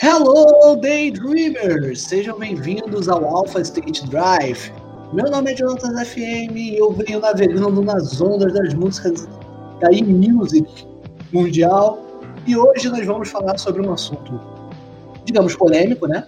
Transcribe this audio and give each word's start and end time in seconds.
Hello, 0.00 0.74
Daydreamers! 0.76 2.02
Sejam 2.02 2.38
bem-vindos 2.38 3.08
ao 3.08 3.24
Alpha 3.24 3.60
State 3.60 4.08
Drive. 4.08 4.72
Meu 5.12 5.30
nome 5.30 5.52
é 5.52 5.54
Jonathan 5.54 6.04
FM 6.04 6.56
e 6.56 6.76
eu 6.78 6.92
venho 6.92 7.20
navegando 7.20 7.82
nas 7.82 8.20
ondas 8.20 8.54
das 8.54 8.74
músicas 8.74 9.28
da 9.80 9.92
e-music 9.92 10.66
mundial. 11.30 12.02
E 12.46 12.56
hoje 12.56 12.88
nós 12.88 13.06
vamos 13.06 13.28
falar 13.28 13.58
sobre 13.58 13.86
um 13.86 13.92
assunto, 13.92 14.40
digamos, 15.24 15.54
polêmico, 15.54 16.08
né? 16.08 16.26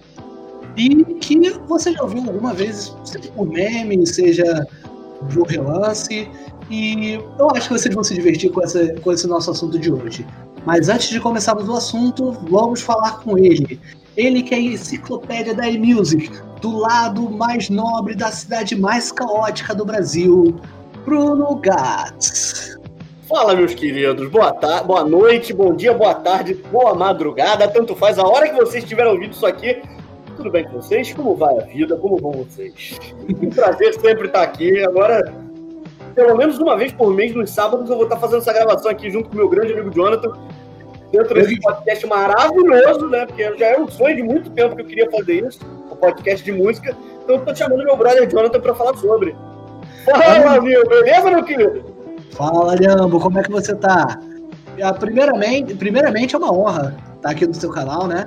E 0.77 1.03
que 1.15 1.49
você 1.67 1.91
já 1.91 2.03
ouviu 2.03 2.23
alguma 2.23 2.53
vez, 2.53 2.95
seja 3.03 3.29
por 3.31 3.47
meme, 3.47 4.05
seja 4.05 4.65
do 5.33 5.43
relance. 5.43 6.29
E 6.69 7.13
eu 7.39 7.49
acho 7.51 7.67
que 7.67 7.73
vocês 7.73 7.93
vão 7.93 8.03
se 8.03 8.13
divertir 8.13 8.51
com, 8.51 8.61
essa, 8.61 8.93
com 9.01 9.11
esse 9.11 9.27
nosso 9.27 9.51
assunto 9.51 9.77
de 9.79 9.91
hoje. 9.91 10.25
Mas 10.65 10.89
antes 10.89 11.09
de 11.09 11.19
começarmos 11.19 11.69
o 11.69 11.73
assunto, 11.73 12.31
vamos 12.49 12.81
falar 12.81 13.19
com 13.19 13.37
ele. 13.37 13.79
Ele 14.17 14.41
que 14.41 14.55
é 14.55 14.57
a 14.57 14.61
enciclopédia 14.61 15.53
da 15.53 15.69
e-music, 15.69 16.31
do 16.59 16.75
lado 16.75 17.29
mais 17.29 17.69
nobre 17.69 18.15
da 18.15 18.31
cidade 18.31 18.75
mais 18.75 19.11
caótica 19.11 19.75
do 19.75 19.85
Brasil, 19.85 20.55
Bruno 21.05 21.55
Gats. 21.55 22.79
Fala, 23.27 23.55
meus 23.55 23.75
queridos. 23.75 24.29
Boa 24.29 24.53
tarde, 24.53 24.87
boa 24.87 25.03
noite, 25.03 25.53
bom 25.53 25.75
dia, 25.75 25.93
boa 25.93 26.15
tarde, 26.15 26.55
boa 26.71 26.95
madrugada, 26.95 27.67
tanto 27.67 27.95
faz 27.95 28.17
a 28.17 28.23
hora 28.23 28.49
que 28.49 28.55
vocês 28.55 28.83
tiverem 28.83 29.11
ouvido 29.11 29.33
isso 29.33 29.45
aqui. 29.45 29.81
Tudo 30.35 30.49
bem 30.49 30.65
com 30.65 30.81
vocês? 30.81 31.13
Como 31.13 31.35
vai 31.35 31.57
a 31.57 31.61
vida? 31.61 31.95
Como 31.95 32.17
vão 32.17 32.31
vocês? 32.31 32.99
Um 33.41 33.49
prazer 33.49 33.93
sempre 33.93 34.27
estar 34.27 34.41
aqui. 34.41 34.83
Agora, 34.83 35.21
pelo 36.13 36.35
menos 36.37 36.57
uma 36.59 36.77
vez 36.77 36.91
por 36.91 37.13
mês, 37.13 37.35
nos 37.35 37.49
sábados, 37.49 37.89
eu 37.89 37.95
vou 37.95 38.05
estar 38.05 38.17
fazendo 38.17 38.39
essa 38.39 38.53
gravação 38.53 38.89
aqui 38.89 39.09
junto 39.09 39.29
com 39.29 39.35
meu 39.35 39.49
grande 39.49 39.73
amigo 39.73 39.91
Jonathan, 39.91 40.31
dentro 41.17 41.33
desse 41.33 41.59
podcast 41.59 42.07
maravilhoso, 42.07 43.07
né? 43.07 43.25
Porque 43.25 43.57
já 43.57 43.67
é 43.67 43.79
um 43.79 43.87
sonho 43.87 44.15
de 44.15 44.23
muito 44.23 44.49
tempo 44.51 44.75
que 44.75 44.81
eu 44.81 44.85
queria 44.85 45.11
fazer 45.11 45.47
isso, 45.47 45.59
um 45.91 45.95
podcast 45.95 46.43
de 46.43 46.51
música. 46.51 46.95
Então 47.23 47.35
eu 47.37 47.45
tô 47.45 47.55
chamando 47.55 47.83
meu 47.83 47.95
brother 47.95 48.29
Jonathan 48.29 48.59
para 48.59 48.75
falar 48.75 48.97
sobre. 48.97 49.35
Fala, 50.03 50.61
meu, 50.61 50.87
beleza, 50.87 51.31
meu 51.31 51.43
querido? 51.43 51.83
Fala, 52.31 52.75
Jambo, 52.77 53.19
como 53.19 53.39
é 53.39 53.43
que 53.43 53.51
você 53.51 53.73
tá? 53.75 54.19
Primeiramente, 54.99 55.73
primeiramente 55.75 56.35
é 56.35 56.37
uma 56.37 56.53
honra 56.53 56.95
estar 57.15 57.29
aqui 57.29 57.47
no 57.47 57.53
seu 57.53 57.71
canal, 57.71 58.07
né? 58.07 58.25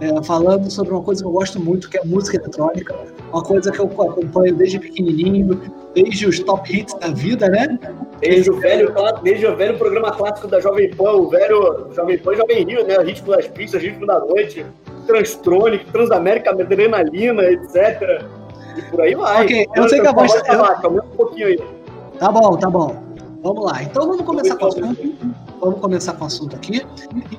É, 0.00 0.22
falando 0.22 0.70
sobre 0.70 0.92
uma 0.92 1.02
coisa 1.02 1.22
que 1.22 1.26
eu 1.26 1.32
gosto 1.32 1.60
muito, 1.60 1.90
que 1.90 1.98
é 1.98 2.04
música 2.04 2.36
eletrônica. 2.36 2.94
Uma 3.32 3.42
coisa 3.42 3.70
que 3.70 3.78
eu 3.78 3.86
acompanho 3.86 4.54
desde 4.54 4.78
pequenininho, 4.78 5.60
desde 5.94 6.26
os 6.26 6.38
top 6.40 6.74
hits 6.74 6.94
da 6.94 7.08
vida, 7.08 7.48
né? 7.48 7.78
Desde 8.20 8.50
o 8.50 8.58
velho, 8.58 8.94
desde 9.22 9.46
o 9.46 9.56
velho 9.56 9.76
programa 9.76 10.12
clássico 10.12 10.48
da 10.48 10.60
Jovem 10.60 10.90
Pan, 10.94 11.12
o 11.12 11.28
velho 11.28 11.88
Jovem 11.94 12.18
Pan 12.18 12.34
Jovem 12.34 12.64
Rio, 12.64 12.86
né? 12.86 12.96
Ritmo 12.98 13.28
das 13.28 13.46
pistas, 13.48 13.82
ritmo 13.82 14.06
da 14.06 14.18
noite, 14.20 14.64
Transtronic, 15.06 15.84
Transamérica, 15.92 16.50
Adrenalina, 16.50 17.42
etc. 17.44 18.24
E 18.76 18.82
por 18.90 19.00
aí 19.02 19.14
vai. 19.14 19.44
Ok, 19.44 19.66
eu 19.76 19.88
sei 19.88 20.00
que 20.00 20.06
a 20.06 20.12
voz... 20.12 20.32
Eu... 20.34 20.90
um 20.90 21.16
pouquinho 21.16 21.48
aí. 21.48 21.60
Tá 22.18 22.32
bom, 22.32 22.56
tá 22.56 22.70
bom. 22.70 22.96
Vamos 23.42 23.64
lá. 23.64 23.82
Então 23.82 24.08
vamos 24.08 24.22
começar 24.22 24.56
com 24.56 24.66
o. 24.66 25.47
Vamos 25.60 25.80
começar 25.80 26.12
com 26.14 26.24
o 26.24 26.26
assunto 26.26 26.54
aqui. 26.56 26.86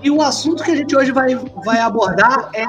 E 0.04 0.12
o 0.12 0.22
assunto 0.22 0.64
que 0.64 0.72
a 0.72 0.76
gente 0.76 0.96
hoje 0.96 1.12
vai, 1.12 1.36
vai 1.36 1.80
abordar 1.80 2.50
é 2.54 2.66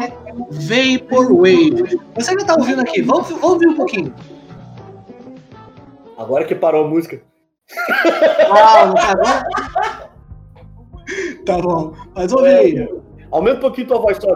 Vaporwave. 0.50 2.00
Você 2.14 2.32
já 2.34 2.40
está 2.40 2.54
ouvindo 2.54 2.80
aqui? 2.80 3.02
Vamos, 3.02 3.28
vamos 3.28 3.44
ouvir 3.44 3.68
um 3.68 3.76
pouquinho. 3.76 4.14
Agora 6.16 6.44
que 6.44 6.54
parou 6.54 6.84
a 6.84 6.88
música. 6.88 7.20
Ah, 8.50 8.86
não 8.86 8.94
tá 8.94 9.14
bom? 9.16 9.44
Tá 11.44 11.58
bom. 11.58 11.94
Mas 12.14 12.32
ouve 12.32 12.48
aí. 12.48 12.78
É, 12.78 12.88
aumenta 13.30 13.58
um 13.58 13.60
pouquinho 13.60 13.88
tua 13.88 13.98
voz, 13.98 14.18
só, 14.18 14.28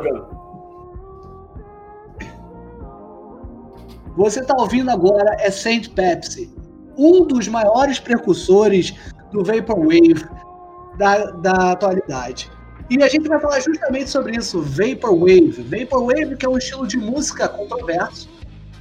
Você 4.16 4.40
está 4.40 4.54
ouvindo 4.58 4.90
agora 4.90 5.36
é 5.40 5.50
Saint 5.50 5.88
Pepsi, 5.90 6.52
um 6.96 7.24
dos 7.24 7.48
maiores 7.48 7.98
precursores 7.98 8.94
do 9.32 9.44
Vaporwave 9.44 10.24
da, 10.96 11.26
da 11.30 11.72
atualidade. 11.72 12.50
E 12.90 13.02
a 13.02 13.08
gente 13.08 13.28
vai 13.28 13.40
falar 13.40 13.60
justamente 13.60 14.10
sobre 14.10 14.36
isso, 14.36 14.60
Vaporwave. 14.60 15.62
Vaporwave 15.62 16.36
que 16.36 16.44
é 16.44 16.48
um 16.48 16.58
estilo 16.58 16.86
de 16.86 16.98
música 16.98 17.48
controverso 17.48 18.28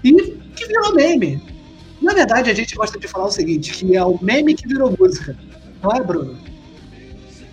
e 0.03 0.13
que 0.55 0.67
virou 0.67 0.93
meme. 0.93 1.41
Na 2.01 2.13
verdade, 2.13 2.51
a 2.51 2.53
gente 2.53 2.75
gosta 2.75 2.99
de 2.99 3.07
falar 3.07 3.25
o 3.25 3.31
seguinte, 3.31 3.71
que 3.71 3.95
é 3.95 4.03
o 4.03 4.19
meme 4.21 4.55
que 4.55 4.67
virou 4.67 4.93
música. 4.99 5.37
Não 5.81 5.91
é, 5.91 6.03
Bruno? 6.03 6.37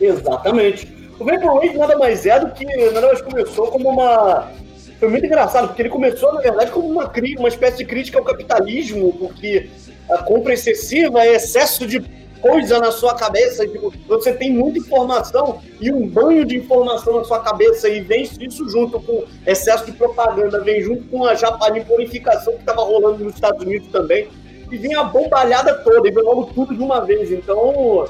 Exatamente. 0.01 0.89
O 1.19 1.25
Vaporwave 1.25 1.79
nada 1.79 1.97
mais 1.97 2.27
é 2.27 2.41
do 2.41 2.51
que, 2.51 2.65
nada 2.65 3.07
mais 3.07 3.23
começou 3.23 3.69
como 3.69 3.89
uma... 3.89 4.51
Foi 4.99 5.09
muito 5.09 5.25
engraçado, 5.25 5.69
porque 5.69 5.83
ele 5.83 5.89
começou, 5.89 6.35
na 6.35 6.41
verdade, 6.41 6.73
como 6.73 6.89
uma, 6.89 7.11
uma 7.39 7.49
espécie 7.49 7.79
de 7.79 7.85
crítica 7.87 8.19
ao 8.19 8.25
capitalismo, 8.25 9.13
porque 9.15 9.71
a 10.11 10.19
compra 10.19 10.53
excessiva, 10.53 11.25
excesso 11.27 11.87
de 11.87 12.01
coisa 12.41 12.79
na 12.79 12.91
sua 12.91 13.15
cabeça, 13.15 13.67
tipo, 13.67 13.93
você 14.09 14.33
tem 14.33 14.53
muita 14.53 14.79
informação 14.79 15.61
e 15.81 15.93
um 15.93 16.07
banho 16.07 16.45
de 16.45 16.57
informação 16.57 17.19
na 17.19 17.25
sua 17.25 17.41
cabeça 17.41 17.89
e 17.89 18.01
vem 18.01 18.23
isso 18.23 18.69
junto 18.69 19.01
com 19.01 19.25
excesso 19.47 19.87
de 19.87 19.93
propaganda, 19.93 20.61
vem 20.61 20.81
junto 20.81 21.05
com 21.05 21.25
a 21.25 21.35
japanificação 21.35 22.55
que 22.55 22.61
estava 22.61 22.83
rolando 22.83 23.25
nos 23.25 23.35
Estados 23.35 23.63
Unidos 23.65 23.89
também, 23.89 24.29
e 24.71 24.77
vem 24.77 24.95
a 24.95 25.03
bombalhada 25.03 25.75
toda, 25.75 26.09
e 26.09 26.13
veio 26.13 26.27
logo 26.27 26.45
tudo 26.55 26.75
de 26.75 26.83
uma 26.83 27.01
vez. 27.01 27.31
Então, 27.33 28.07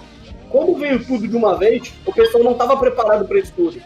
quando 0.51 0.75
veio 0.75 1.03
tudo 1.05 1.27
de 1.27 1.37
uma 1.37 1.57
vez, 1.57 1.93
o 2.05 2.13
pessoal 2.13 2.45
não 2.45 2.53
estava 2.53 2.77
preparado 2.77 3.27
para 3.27 3.39
isso 3.39 3.53
tudo. 3.57 3.81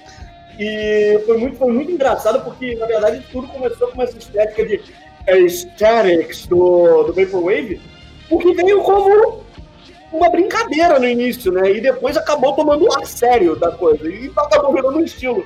E 0.58 1.20
foi 1.24 1.36
muito, 1.38 1.56
foi 1.56 1.72
muito 1.72 1.92
engraçado, 1.92 2.42
porque, 2.44 2.74
na 2.76 2.86
verdade, 2.86 3.24
tudo 3.30 3.46
começou 3.48 3.88
com 3.88 4.02
essa 4.02 4.16
estética 4.16 4.64
de 4.64 4.80
aesthetics 5.26 6.46
do, 6.46 7.04
do 7.04 7.12
Vaporwave, 7.12 7.80
porque 8.28 8.54
veio 8.54 8.82
como 8.82 9.43
uma 10.14 10.30
brincadeira 10.30 10.98
no 10.98 11.06
início, 11.06 11.50
né? 11.50 11.72
E 11.72 11.80
depois 11.80 12.16
acabou 12.16 12.52
tomando 12.52 12.86
a 12.96 13.04
sério 13.04 13.56
da 13.56 13.72
coisa. 13.72 14.08
E 14.08 14.30
acabou 14.36 14.72
virando 14.72 14.98
um 14.98 15.04
estilo. 15.04 15.44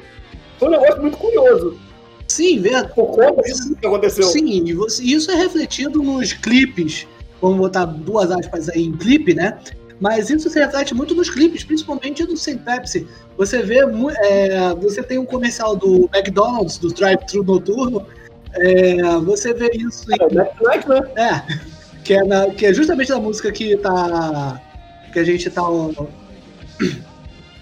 Foi 0.59 0.69
um 0.69 0.73
negócio 0.73 1.01
muito 1.01 1.17
curioso. 1.17 1.79
Sim, 2.27 2.61
verdade. 2.61 2.93
Por 2.95 3.07
conta 3.07 3.43
disso 3.43 3.75
que 3.75 3.87
aconteceu. 3.87 4.25
Sim, 4.25 4.65
e 4.65 5.13
isso 5.13 5.31
é 5.31 5.35
refletido 5.35 6.03
nos 6.03 6.33
clipes. 6.33 7.07
Vamos 7.41 7.59
botar 7.59 7.87
duas 7.87 8.31
aspas 8.31 8.69
aí 8.69 8.85
em 8.85 8.93
clipe, 8.93 9.33
né? 9.35 9.59
Mas 10.01 10.31
isso 10.31 10.49
se 10.49 10.59
reflete 10.59 10.95
muito 10.95 11.15
nos 11.15 11.31
clipes, 11.31 11.65
principalmente 11.65 12.25
do 12.25 12.37
Sem 12.37 12.59
Pepsi. 12.59 13.09
Você 13.37 13.63
vê, 13.63 13.81
é, 14.21 14.75
você 14.75 15.03
tem 15.03 15.19
um 15.19 15.25
comercial 15.25 15.75
do 15.75 16.09
McDonald's, 16.15 16.79
do 16.79 16.89
drive-thru 16.89 17.43
noturno. 17.43 18.07
É, 18.55 19.19
você 19.25 19.55
vê 19.55 19.71
isso. 19.75 20.05
Em... 20.13 20.17
É, 20.21 20.35
né? 20.35 20.49
É 21.17 21.78
que 22.05 22.15
é, 22.15 22.25
na, 22.25 22.51
que 22.51 22.67
é 22.67 22.73
justamente 22.73 23.09
da 23.09 23.21
música 23.21 23.53
que 23.53 23.77
tá. 23.77 24.61
que 25.13 25.19
a 25.19 25.25
gente 25.25 25.49
tá. 25.51 25.63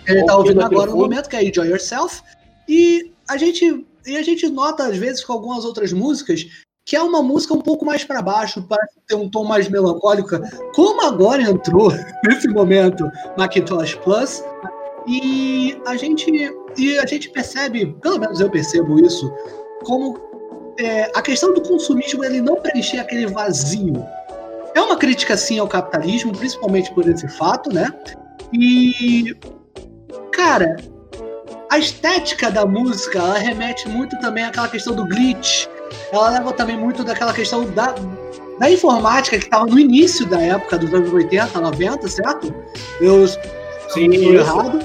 Ele 0.06 0.24
tá 0.24 0.36
ouvindo 0.36 0.62
agora 0.62 0.90
no 0.90 0.98
momento, 0.98 1.28
que 1.28 1.36
é 1.36 1.44
Enjoy 1.44 1.68
Yourself. 1.68 2.22
E 2.68 3.12
a 3.28 3.36
gente. 3.36 3.84
E 4.06 4.16
a 4.16 4.22
gente 4.22 4.48
nota, 4.48 4.86
às 4.86 4.96
vezes, 4.96 5.24
com 5.24 5.32
algumas 5.32 5.64
outras 5.64 5.92
músicas, 5.92 6.46
que 6.84 6.94
é 6.94 7.02
uma 7.02 7.20
música 7.20 7.52
um 7.52 7.60
pouco 7.60 7.84
mais 7.84 8.04
para 8.04 8.22
baixo, 8.22 8.64
parece 8.68 8.94
ter 9.08 9.16
um 9.16 9.28
tom 9.28 9.44
mais 9.44 9.68
melancólico, 9.68 10.38
como 10.74 11.04
agora 11.04 11.42
entrou 11.42 11.90
nesse 12.24 12.46
momento 12.48 13.10
Macintosh 13.36 13.96
Plus. 13.96 14.44
E 15.08 15.76
a 15.86 15.96
gente 15.96 16.30
e 16.76 16.98
a 16.98 17.06
gente 17.06 17.30
percebe, 17.30 17.86
pelo 18.02 18.18
menos 18.18 18.38
eu 18.40 18.50
percebo 18.50 18.98
isso, 19.04 19.32
como 19.84 20.18
é, 20.78 21.10
a 21.14 21.22
questão 21.22 21.54
do 21.54 21.62
consumismo 21.62 22.24
ele 22.24 22.40
não 22.40 22.56
preencher 22.56 22.98
aquele 22.98 23.26
vazio 23.26 24.04
é 24.76 24.82
uma 24.82 24.96
crítica, 24.96 25.36
sim, 25.36 25.58
ao 25.58 25.66
capitalismo, 25.66 26.36
principalmente 26.36 26.92
por 26.92 27.08
esse 27.08 27.26
fato, 27.28 27.72
né? 27.72 27.88
E, 28.52 29.34
cara, 30.32 30.76
a 31.70 31.78
estética 31.78 32.50
da 32.50 32.66
música, 32.66 33.18
ela 33.18 33.38
remete 33.38 33.88
muito 33.88 34.18
também 34.20 34.44
àquela 34.44 34.68
questão 34.68 34.94
do 34.94 35.06
glitch. 35.06 35.66
Ela 36.12 36.30
leva 36.30 36.52
também 36.52 36.76
muito 36.76 37.02
daquela 37.02 37.32
questão 37.32 37.64
da, 37.70 37.94
da 38.58 38.70
informática 38.70 39.38
que 39.38 39.44
estava 39.44 39.64
no 39.64 39.78
início 39.78 40.26
da 40.26 40.40
época 40.40 40.78
dos 40.78 40.92
anos 40.92 41.10
80, 41.10 41.58
90, 41.58 42.08
certo? 42.08 42.54
Eu 43.00 43.26
Sim, 43.88 44.12
errado. 44.34 44.80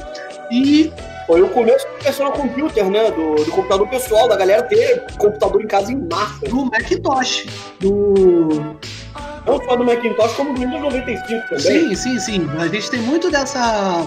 E 0.52 0.92
foi 1.28 1.42
o 1.42 1.50
começo 1.50 1.86
do 1.86 2.04
personal 2.04 2.32
computer, 2.32 2.90
né? 2.90 3.12
Do, 3.12 3.44
do, 3.44 3.52
computador 3.52 3.88
pessoal, 3.90 4.30
da 4.30 4.38
galera 4.38 4.64
ter 4.64 5.06
computador 5.18 5.62
em 5.62 5.68
casa 5.68 5.92
em 5.92 6.08
massa. 6.08 6.46
Do 6.48 6.66
Macintosh. 6.66 7.46
Do 7.80 8.78
não 9.46 9.62
só 9.64 9.76
do 9.76 9.84
Macintosh, 9.84 10.34
como 10.34 10.54
do 10.54 10.62
Windows 10.62 10.82
95 10.82 11.42
também. 11.50 11.60
Sim, 11.60 11.96
sim, 11.96 12.20
sim. 12.20 12.50
A 12.60 12.68
gente 12.68 12.90
tem 12.92 13.02
muito 13.02 13.30
dessa, 13.32 14.06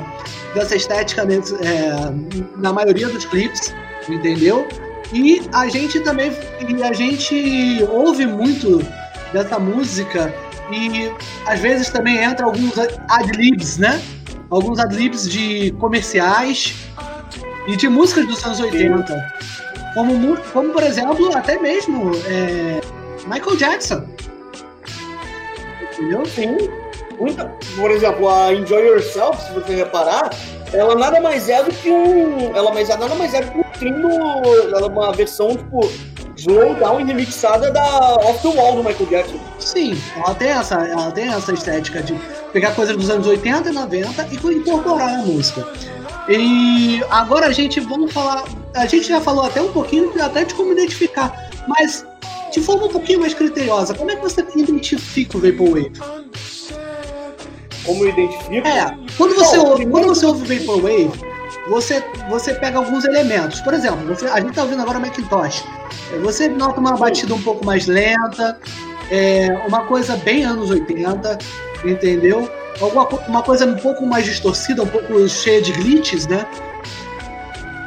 dessa 0.55 0.77
estética 0.77 1.23
é, 1.23 2.57
na 2.57 2.73
maioria 2.73 3.09
dos 3.09 3.25
clipes, 3.25 3.75
entendeu? 4.09 4.67
E 5.13 5.43
a 5.53 5.69
gente 5.69 6.01
também 6.01 6.33
e 6.69 6.83
a 6.83 6.93
gente 6.93 7.87
ouve 7.91 8.27
muito 8.27 8.85
dessa 9.33 9.59
música 9.59 10.35
e 10.73 11.13
às 11.47 11.61
vezes 11.61 11.91
também 11.91 12.19
entra 12.19 12.47
alguns 12.47 12.75
adlibs, 13.09 13.79
né? 13.79 14.01
Alguns 14.51 14.79
adlibs 14.79 15.29
de 15.29 15.73
comerciais 15.73 16.75
e 17.67 17.77
de 17.77 17.89
músicas 17.89 18.27
dos 18.27 18.45
anos 18.45 18.61
80. 18.61 19.33
Como, 19.95 20.37
como 20.53 20.71
por 20.71 20.83
exemplo, 20.83 21.37
até 21.37 21.59
mesmo 21.59 22.13
é, 22.27 22.81
Michael 23.27 23.57
Jackson. 23.57 24.05
Entendeu? 25.99 26.25
Sim. 26.27 26.57
Muita, 27.19 27.45
por 27.77 27.91
exemplo, 27.91 28.29
a 28.29 28.53
Enjoy 28.53 28.83
Yourself, 28.83 29.41
se 29.41 29.53
você 29.53 29.75
reparar, 29.77 30.31
ela 30.73 30.97
nada 30.97 31.21
mais 31.21 31.49
é 31.49 31.63
do 31.63 31.71
que 31.71 31.91
um. 31.91 32.55
Ela 32.55 32.73
mais, 32.73 32.91
é, 32.91 32.97
nada 32.97 33.15
mais 33.15 33.33
é 33.33 33.43
do 33.43 33.53
que 33.53 33.59
um 33.59 33.63
trio, 33.79 34.11
ela 34.75 34.87
é 34.87 34.87
uma 34.87 35.13
versão, 35.13 35.57
tipo, 35.57 35.89
slow 36.37 36.75
down 36.75 37.01
e 37.01 37.05
remixada 37.05 37.71
da 37.71 38.17
Off 38.17 38.43
the 38.43 38.49
Wall 38.49 38.77
do 38.77 38.85
Michael 38.85 39.09
Jackson. 39.09 39.39
Sim, 39.61 39.97
ela 40.17 40.35
tem 40.35 40.49
essa, 40.49 40.75
ela 40.75 41.11
tem 41.13 41.29
essa 41.29 41.53
estética 41.53 42.03
de 42.03 42.15
pegar 42.53 42.75
coisas 42.75 42.97
dos 42.97 43.09
anos 43.09 43.27
80 43.27 43.71
e 43.71 43.73
90 43.73 44.29
e 44.31 44.55
incorporar 44.55 45.15
a 45.15 45.19
música. 45.19 45.67
E 46.29 47.03
agora 47.11 47.47
a 47.47 47.53
gente 47.53 47.79
vamos 47.81 48.13
falar. 48.13 48.45
A 48.75 48.87
gente 48.87 49.07
já 49.07 49.21
falou 49.21 49.45
até 49.45 49.63
um 49.63 49.73
pouquinho 49.73 50.11
até 50.21 50.45
de 50.45 50.55
como 50.55 50.73
identificar, 50.73 51.51
mas 51.69 52.05
de 52.55 52.61
forma 52.61 52.87
um 52.87 52.89
pouquinho 52.89 53.21
mais 53.21 53.35
criteriosa, 53.35 53.95
como 53.95 54.13
é 54.13 54.17
que 54.17 54.23
você 54.23 54.47
identifica 54.55 55.37
o 55.37 55.41
Vaporwave? 55.41 55.93
Como 57.85 58.05
eu 58.05 58.11
identifico? 58.11 58.67
É, 58.69 58.97
quando 59.17 59.35
você, 59.35 59.59
Bom, 59.59 59.71
ouve, 59.71 59.87
quando 59.87 60.07
você 60.07 60.25
ouve 60.25 60.59
Vaporwave, 60.59 61.11
você, 61.69 62.05
você 62.31 62.55
pega 62.55 62.79
alguns 62.79 63.05
elementos. 63.05 63.61
Por 63.61 63.75
exemplo, 63.75 64.07
você, 64.07 64.27
a 64.27 64.39
gente 64.39 64.51
está 64.51 64.63
ouvindo 64.63 64.83
agora 64.83 65.01
Macintosh. 65.01 65.65
Você 66.23 66.49
nota 66.49 66.79
uma 66.79 66.97
batida 66.97 67.35
um 67.35 67.43
pouco 67.43 67.67
mais 67.67 67.87
lenta, 67.87 68.57
é, 69.11 69.49
uma 69.67 69.81
coisa 69.87 70.17
bem 70.19 70.45
anos 70.45 70.71
80, 70.71 71.39
entendeu? 71.85 72.49
Alguma, 72.81 73.09
uma 73.27 73.43
coisa 73.43 73.67
um 73.67 73.77
pouco 73.77 74.07
mais 74.07 74.25
distorcida, 74.27 74.83
um 74.83 74.87
pouco 74.87 75.29
cheia 75.29 75.61
de 75.61 75.73
glitches, 75.73 76.29
né? 76.29 76.47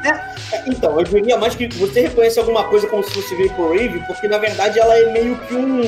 É. 0.06 0.37
então, 0.66 0.98
eu 0.98 1.04
diria 1.04 1.38
mais 1.38 1.56
que 1.56 1.68
você 1.76 2.02
reconhece 2.02 2.40
alguma 2.40 2.64
coisa 2.66 2.88
como 2.88 3.04
se 3.04 3.12
fosse 3.12 3.36
Vaporwave, 3.36 4.04
porque 4.08 4.28
na 4.28 4.38
verdade 4.38 4.80
ela 4.80 4.98
é 4.98 5.12
meio 5.12 5.36
que 5.48 5.54
um 5.54 5.82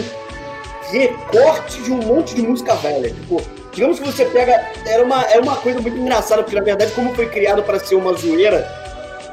recorte 0.92 1.82
de 1.82 1.92
um 1.92 1.98
monte 1.98 2.36
de 2.36 2.42
música 2.42 2.76
velha. 2.76 3.10
Tipo, 3.10 3.42
digamos 3.72 4.00
que 4.00 4.06
você 4.06 4.26
pega. 4.26 4.54
Era 4.86 5.04
uma, 5.04 5.24
era 5.26 5.42
uma 5.42 5.56
coisa 5.56 5.80
muito 5.80 5.98
engraçada, 5.98 6.44
porque 6.44 6.58
na 6.58 6.64
verdade, 6.64 6.92
como 6.92 7.16
foi 7.16 7.28
criado 7.28 7.64
para 7.64 7.80
ser 7.80 7.96
uma 7.96 8.14
zoeira, 8.14 8.68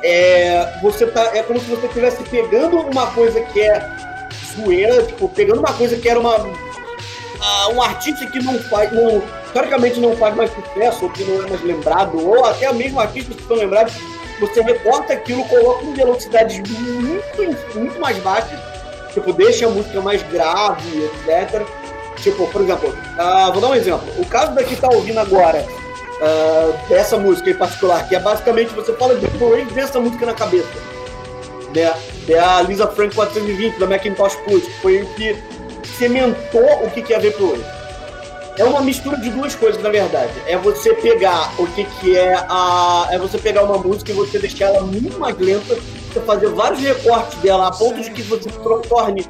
é, 0.02 0.78
você 0.82 1.06
tá, 1.06 1.30
é 1.34 1.42
como 1.42 1.58
se 1.58 1.66
você 1.66 1.86
estivesse 1.86 2.22
pegando 2.24 2.78
uma 2.78 3.08
coisa 3.08 3.40
que 3.40 3.60
é 3.60 3.90
zoeira, 4.54 5.02
tipo, 5.02 5.28
pegando 5.28 5.60
uma 5.60 5.72
coisa 5.72 5.96
que 5.96 6.08
era 6.08 6.20
uma. 6.20 6.38
Uh, 6.38 7.72
um 7.74 7.82
artista 7.82 8.26
que 8.26 8.42
não 8.42 8.58
faz. 8.60 8.92
Não, 8.92 9.22
historicamente 9.46 10.00
não 10.00 10.16
faz 10.16 10.34
mais 10.34 10.50
sucesso, 10.50 11.04
ou 11.04 11.10
que 11.10 11.24
não 11.24 11.42
é 11.44 11.48
mais 11.48 11.62
lembrado, 11.62 12.26
ou 12.26 12.44
até 12.44 12.70
mesmo 12.72 13.00
artistas 13.00 13.36
que 13.36 13.46
são 13.46 13.56
lembrados, 13.56 13.94
você 14.40 14.60
recorta 14.60 15.12
aquilo, 15.12 15.44
coloca 15.44 15.84
em 15.84 15.92
velocidades 15.92 16.58
muito, 16.58 17.78
muito 17.78 18.00
mais 18.00 18.18
baixas, 18.18 18.58
tipo, 19.12 19.32
deixa 19.32 19.66
a 19.66 19.70
música 19.70 20.00
mais 20.00 20.22
grave, 20.24 21.04
etc. 21.04 21.62
Tipo, 22.16 22.46
por 22.48 22.62
exemplo, 22.62 22.88
uh, 22.90 23.52
vou 23.52 23.60
dar 23.60 23.68
um 23.68 23.74
exemplo. 23.74 24.08
O 24.18 24.26
caso 24.26 24.54
daqui 24.54 24.76
tá 24.76 24.88
ouvindo 24.88 25.18
agora, 25.18 25.64
uh, 25.64 26.88
dessa 26.88 27.18
música 27.18 27.50
em 27.50 27.54
particular, 27.54 28.08
que 28.08 28.16
é 28.16 28.20
basicamente 28.20 28.74
você 28.74 28.92
fala 28.94 29.14
de 29.14 29.26
Vaporwave 29.26 29.64
vê 29.72 29.80
essa 29.80 30.00
música 30.00 30.26
na 30.26 30.34
cabeça. 30.34 30.68
Né? 31.74 31.92
É 32.28 32.38
a 32.38 32.62
Lisa 32.62 32.86
Frank 32.88 33.14
420 33.14 33.78
da 33.78 33.86
Macintosh 33.86 34.36
Plus, 34.44 34.64
que 34.64 34.80
foi 34.80 35.02
o 35.02 35.06
que 35.14 35.36
cimentou 35.98 36.84
o 36.84 36.90
que 36.90 37.12
é 37.12 37.18
Vaporwave 37.18 37.75
é 38.56 38.64
uma 38.64 38.80
mistura 38.80 39.16
de 39.18 39.30
duas 39.30 39.54
coisas, 39.54 39.82
na 39.82 39.90
verdade. 39.90 40.32
É 40.46 40.56
você 40.56 40.94
pegar 40.94 41.52
o 41.58 41.66
que, 41.68 41.84
que 41.84 42.16
é 42.16 42.34
a. 42.34 43.08
É 43.10 43.18
você 43.18 43.38
pegar 43.38 43.62
uma 43.62 43.78
música 43.78 44.10
e 44.10 44.14
você 44.14 44.38
deixar 44.38 44.66
ela 44.66 44.82
muito 44.82 45.18
mais 45.18 45.36
lenta, 45.38 45.74
você 45.74 46.20
fazer 46.20 46.48
vários 46.48 46.80
recortes 46.80 47.38
dela 47.40 47.68
a 47.68 47.70
ponto 47.70 48.00
de 48.00 48.10
que 48.10 48.22
você 48.22 48.48
torne 48.88 49.26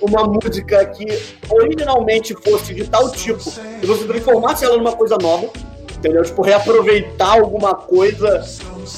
uma 0.00 0.24
música 0.24 0.84
que 0.86 1.06
originalmente 1.48 2.34
fosse 2.34 2.74
de 2.74 2.84
tal 2.84 3.10
tipo 3.10 3.50
e 3.82 3.86
você 3.86 4.04
transformasse 4.04 4.64
ela 4.64 4.76
numa 4.76 4.92
coisa 4.92 5.16
nova, 5.20 5.48
entendeu? 5.96 6.22
Tipo, 6.22 6.42
reaproveitar 6.42 7.40
alguma 7.40 7.74
coisa, 7.74 8.44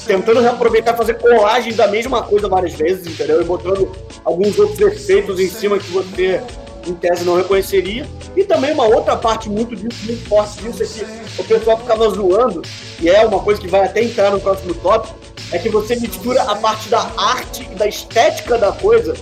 tentando 0.05 0.41
reaproveitar, 0.41 0.95
fazer 0.97 1.15
colagem 1.15 1.73
da 1.73 1.87
mesma 1.87 2.21
coisa 2.23 2.49
várias 2.49 2.73
vezes, 2.73 3.07
entendeu? 3.07 3.41
E 3.41 3.45
botando 3.45 3.89
alguns 4.25 4.59
outros 4.59 4.79
efeitos 4.79 5.39
em 5.39 5.49
cima 5.49 5.79
que 5.79 5.89
você 5.89 6.41
em 6.87 6.93
tese 6.93 7.23
não 7.23 7.37
reconheceria. 7.37 8.07
E 8.35 8.43
também 8.43 8.71
uma 8.73 8.85
outra 8.85 9.15
parte 9.15 9.49
muito, 9.49 9.71
muito 9.77 10.27
forte 10.27 10.61
disso 10.61 10.83
é 10.83 10.85
que 10.85 11.41
o 11.41 11.43
pessoal 11.43 11.77
ficava 11.77 12.09
zoando, 12.09 12.61
e 12.99 13.09
é 13.09 13.25
uma 13.25 13.39
coisa 13.39 13.59
que 13.59 13.67
vai 13.67 13.85
até 13.85 14.03
entrar 14.03 14.31
no 14.31 14.39
próximo 14.39 14.73
tópico, 14.75 15.15
é 15.51 15.57
que 15.57 15.69
você 15.69 15.95
mistura 15.95 16.43
a 16.43 16.55
parte 16.55 16.89
da 16.89 17.09
arte 17.17 17.67
e 17.71 17.75
da 17.75 17.87
estética 17.87 18.57
da 18.57 18.71
coisa, 18.71 19.15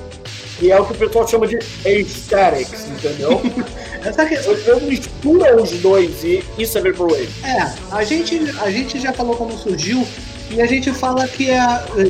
que 0.60 0.72
é 0.72 0.80
o 0.80 0.86
que 0.86 0.94
o 0.94 0.96
pessoal 0.96 1.28
chama 1.28 1.48
de 1.48 1.58
aesthetics, 1.86 2.88
entendeu? 2.88 3.42
Você 4.08 4.76
mistura 4.86 5.62
os 5.62 5.72
dois 5.80 6.24
e 6.24 6.44
isso 6.58 6.78
é 6.78 6.82
Vaporwave. 6.82 7.30
É, 7.44 7.74
a 7.92 8.04
gente, 8.04 8.40
a 8.62 8.72
gente 8.72 9.00
já 9.00 9.12
falou 9.12 9.36
como 9.36 9.58
surgiu, 9.58 10.08
e 10.50 10.62
a 10.62 10.66
gente 10.66 10.94
fala 10.94 11.28
que 11.28 11.50
é, 11.50 11.60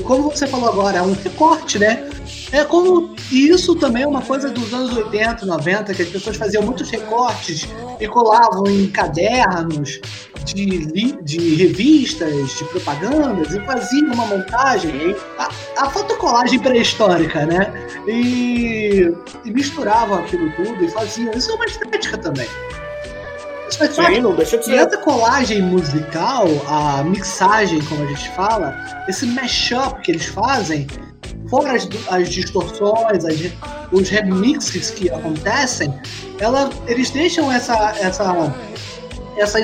como 0.03 0.29
você 0.29 0.45
falou 0.45 0.69
agora, 0.69 0.99
é 0.99 1.01
um 1.01 1.13
recorte, 1.13 1.79
né? 1.79 2.07
É 2.51 2.63
como. 2.63 3.15
E 3.31 3.49
isso 3.49 3.75
também 3.75 4.03
é 4.03 4.07
uma 4.07 4.21
coisa 4.21 4.49
dos 4.49 4.73
anos 4.73 4.95
80, 4.95 5.45
90, 5.45 5.94
que 5.94 6.01
as 6.01 6.09
pessoas 6.09 6.38
faziam 6.38 6.63
muitos 6.63 6.89
recortes 6.89 7.67
e 7.99 8.07
colavam 8.07 8.65
em 8.67 8.88
cadernos 8.88 9.99
de, 10.45 11.21
de 11.21 11.55
revistas, 11.55 12.57
de 12.57 12.63
propagandas, 12.65 13.53
e 13.53 13.59
faziam 13.61 14.13
uma 14.13 14.25
montagem, 14.25 15.15
a, 15.38 15.49
a 15.77 15.89
fotocolagem 15.89 16.59
pré-histórica, 16.59 17.45
né? 17.45 17.73
E, 18.07 19.13
e, 19.44 19.51
misturavam 19.51 20.19
aquilo 20.19 20.49
tudo 20.51 20.83
e 20.83 20.89
faziam. 20.89 21.33
Isso 21.33 21.51
é 21.51 21.55
uma 21.55 21.65
estética 21.65 22.17
também. 22.17 22.47
Isso 23.69 23.83
é 23.83 23.91
Sim, 23.91 24.21
não 24.21 24.33
deixa 24.33 24.57
de 24.57 24.65
ser. 24.65 24.71
E 24.71 24.77
essa 24.77 24.97
colagem 24.99 25.61
musical, 25.61 26.47
a 26.69 27.03
mixagem, 27.03 27.83
como 27.83 28.03
a 28.03 28.07
gente 28.07 28.29
fala, 28.29 28.73
esse 29.09 29.25
mashup 29.25 30.01
que 30.01 30.11
eles 30.11 30.27
fazem, 30.27 30.88
fora 31.49 31.73
as, 31.73 31.88
as 32.09 32.29
distorções, 32.29 33.25
as, 33.25 33.35
os 33.91 34.09
remixes 34.09 34.91
que 34.91 35.09
acontecem, 35.09 35.94
ela, 36.39 36.69
eles 36.88 37.09
deixam 37.09 37.51
essa 37.51 37.95
essa 37.99 38.53
essa 39.38 39.59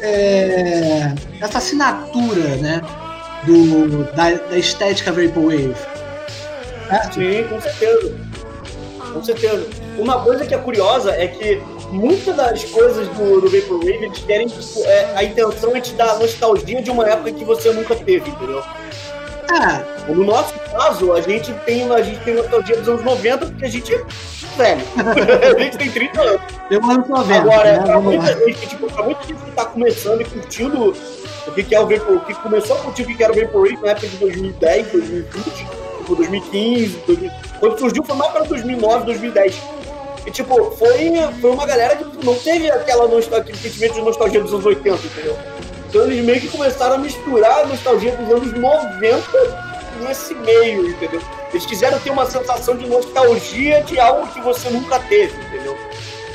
é, 0.00 1.12
essa 1.40 1.58
assinatura, 1.58 2.56
né, 2.56 2.80
do 3.44 4.04
da, 4.14 4.30
da 4.32 4.58
estética 4.58 5.12
vaporwave. 5.12 5.74
É? 6.90 7.12
Sim, 7.12 7.44
com 7.48 7.60
certeza, 7.60 8.16
com 9.12 9.22
certeza. 9.22 9.66
Uma 9.98 10.22
coisa 10.22 10.46
que 10.46 10.54
é 10.54 10.58
curiosa 10.58 11.10
é 11.12 11.26
que 11.26 11.60
muitas 11.90 12.36
das 12.36 12.64
coisas 12.64 13.08
do, 13.08 13.40
do 13.40 13.50
Vaporwave 13.50 14.04
eles 14.04 14.18
querem 14.20 14.46
tipo, 14.46 14.62
é, 14.84 15.16
a 15.16 15.24
intenção 15.24 15.74
é 15.74 15.80
te 15.80 15.92
dar 15.94 16.18
nostalgia 16.18 16.82
de 16.82 16.90
uma 16.90 17.08
época 17.08 17.32
que 17.32 17.44
você 17.44 17.72
nunca 17.72 17.94
teve, 17.96 18.30
entendeu? 18.30 18.62
Ah. 19.50 19.82
No 20.08 20.24
nosso 20.24 20.54
caso, 20.70 21.12
a 21.12 21.20
gente 21.20 21.52
tem, 21.64 21.90
a 21.90 22.02
gente 22.02 22.20
tem 22.20 22.34
nostalgia 22.34 22.76
dos 22.76 22.88
anos 22.88 23.04
90 23.04 23.46
porque 23.46 23.64
a 23.64 23.68
gente 23.68 23.94
é 23.94 24.04
velho. 24.56 24.82
a 25.56 25.58
gente 25.58 25.78
tem 25.78 25.90
30 25.90 26.20
anos. 26.20 26.40
Eu 26.70 26.84
anos 26.84 27.08
90. 27.08 27.40
Agora, 27.40 27.72
né? 27.72 27.84
pra 27.84 28.00
muita 28.00 28.44
gente, 28.44 28.66
tipo, 28.66 28.92
pra 28.92 29.02
muita 29.04 29.22
gente 29.22 29.42
que 29.42 29.50
tá 29.52 29.64
começando 29.64 30.20
e 30.20 30.24
curtindo 30.24 30.94
o 31.46 31.52
que, 31.52 31.62
que 31.62 31.74
é 31.74 31.80
o 31.80 31.86
Vapor, 31.86 32.20
que 32.26 32.34
começou 32.34 32.76
a 32.76 32.80
curtir 32.80 33.02
o 33.02 33.16
que 33.16 33.22
era 33.22 33.32
o 33.32 33.36
Vaporwave 33.36 33.78
na 33.80 33.90
época 33.90 34.08
de 34.08 34.16
2010, 34.16 34.92
2020, 34.92 35.44
tipo 35.54 36.14
2015, 36.14 37.02
2000, 37.06 37.30
quando 37.60 37.78
surgiu 37.78 38.02
foi 38.04 38.16
mais 38.16 38.32
para 38.32 38.44
2009, 38.44 39.04
2010. 39.06 39.62
E, 40.26 40.30
tipo, 40.30 40.70
foi, 40.72 41.12
foi 41.40 41.50
uma 41.50 41.64
galera 41.64 41.96
que 41.96 42.24
não 42.24 42.34
teve 42.34 42.70
aquela 42.70 43.08
nostalgia, 43.08 43.38
aquele 43.38 43.56
sentimento 43.56 43.94
de 43.94 44.02
nostalgia 44.02 44.42
dos 44.42 44.52
anos 44.52 44.66
80, 44.66 45.06
entendeu? 45.06 45.38
Então 45.88 46.02
eles 46.02 46.24
meio 46.24 46.40
que 46.40 46.48
começaram 46.48 46.96
a 46.96 46.98
misturar 46.98 47.60
a 47.60 47.66
nostalgia 47.66 48.14
dos 48.16 48.30
anos 48.30 48.52
90 48.52 49.78
nesse 50.06 50.34
meio, 50.34 50.88
entendeu? 50.90 51.20
Eles 51.50 51.64
quiseram 51.64 51.98
ter 51.98 52.10
uma 52.10 52.26
sensação 52.26 52.76
de 52.76 52.86
nostalgia 52.86 53.82
de 53.82 53.98
algo 53.98 54.26
que 54.28 54.40
você 54.40 54.68
nunca 54.70 54.98
teve, 55.00 55.34
entendeu? 55.40 55.76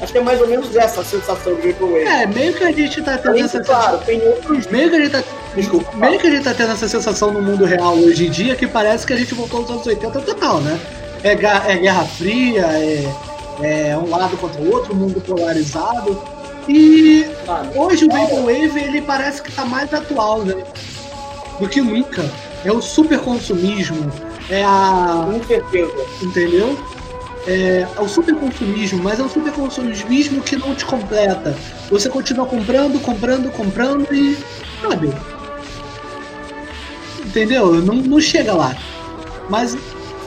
Acho 0.01 0.11
que 0.11 0.17
é 0.17 0.21
mais 0.21 0.41
ou 0.41 0.47
menos 0.47 0.75
essa 0.75 1.01
a 1.01 1.05
sensação 1.05 1.55
de 1.55 1.71
Vaporwave. 1.71 2.03
É, 2.03 2.25
meio 2.25 2.53
que 2.53 2.63
a 2.63 2.71
gente 2.71 3.01
tá 3.01 3.17
tendo 3.17 3.37
essa 3.37 3.61
claro, 3.61 3.99
tem 3.99 4.21
outros. 4.27 4.67
Meio 4.67 4.89
que 4.89 4.95
a 4.95 4.99
gente 4.99 5.11
tá. 5.11 5.23
Desculpa. 5.55 5.95
Meio 5.95 6.19
que 6.19 6.27
a 6.27 6.31
gente 6.31 6.43
tá 6.43 6.53
tendo 6.53 6.73
essa 6.73 6.89
sensação 6.89 7.31
no 7.31 7.41
mundo 7.41 7.63
real 7.63 7.95
hoje 7.95 8.25
em 8.27 8.29
dia 8.29 8.55
que 8.55 8.65
parece 8.65 9.05
que 9.05 9.13
a 9.13 9.15
gente 9.15 9.33
voltou 9.35 9.61
aos 9.61 9.69
anos 9.69 9.85
80 9.85 10.19
total, 10.21 10.59
né? 10.61 10.79
É, 11.23 11.31
é 11.31 11.77
Guerra 11.77 12.05
Fria, 12.05 12.65
é, 12.73 13.91
é 13.91 13.97
um 13.97 14.09
lado 14.09 14.35
contra 14.37 14.59
o 14.61 14.73
outro, 14.73 14.95
mundo 14.95 15.21
polarizado. 15.21 16.21
E 16.67 17.25
hoje 17.75 18.05
o 18.05 18.09
Vaporwave 18.09 18.79
ele 18.79 19.01
parece 19.01 19.41
que 19.41 19.51
tá 19.51 19.65
mais 19.65 19.93
atual, 19.93 20.43
né? 20.43 20.63
Do 21.59 21.67
que 21.67 21.81
nunca. 21.81 22.23
É 22.63 22.71
o 22.71 22.81
super 22.81 23.19
consumismo, 23.19 24.11
é 24.49 24.63
a. 24.63 25.27
Com 25.29 25.43
certeza. 25.45 25.93
Entendeu? 26.21 26.77
É, 27.45 27.85
é 27.95 28.01
o 28.01 28.07
super 28.07 28.35
consumismo, 28.35 29.03
mas 29.03 29.19
é 29.19 29.23
um 29.23 29.29
super 29.29 29.51
consumismo 29.51 30.41
que 30.41 30.55
não 30.55 30.73
te 30.73 30.85
completa. 30.85 31.55
Você 31.89 32.09
continua 32.09 32.45
comprando, 32.45 32.99
comprando, 33.01 33.51
comprando 33.51 34.13
e. 34.13 34.37
Sabe? 34.81 35.13
Entendeu? 37.25 37.73
Não, 37.81 37.95
não 37.95 38.21
chega 38.21 38.53
lá. 38.53 38.75
Mas, 39.49 39.77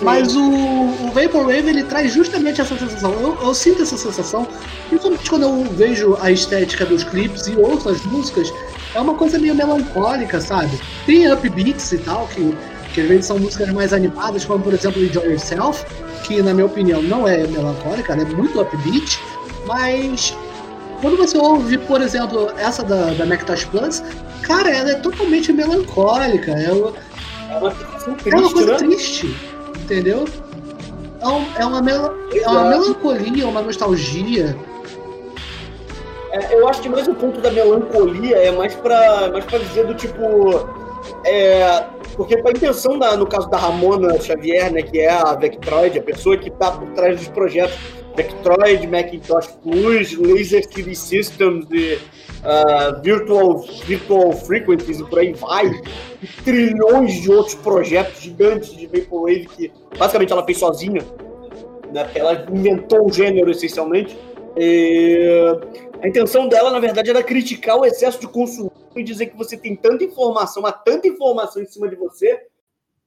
mas 0.03 0.35
o, 0.37 0.43
o 0.43 1.11
Vaporwave 1.13 1.69
ele 1.69 1.83
traz 1.85 2.13
justamente 2.13 2.61
essa 2.61 2.77
sensação. 2.77 3.13
Eu, 3.15 3.37
eu 3.41 3.55
sinto 3.55 3.83
essa 3.83 3.97
sensação, 3.97 4.47
principalmente 4.89 5.31
quando 5.31 5.43
eu 5.43 5.65
vejo 5.73 6.17
a 6.21 6.31
estética 6.31 6.85
dos 6.85 7.05
clipes 7.05 7.47
e 7.47 7.57
ouço 7.57 7.89
as 7.89 8.05
músicas, 8.05 8.53
é 8.95 9.01
uma 9.01 9.15
coisa 9.15 9.39
meio 9.39 9.55
melancólica, 9.55 10.41
sabe? 10.41 10.79
Tem 11.07 11.31
upbeats 11.31 11.93
e 11.93 11.99
tal, 11.99 12.27
que, 12.29 12.57
que 12.93 13.01
às 13.01 13.09
vezes 13.09 13.27
são 13.27 13.39
músicas 13.39 13.73
mais 13.73 13.93
animadas, 13.93 14.45
como 14.45 14.63
por 14.63 14.75
exemplo 14.75 15.03
Enjoy 15.03 15.33
Yourself, 15.33 15.85
que 16.25 16.43
na 16.43 16.53
minha 16.53 16.67
opinião 16.67 17.03
não 17.03 17.27
é 17.27 17.47
melancólica, 17.47 18.13
ela 18.13 18.23
é 18.23 18.25
muito 18.27 18.61
upbeat, 18.61 19.19
mas 19.67 20.37
quando 21.01 21.17
você 21.17 21.37
ouve, 21.39 21.79
por 21.79 22.01
exemplo, 22.01 22.51
essa 22.57 22.83
da, 22.83 23.13
da 23.13 23.27
Macintosh 23.27 23.65
Plus, 23.67 24.03
cara, 24.43 24.71
ela 24.71 24.91
é 24.91 24.95
totalmente 24.95 25.53
melancólica. 25.53 26.53
É 26.53 26.73
uma, 26.73 26.93
triste, 27.71 28.31
é 28.31 28.37
uma 28.37 28.53
coisa 28.53 28.73
né? 28.73 28.79
triste, 28.79 29.37
entendeu? 29.87 30.25
É, 31.21 31.27
um, 31.27 31.45
é, 31.59 31.65
uma, 31.65 31.91
é 32.35 32.49
uma 32.49 32.71
melancolia, 32.71 33.47
uma 33.47 33.63
nostalgia. 33.63 34.57
É, 36.33 36.55
eu 36.55 36.69
acho 36.69 36.83
que 36.83 36.89
mais 36.89 37.09
o 37.09 37.15
ponto 37.15 37.41
da 37.41 37.51
melancolia 37.51 38.37
é 38.37 38.51
mais 38.51 38.75
pra, 38.75 39.31
mais 39.33 39.45
pra 39.45 39.59
dizer 39.59 39.87
do 39.87 39.95
tipo. 39.95 40.69
É, 41.25 41.85
porque 42.17 42.35
a 42.35 42.51
intenção, 42.51 42.99
da, 42.99 43.17
no 43.17 43.27
caso 43.27 43.49
da 43.49 43.57
Ramona 43.57 44.21
Xavier, 44.21 44.73
né, 44.73 44.83
que 44.83 44.99
é 44.99 45.11
a 45.11 45.35
Vectroid, 45.35 45.99
a 45.99 46.03
pessoa 46.03 46.37
que 46.37 46.49
está 46.49 46.73
por 46.73 46.89
trás 46.91 47.17
dos 47.17 47.29
projetos 47.29 47.79
Vectroid, 48.17 48.87
Macintosh 48.87 49.49
Plus, 49.63 50.19
Laser 50.19 50.67
TV 50.67 50.95
Systems, 50.95 51.67
e, 51.71 51.99
uh, 52.47 53.03
Virtual, 53.03 53.59
Virtual 53.85 54.33
Frequencies 54.33 55.01
e 55.01 55.05
por 55.05 55.19
aí 55.19 55.33
vai, 55.33 55.67
e 56.23 56.27
trilhões 56.43 57.21
de 57.21 57.31
outros 57.31 57.55
projetos 57.57 58.23
gigantes 58.23 58.75
de 58.75 58.87
Vaporwave 58.87 59.47
que 59.47 59.73
basicamente 59.99 60.33
ela 60.33 60.45
fez 60.45 60.59
sozinha, 60.59 61.03
né, 61.93 62.11
ela 62.15 62.47
inventou 62.51 63.07
o 63.07 63.13
gênero 63.13 63.51
essencialmente. 63.51 64.17
E 64.57 65.29
a 66.03 66.09
intenção 66.09 66.49
dela, 66.49 66.71
na 66.71 66.79
verdade, 66.79 67.11
era 67.11 67.23
criticar 67.23 67.77
o 67.77 67.85
excesso 67.85 68.21
de 68.21 68.27
consumo 68.27 68.73
e 68.95 69.03
dizer 69.03 69.27
que 69.27 69.37
você 69.37 69.57
tem 69.57 69.77
tanta 69.77 70.05
informação, 70.05 70.65
há 70.65 70.73
tanta 70.73 71.07
informação 71.07 71.63
em 71.63 71.67
cima 71.67 71.89
de 71.89 71.97
você, 71.97 72.41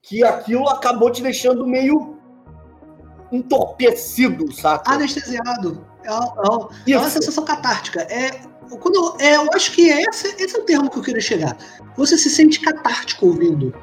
que 0.02 0.22
aquilo 0.22 0.68
acabou 0.68 1.10
te 1.10 1.22
deixando 1.22 1.66
meio 1.66 2.16
entorpecido, 3.32 4.52
saca? 4.52 4.92
Anestesiado. 4.92 5.84
É, 6.04 6.12
uma, 6.12 6.68
é 6.88 6.96
uma 6.96 7.10
sensação 7.10 7.44
catártica. 7.44 8.02
É, 8.02 8.40
quando 8.78 8.96
eu, 8.96 9.16
é, 9.18 9.36
eu 9.36 9.48
acho 9.54 9.72
que 9.72 9.88
esse, 9.88 10.42
esse 10.42 10.56
é 10.56 10.60
o 10.60 10.62
termo 10.62 10.90
que 10.90 10.98
eu 10.98 11.02
queria 11.02 11.20
chegar. 11.20 11.56
Você 11.96 12.16
se 12.16 12.30
sente 12.30 12.60
catártico 12.60 13.26
ouvindo 13.26 13.74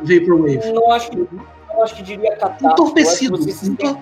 Vaporwave. 0.00 0.72
Não 0.72 0.90
acho 0.92 1.10
que, 1.10 1.16
não 1.16 1.82
acho 1.82 1.94
que 1.94 2.02
diria 2.02 2.36
catártico. 2.36 2.70
Entorpecido. 2.70 3.36
Você 3.36 3.52
se 3.52 3.70
Entor... 3.70 3.98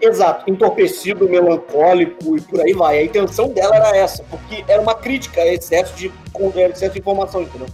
Exato, 0.00 0.50
entorpecido, 0.50 1.28
melancólico 1.28 2.36
e 2.36 2.40
por 2.40 2.60
aí 2.60 2.72
vai. 2.72 2.98
A 2.98 3.04
intenção 3.04 3.48
dela 3.48 3.76
era 3.76 3.96
essa, 3.96 4.22
porque 4.24 4.64
era 4.68 4.80
uma 4.80 4.94
crítica 4.94 5.40
a 5.40 5.46
excesso 5.46 5.94
de, 5.96 6.12
excesso 6.70 6.94
de 6.94 7.00
informação, 7.00 7.42
entendeu? 7.42 7.68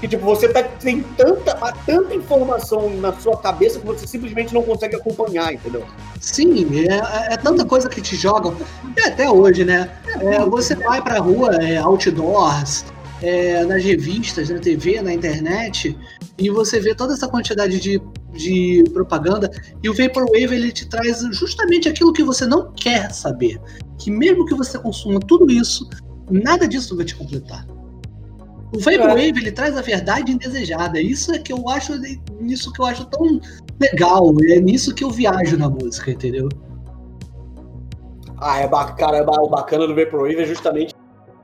Que 0.00 0.08
tipo, 0.08 0.24
você 0.24 0.48
tá, 0.48 0.62
tem 0.62 1.02
tanta, 1.16 1.54
tanta 1.86 2.14
informação 2.14 2.88
na 2.96 3.12
sua 3.12 3.36
cabeça 3.36 3.78
que 3.78 3.86
você 3.86 4.06
simplesmente 4.06 4.54
não 4.54 4.62
consegue 4.62 4.96
acompanhar, 4.96 5.52
entendeu? 5.52 5.84
Sim, 6.18 6.66
é, 6.88 7.34
é 7.34 7.36
tanta 7.36 7.66
coisa 7.66 7.88
que 7.88 8.00
te 8.00 8.16
jogam, 8.16 8.56
e 8.96 9.00
até 9.02 9.30
hoje, 9.30 9.64
né? 9.64 9.90
É, 10.20 10.40
você 10.46 10.74
vai 10.74 11.02
pra 11.02 11.18
rua, 11.18 11.54
é, 11.56 11.76
outdoors, 11.76 12.86
é, 13.22 13.62
nas 13.66 13.84
revistas, 13.84 14.48
na 14.48 14.58
TV, 14.58 15.02
na 15.02 15.12
internet, 15.12 15.94
e 16.38 16.48
você 16.48 16.80
vê 16.80 16.94
toda 16.94 17.12
essa 17.12 17.28
quantidade 17.28 17.78
de, 17.78 18.00
de 18.32 18.82
propaganda, 18.94 19.50
e 19.82 19.90
o 19.90 19.94
Vaporwave 19.94 20.54
ele 20.54 20.72
te 20.72 20.88
traz 20.88 21.20
justamente 21.32 21.90
aquilo 21.90 22.12
que 22.14 22.22
você 22.22 22.46
não 22.46 22.72
quer 22.72 23.12
saber. 23.12 23.60
Que 23.98 24.10
mesmo 24.10 24.46
que 24.46 24.54
você 24.54 24.78
consuma 24.78 25.20
tudo 25.20 25.52
isso, 25.52 25.86
nada 26.30 26.66
disso 26.66 26.96
vai 26.96 27.04
te 27.04 27.14
completar. 27.14 27.66
O 28.72 28.78
Vaporwave, 28.78 29.38
é. 29.38 29.40
ele 29.40 29.52
traz 29.52 29.76
a 29.76 29.82
verdade 29.82 30.32
indesejada. 30.32 31.00
Isso 31.00 31.34
é 31.34 31.38
que 31.38 31.52
eu 31.52 31.68
acho, 31.68 31.92
nisso 32.40 32.72
que 32.72 32.80
eu 32.80 32.86
acho 32.86 33.04
tão 33.06 33.40
legal. 33.80 34.32
É 34.48 34.60
nisso 34.60 34.94
que 34.94 35.02
eu 35.02 35.10
viajo 35.10 35.56
na 35.56 35.68
música, 35.68 36.10
entendeu? 36.10 36.48
Ah, 38.38 38.60
é 38.60 38.68
bacana, 38.68 39.18
é 39.18 39.22
o 39.22 39.48
bacana 39.48 39.86
do 39.86 39.94
Vaporwave 39.94 40.40
é 40.40 40.46
justamente 40.46 40.94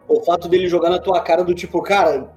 o 0.09 0.23
fato 0.23 0.49
dele 0.49 0.69
jogar 0.69 0.91
na 0.91 0.99
tua 0.99 1.21
cara 1.21 1.45
do 1.45 1.55
tipo, 1.55 1.83
cara, 1.83 2.31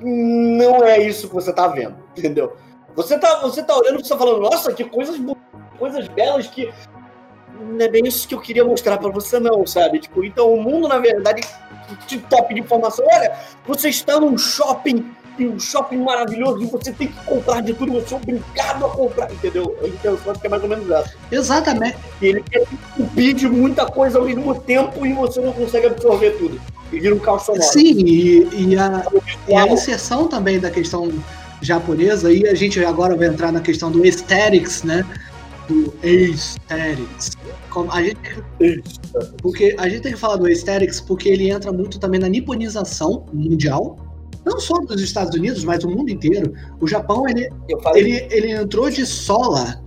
não 0.00 0.82
é 0.82 0.98
isso 0.98 1.28
que 1.28 1.34
você 1.34 1.52
tá 1.52 1.68
vendo, 1.68 1.96
entendeu? 2.16 2.56
Você 2.96 3.18
tá, 3.18 3.40
você 3.40 3.62
tá 3.62 3.76
olhando 3.76 4.00
e 4.00 4.02
você 4.02 4.08
tá 4.08 4.18
falando, 4.18 4.40
nossa, 4.40 4.72
que 4.72 4.84
coisas 4.84 5.16
coisas 5.78 6.08
belas 6.08 6.46
que 6.46 6.72
não 7.60 7.84
é 7.84 7.88
bem 7.88 8.06
isso 8.06 8.26
que 8.26 8.34
eu 8.34 8.40
queria 8.40 8.64
mostrar 8.64 8.98
para 8.98 9.10
você 9.10 9.38
não, 9.38 9.66
sabe? 9.66 9.98
Tipo, 9.98 10.24
então 10.24 10.52
o 10.52 10.62
mundo 10.62 10.88
na 10.88 10.98
verdade 10.98 11.42
de 11.42 11.48
top 12.28 12.54
de 12.54 12.60
informação. 12.60 13.04
Olha, 13.10 13.32
você 13.66 13.88
está 13.88 14.18
num 14.20 14.36
shopping, 14.36 15.04
um 15.38 15.58
shopping 15.58 15.98
maravilhoso, 15.98 16.62
e 16.62 16.66
você 16.66 16.92
tem 16.92 17.08
que 17.08 17.24
comprar 17.24 17.62
de 17.62 17.72
tudo, 17.72 17.92
você 17.92 18.14
é 18.14 18.16
obrigado 18.16 18.84
a 18.84 18.90
comprar, 18.90 19.32
entendeu? 19.32 19.76
A 19.82 19.86
intenção 19.86 20.32
é 20.42 20.48
mais 20.48 20.62
ou 20.62 20.68
menos 20.68 20.90
essa. 20.90 21.14
Exatamente. 21.30 21.96
E 22.20 22.26
ele 22.26 22.42
quer 22.42 22.64
pedir 23.14 23.50
muita 23.50 23.86
coisa 23.86 24.18
ao 24.18 24.24
mesmo 24.24 24.54
tempo 24.60 25.06
e 25.06 25.12
você 25.12 25.40
não 25.40 25.52
consegue 25.52 25.86
absorver 25.86 26.30
tudo. 26.32 26.60
E 26.92 26.98
vira 26.98 27.14
um 27.14 27.18
caos 27.18 27.42
sonoro. 27.42 27.64
Sim, 27.64 28.04
e, 28.04 28.48
e, 28.52 28.76
a, 28.76 29.06
e 29.48 29.54
a 29.54 29.66
inserção 29.68 30.26
também 30.26 30.58
da 30.58 30.70
questão 30.70 31.10
japonesa, 31.62 32.32
e 32.32 32.46
a 32.48 32.54
gente 32.54 32.82
agora 32.84 33.14
vai 33.14 33.28
entrar 33.28 33.52
na 33.52 33.60
questão 33.60 33.90
do 33.90 34.02
aesthetics, 34.02 34.82
né? 34.82 35.04
Do 35.68 35.94
aesthetics 36.02 37.36
como 37.70 37.90
a 37.92 38.02
gente, 38.02 38.18
porque 39.42 39.74
a 39.78 39.88
gente 39.88 40.02
tem 40.02 40.12
que 40.12 40.18
falar 40.18 40.36
do 40.36 40.46
aesthetics 40.46 41.00
porque 41.00 41.28
ele 41.28 41.50
entra 41.50 41.72
muito 41.72 41.98
também 41.98 42.20
na 42.20 42.28
niponização 42.28 43.26
mundial, 43.32 43.96
não 44.44 44.58
só 44.58 44.74
dos 44.78 45.00
Estados 45.00 45.34
Unidos, 45.34 45.64
mas 45.64 45.80
do 45.80 45.90
mundo 45.90 46.10
inteiro. 46.10 46.54
O 46.80 46.86
Japão, 46.86 47.28
ele, 47.28 47.48
ele, 47.94 48.28
ele 48.30 48.52
entrou 48.52 48.88
de 48.90 49.04
sola, 49.04 49.82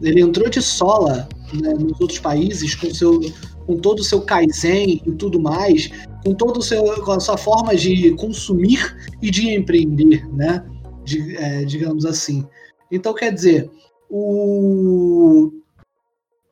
ele 0.00 0.20
entrou 0.20 0.48
de 0.48 0.60
sola 0.60 1.28
né, 1.54 1.74
nos 1.74 2.00
outros 2.00 2.18
países 2.18 2.74
com, 2.74 2.92
seu, 2.92 3.20
com 3.66 3.76
todo 3.76 4.00
o 4.00 4.04
seu 4.04 4.22
kaizen 4.22 5.02
e 5.06 5.12
tudo 5.12 5.40
mais, 5.40 5.90
com 6.24 6.34
todo 6.34 6.58
o 6.58 6.62
seu, 6.62 6.82
com 7.04 7.12
a 7.12 7.20
sua 7.20 7.36
forma 7.36 7.76
de 7.76 8.12
consumir 8.16 8.96
e 9.20 9.30
de 9.30 9.54
empreender, 9.54 10.26
né? 10.34 10.64
De, 11.04 11.36
é, 11.36 11.64
digamos 11.64 12.04
assim. 12.04 12.46
Então, 12.90 13.14
quer 13.14 13.32
dizer, 13.32 13.70
o, 14.08 15.50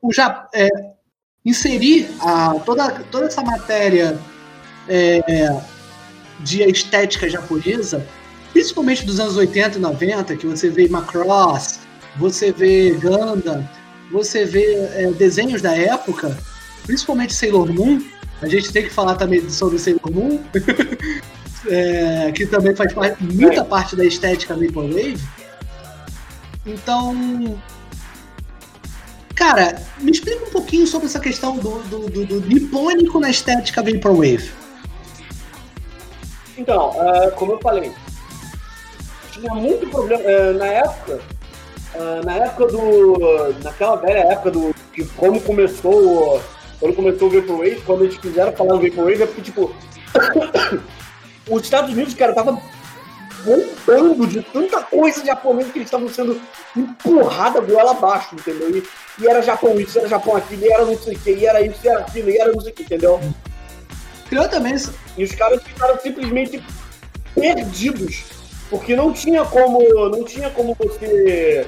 o 0.01 0.11
já 0.11 0.47
é, 0.53 0.67
inserir 1.45 2.09
a, 2.19 2.55
toda, 2.65 2.89
toda 3.11 3.25
essa 3.25 3.41
matéria 3.41 4.19
é, 4.87 5.61
de 6.39 6.61
estética 6.63 7.29
japonesa, 7.29 8.05
principalmente 8.53 9.05
dos 9.05 9.19
anos 9.19 9.37
80 9.37 9.77
e 9.77 9.81
90, 9.81 10.35
que 10.37 10.45
você 10.45 10.69
vê 10.69 10.87
Macross, 10.87 11.79
você 12.17 12.51
vê 12.51 12.91
Gundam, 12.91 13.67
você 14.11 14.45
vê 14.45 14.75
é, 14.93 15.11
desenhos 15.11 15.61
da 15.61 15.75
época, 15.75 16.37
principalmente 16.85 17.33
Sailor 17.33 17.71
Moon, 17.71 18.01
a 18.41 18.47
gente 18.47 18.71
tem 18.71 18.83
que 18.83 18.89
falar 18.89 19.15
também 19.15 19.47
sobre 19.49 19.77
Sailor 19.79 20.11
Moon, 20.11 20.39
é, 21.67 22.31
que 22.31 22.45
também 22.45 22.75
faz 22.75 22.93
parte, 22.93 23.23
muita 23.23 23.63
parte 23.63 23.95
da 23.95 24.03
estética 24.03 24.55
Vaporwave. 24.55 25.21
Então, 26.65 27.59
Cara, 29.41 29.81
me 29.97 30.11
explica 30.11 30.45
um 30.45 30.51
pouquinho 30.51 30.85
sobre 30.85 31.07
essa 31.07 31.19
questão 31.19 31.57
do, 31.57 31.79
do, 31.89 32.07
do, 32.11 32.25
do 32.27 32.41
nipônico 32.41 33.19
na 33.19 33.31
estética 33.31 33.81
Vaporwave. 33.81 34.51
Então, 36.55 36.91
uh, 36.91 37.31
como 37.31 37.53
eu 37.53 37.59
falei, 37.59 37.91
tinha 39.31 39.51
muito 39.55 39.89
problema. 39.89 40.21
Uh, 40.21 40.53
na 40.59 40.67
época, 40.67 41.21
uh, 41.95 42.23
na 42.23 42.35
época 42.35 42.67
do. 42.67 43.17
Naquela 43.63 43.95
velha 43.95 44.31
época 44.31 44.51
do. 44.51 44.75
De 44.95 45.05
como 45.17 45.41
começou. 45.41 46.39
Quando 46.79 46.95
começou 46.95 47.27
o 47.27 47.31
Vaporwave, 47.31 47.81
quando 47.81 48.03
eles 48.03 48.17
quiseram 48.19 48.51
falar 48.51 48.75
do 48.75 48.87
Vaporwave, 48.87 49.23
é 49.23 49.25
porque, 49.25 49.41
tipo. 49.41 49.75
os 51.49 51.63
Estados 51.63 51.91
Unidos, 51.91 52.13
cara, 52.13 52.31
tava 52.35 52.61
bombando 53.43 54.27
de 54.27 54.41
tanta 54.41 54.81
coisa 54.83 55.23
japonesa 55.25 55.71
que 55.71 55.79
eles 55.79 55.87
estavam 55.87 56.09
sendo 56.09 56.39
empurrada 56.75 57.61
goela 57.61 57.91
abaixo, 57.91 58.35
entendeu? 58.35 58.69
E, 58.75 58.83
e, 59.19 59.27
era 59.27 59.41
Japão 59.41 59.79
isso, 59.79 59.99
era 59.99 60.07
Japão 60.07 60.35
aquilo, 60.35 60.65
e 60.65 60.71
era 60.71 60.85
não 60.85 60.97
sei 60.97 61.15
o 61.15 61.19
que, 61.19 61.31
e 61.31 61.45
era 61.45 61.61
isso, 61.61 61.79
e 61.83 61.87
era 61.87 61.99
aquilo, 61.99 62.29
e 62.29 62.37
era 62.37 62.51
não 62.51 62.61
sei 62.61 62.71
o 62.71 62.75
que, 62.75 62.83
entendeu? 62.83 63.19
Criou 64.29 64.47
também 64.47 64.73
isso. 64.73 64.93
E 65.17 65.23
os 65.23 65.31
caras 65.33 65.61
ficaram 65.61 65.99
simplesmente 65.99 66.63
perdidos. 67.35 68.23
Porque 68.69 68.95
não 68.95 69.11
tinha 69.11 69.43
como. 69.43 69.79
Não 70.09 70.23
tinha 70.23 70.49
como 70.49 70.73
você. 70.79 71.67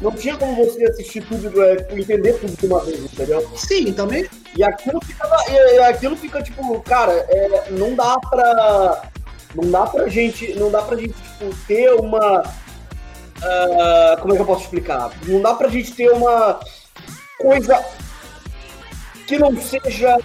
Não 0.00 0.12
tinha 0.12 0.36
como 0.36 0.54
você 0.54 0.84
assistir 0.84 1.22
tudo, 1.22 1.60
é, 1.60 1.88
entender 1.90 2.34
tudo 2.34 2.56
de 2.56 2.66
uma 2.66 2.78
vez, 2.84 3.00
entendeu? 3.00 3.50
Sim, 3.56 3.92
também. 3.92 4.28
E 4.56 4.62
aquilo 4.62 5.00
fica, 5.04 5.28
e, 5.50 5.78
aquilo 5.80 6.14
fica 6.14 6.40
tipo, 6.40 6.80
cara, 6.82 7.12
é, 7.12 7.70
não 7.72 7.96
dá 7.96 8.16
pra 8.20 9.10
Não 9.54 9.70
dá 9.70 9.86
pra 9.86 10.08
gente, 10.08 10.54
não 10.54 10.70
dá 10.70 10.82
pra 10.82 10.96
gente 10.96 11.14
tipo, 11.14 11.54
ter 11.66 11.92
uma. 11.94 12.40
Uh, 12.40 14.20
como 14.20 14.32
é 14.32 14.36
que 14.36 14.42
eu 14.42 14.46
posso 14.46 14.64
explicar? 14.64 15.10
Não 15.26 15.40
dá 15.40 15.54
pra 15.54 15.68
gente 15.68 15.92
ter 15.92 16.10
uma 16.10 16.60
coisa 17.38 17.82
que 19.26 19.38
não 19.38 19.56
seja. 19.60 20.16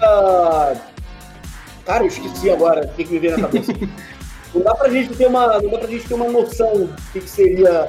Cara, 1.86 2.04
eu 2.04 2.08
esqueci 2.08 2.50
agora, 2.50 2.88
tem 2.88 3.06
que 3.06 3.14
me 3.14 3.20
ver 3.20 3.38
na 3.38 3.48
cabeça. 3.48 3.74
não 4.54 4.62
dá 4.62 4.76
pra 4.76 4.90
gente 4.90 5.16
ter 5.16 5.28
uma. 5.28 5.62
Não 5.62 5.70
dá 5.70 5.78
pra 5.78 5.88
gente 5.88 6.08
ter 6.08 6.14
uma 6.14 6.28
noção 6.28 6.86
do 6.86 6.96
que, 7.12 7.22
que 7.22 7.30
seria 7.30 7.88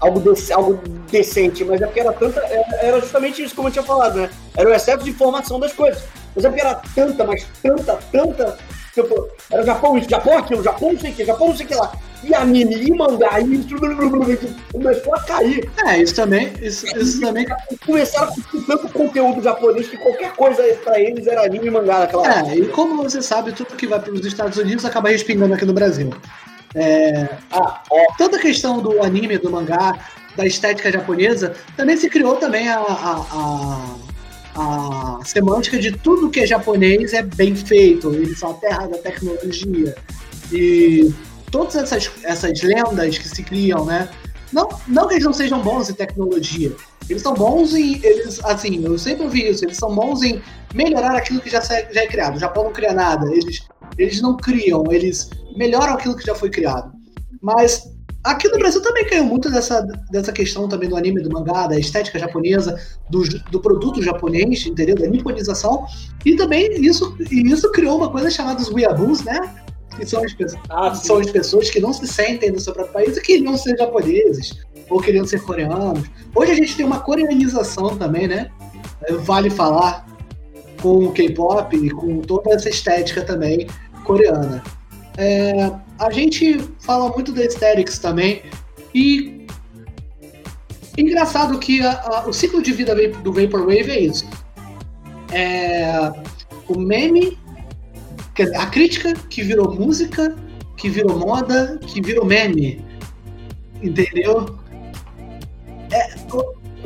algo, 0.00 0.20
dec 0.20 0.52
algo 0.52 0.80
decente, 1.10 1.64
mas 1.64 1.80
é 1.80 1.86
porque 1.86 2.00
era 2.00 2.12
tanta. 2.12 2.40
Era 2.40 3.00
justamente 3.00 3.42
isso 3.42 3.54
como 3.54 3.68
eu 3.68 3.72
tinha 3.72 3.84
falado, 3.84 4.16
né? 4.16 4.30
Era 4.56 4.68
o 4.68 4.72
excesso 4.72 5.04
de 5.04 5.10
informação 5.10 5.60
das 5.60 5.72
coisas. 5.72 6.02
Mas 6.34 6.44
é 6.44 6.48
porque 6.48 6.60
era 6.60 6.80
tanta, 6.94 7.24
mas 7.24 7.46
tanta, 7.62 7.98
tanta. 8.12 8.58
Tipo, 8.94 9.28
era 9.52 9.62
Japão 9.64 9.96
isso, 9.96 10.10
Japão 10.10 10.38
aquilo, 10.38 10.62
Japão 10.62 10.92
não 10.92 10.98
sei 11.00 11.10
o 11.10 11.14
que, 11.14 11.24
Japão 11.24 11.48
não 11.48 11.56
sei 11.56 11.66
o 11.66 11.68
que 11.68 11.74
lá. 11.74 11.92
E 12.22 12.34
anime, 12.34 12.74
e 12.74 12.90
mangá, 12.94 13.40
e 13.40 13.54
isso, 13.54 13.68
começou 14.72 15.14
a 15.14 15.20
cair. 15.22 15.70
É, 15.86 15.98
isso 16.02 16.14
também, 16.14 16.52
isso, 16.60 16.86
isso 16.98 17.20
também. 17.20 17.46
Começaram 17.86 18.28
a 18.30 18.34
curtir 18.34 18.66
tanto 18.66 18.88
conteúdo 18.90 19.42
japonês 19.42 19.88
que 19.88 19.96
qualquer 19.96 20.32
coisa 20.32 20.62
pra 20.84 21.00
eles 21.00 21.26
era 21.26 21.44
anime 21.46 21.68
e 21.68 21.70
mangá 21.70 22.00
naquela 22.00 22.26
É, 22.26 22.38
época. 22.40 22.54
e 22.56 22.66
como 22.68 23.02
você 23.02 23.22
sabe, 23.22 23.52
tudo 23.52 23.74
que 23.76 23.86
vai 23.86 24.00
para 24.00 24.12
os 24.12 24.26
Estados 24.26 24.58
Unidos 24.58 24.84
acaba 24.84 25.08
respingando 25.08 25.54
aqui 25.54 25.64
no 25.64 25.72
Brasil. 25.72 26.10
É, 26.74 27.28
ah, 27.50 27.82
Toda 28.18 28.36
a 28.36 28.40
questão 28.40 28.80
do 28.80 29.02
anime, 29.02 29.38
do 29.38 29.50
mangá, 29.50 29.98
da 30.36 30.46
estética 30.46 30.92
japonesa, 30.92 31.54
também 31.76 31.96
se 31.96 32.08
criou 32.10 32.36
também 32.36 32.68
a, 32.68 32.78
a, 32.78 33.26
a 33.32 33.94
a 34.54 35.20
semântica 35.24 35.78
de 35.78 35.92
tudo 35.92 36.30
que 36.30 36.40
é 36.40 36.46
japonês 36.46 37.12
é 37.12 37.22
bem 37.22 37.54
feito, 37.54 38.12
eles 38.12 38.38
são 38.38 38.50
a 38.50 38.54
terra 38.54 38.86
da 38.88 38.98
tecnologia. 38.98 39.94
E 40.52 41.12
todas 41.50 41.76
essas, 41.76 42.10
essas 42.24 42.62
lendas 42.62 43.18
que 43.18 43.28
se 43.28 43.42
criam, 43.42 43.84
né? 43.84 44.08
Não, 44.52 44.68
não 44.88 45.06
que 45.06 45.14
eles 45.14 45.24
não 45.24 45.32
sejam 45.32 45.62
bons 45.62 45.88
em 45.88 45.94
tecnologia. 45.94 46.72
Eles 47.08 47.22
são 47.22 47.34
bons 47.34 47.74
em. 47.74 48.04
Eles, 48.04 48.40
assim, 48.44 48.84
eu 48.84 48.98
sempre 48.98 49.24
ouvi 49.24 49.48
isso, 49.48 49.64
eles 49.64 49.76
são 49.76 49.94
bons 49.94 50.22
em 50.22 50.40
melhorar 50.74 51.16
aquilo 51.16 51.40
que 51.40 51.50
já, 51.50 51.60
já 51.60 52.02
é 52.02 52.06
criado. 52.06 52.36
O 52.36 52.40
Japão 52.40 52.64
não 52.64 52.72
cria 52.72 52.92
nada. 52.92 53.26
Eles, 53.32 53.66
eles 53.98 54.20
não 54.20 54.36
criam, 54.36 54.84
eles 54.90 55.30
melhoram 55.56 55.94
aquilo 55.94 56.16
que 56.16 56.26
já 56.26 56.34
foi 56.34 56.50
criado. 56.50 56.92
Mas 57.40 57.88
Aqui 58.22 58.48
no 58.48 58.58
Brasil 58.58 58.82
também 58.82 59.06
caiu 59.06 59.24
muito 59.24 59.50
dessa, 59.50 59.80
dessa 60.10 60.30
questão 60.30 60.68
também 60.68 60.88
do 60.88 60.96
anime, 60.96 61.22
do 61.22 61.30
mangá, 61.30 61.66
da 61.66 61.78
estética 61.78 62.18
japonesa, 62.18 62.78
do, 63.08 63.22
do 63.50 63.60
produto 63.60 64.02
japonês, 64.02 64.66
entendeu? 64.66 64.94
Da 64.94 65.06
niponização. 65.06 65.86
E 66.24 66.36
também 66.36 66.68
isso, 66.84 67.16
e 67.30 67.50
isso 67.50 67.70
criou 67.72 67.96
uma 67.96 68.10
coisa 68.10 68.30
chamada 68.30 68.60
os 68.60 68.70
weeaboos, 68.70 69.22
né? 69.22 69.40
Que 69.96 70.04
são 70.04 70.22
as, 70.22 70.34
ah, 70.68 70.94
são 70.94 71.16
as 71.18 71.30
pessoas 71.30 71.70
que 71.70 71.80
não 71.80 71.94
se 71.94 72.06
sentem 72.06 72.50
no 72.50 72.60
seu 72.60 72.74
próprio 72.74 72.92
país 72.92 73.16
e 73.16 73.22
queriam 73.22 73.56
ser 73.56 73.76
japoneses, 73.78 74.54
ou 74.90 75.00
queriam 75.00 75.26
ser 75.26 75.42
coreanos. 75.42 76.04
Hoje 76.34 76.52
a 76.52 76.54
gente 76.54 76.76
tem 76.76 76.84
uma 76.84 77.00
coreanização 77.00 77.96
também, 77.96 78.28
né? 78.28 78.50
Vale 79.20 79.48
falar 79.48 80.06
com 80.82 81.06
o 81.06 81.12
K-pop 81.12 81.74
e 81.74 81.90
com 81.90 82.20
toda 82.20 82.54
essa 82.54 82.68
estética 82.68 83.22
também 83.22 83.66
coreana. 84.04 84.62
É, 85.16 85.70
a 86.00 86.10
gente 86.10 86.58
fala 86.80 87.10
muito 87.10 87.30
da 87.30 87.42
aesthetics 87.42 87.98
também. 87.98 88.42
E 88.94 89.46
engraçado 90.96 91.58
que 91.58 91.82
a, 91.82 91.92
a, 92.00 92.28
o 92.28 92.32
ciclo 92.32 92.62
de 92.62 92.72
vida 92.72 92.94
do 93.22 93.32
Vaporwave 93.32 93.90
é 93.90 94.00
isso. 94.00 94.26
É, 95.32 96.10
o 96.66 96.78
meme, 96.78 97.38
dizer, 98.34 98.56
a 98.56 98.66
crítica 98.66 99.12
que 99.28 99.42
virou 99.42 99.72
música, 99.74 100.34
que 100.76 100.88
virou 100.88 101.18
moda, 101.18 101.78
que 101.86 102.00
virou 102.00 102.24
meme. 102.24 102.82
Entendeu? 103.82 104.58
É, 105.92 106.14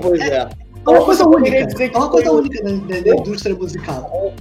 pois 0.00 0.20
é. 0.20 0.38
é. 0.38 0.48
É 0.86 0.90
uma 0.90 1.04
coisa 1.04 1.26
única. 1.26 1.56
É 1.56 1.96
uma 1.96 2.10
coisa 2.10 2.32
única 2.32 2.62
da, 2.62 3.00
da 3.00 3.16
indústria 3.16 3.54
musical. 3.54 4.34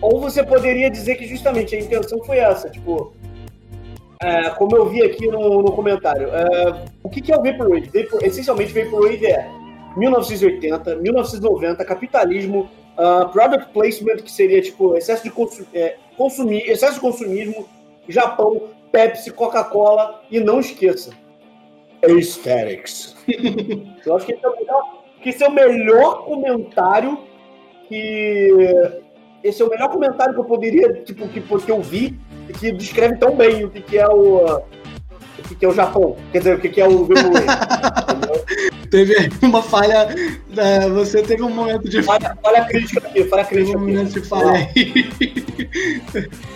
Ou 0.00 0.20
você 0.20 0.42
poderia 0.42 0.90
dizer 0.90 1.16
que 1.16 1.26
justamente 1.26 1.74
a 1.76 1.80
intenção 1.80 2.22
foi 2.24 2.38
essa, 2.38 2.70
tipo, 2.70 3.12
é, 4.22 4.50
como 4.50 4.76
eu 4.76 4.86
vi 4.86 5.02
aqui 5.02 5.26
no, 5.26 5.62
no 5.62 5.72
comentário, 5.72 6.28
é, 6.28 6.84
o 7.02 7.08
que, 7.08 7.20
que 7.20 7.32
é 7.32 7.36
o 7.36 7.42
Vaporwave? 7.42 7.90
Vapor, 7.92 8.22
essencialmente, 8.22 8.72
Vaporwave 8.72 9.26
é 9.26 9.50
1980, 9.96 10.96
1990, 10.96 11.84
capitalismo, 11.84 12.70
uh, 12.98 13.28
product 13.30 13.72
placement, 13.72 14.16
que 14.18 14.30
seria 14.30 14.60
tipo 14.60 14.94
excesso 14.96 15.24
de 15.24 15.30
consu 15.30 15.66
é, 15.74 15.96
consumir, 16.16 16.68
excesso 16.68 16.94
de 16.94 17.00
consumismo, 17.00 17.66
Japão, 18.08 18.68
Pepsi, 18.92 19.30
Coca-Cola 19.30 20.22
e 20.30 20.38
não 20.38 20.60
esqueça, 20.60 21.12
aesthetics. 22.02 23.16
eu 24.04 24.16
acho 24.16 24.26
que 24.26 24.32
esse, 24.32 24.44
é 24.44 24.48
o 24.48 24.56
melhor, 24.56 25.02
que 25.22 25.28
esse 25.30 25.44
é 25.44 25.48
o 25.48 25.52
melhor 25.52 26.24
comentário 26.24 27.18
que 27.88 28.50
esse 29.42 29.60
é 29.60 29.64
o 29.64 29.68
melhor 29.68 29.88
comentário 29.88 30.34
que 30.34 30.40
eu 30.40 30.44
poderia, 30.44 30.92
tipo, 31.02 31.26
que, 31.28 31.40
que 31.40 31.72
eu 31.72 31.80
vi 31.80 32.20
que 32.50 32.72
descreve 32.72 33.16
tão 33.16 33.36
bem 33.36 33.64
o 33.64 33.70
que, 33.70 33.80
que 33.80 33.98
é 33.98 34.08
o. 34.08 34.62
O 35.38 35.42
que, 35.48 35.54
que 35.54 35.64
é 35.64 35.68
o 35.68 35.74
Japão. 35.74 36.16
Quer 36.32 36.38
dizer, 36.38 36.56
o 36.56 36.60
que, 36.60 36.68
que 36.68 36.80
é 36.80 36.88
o 36.88 37.08
Teve 38.90 39.30
uma 39.42 39.62
falha. 39.62 40.08
Né, 40.48 40.88
você 40.88 41.22
teve 41.22 41.42
um 41.42 41.50
momento 41.50 41.88
de. 41.88 42.02
Falha, 42.02 42.36
falha 42.42 42.64
crítica 42.64 43.06
aqui, 43.06 43.24
falha 43.24 43.44
crítica. 43.44 43.78
Um 43.78 43.80
momento 43.80 44.12
de 44.12 44.20
falha. 44.20 44.68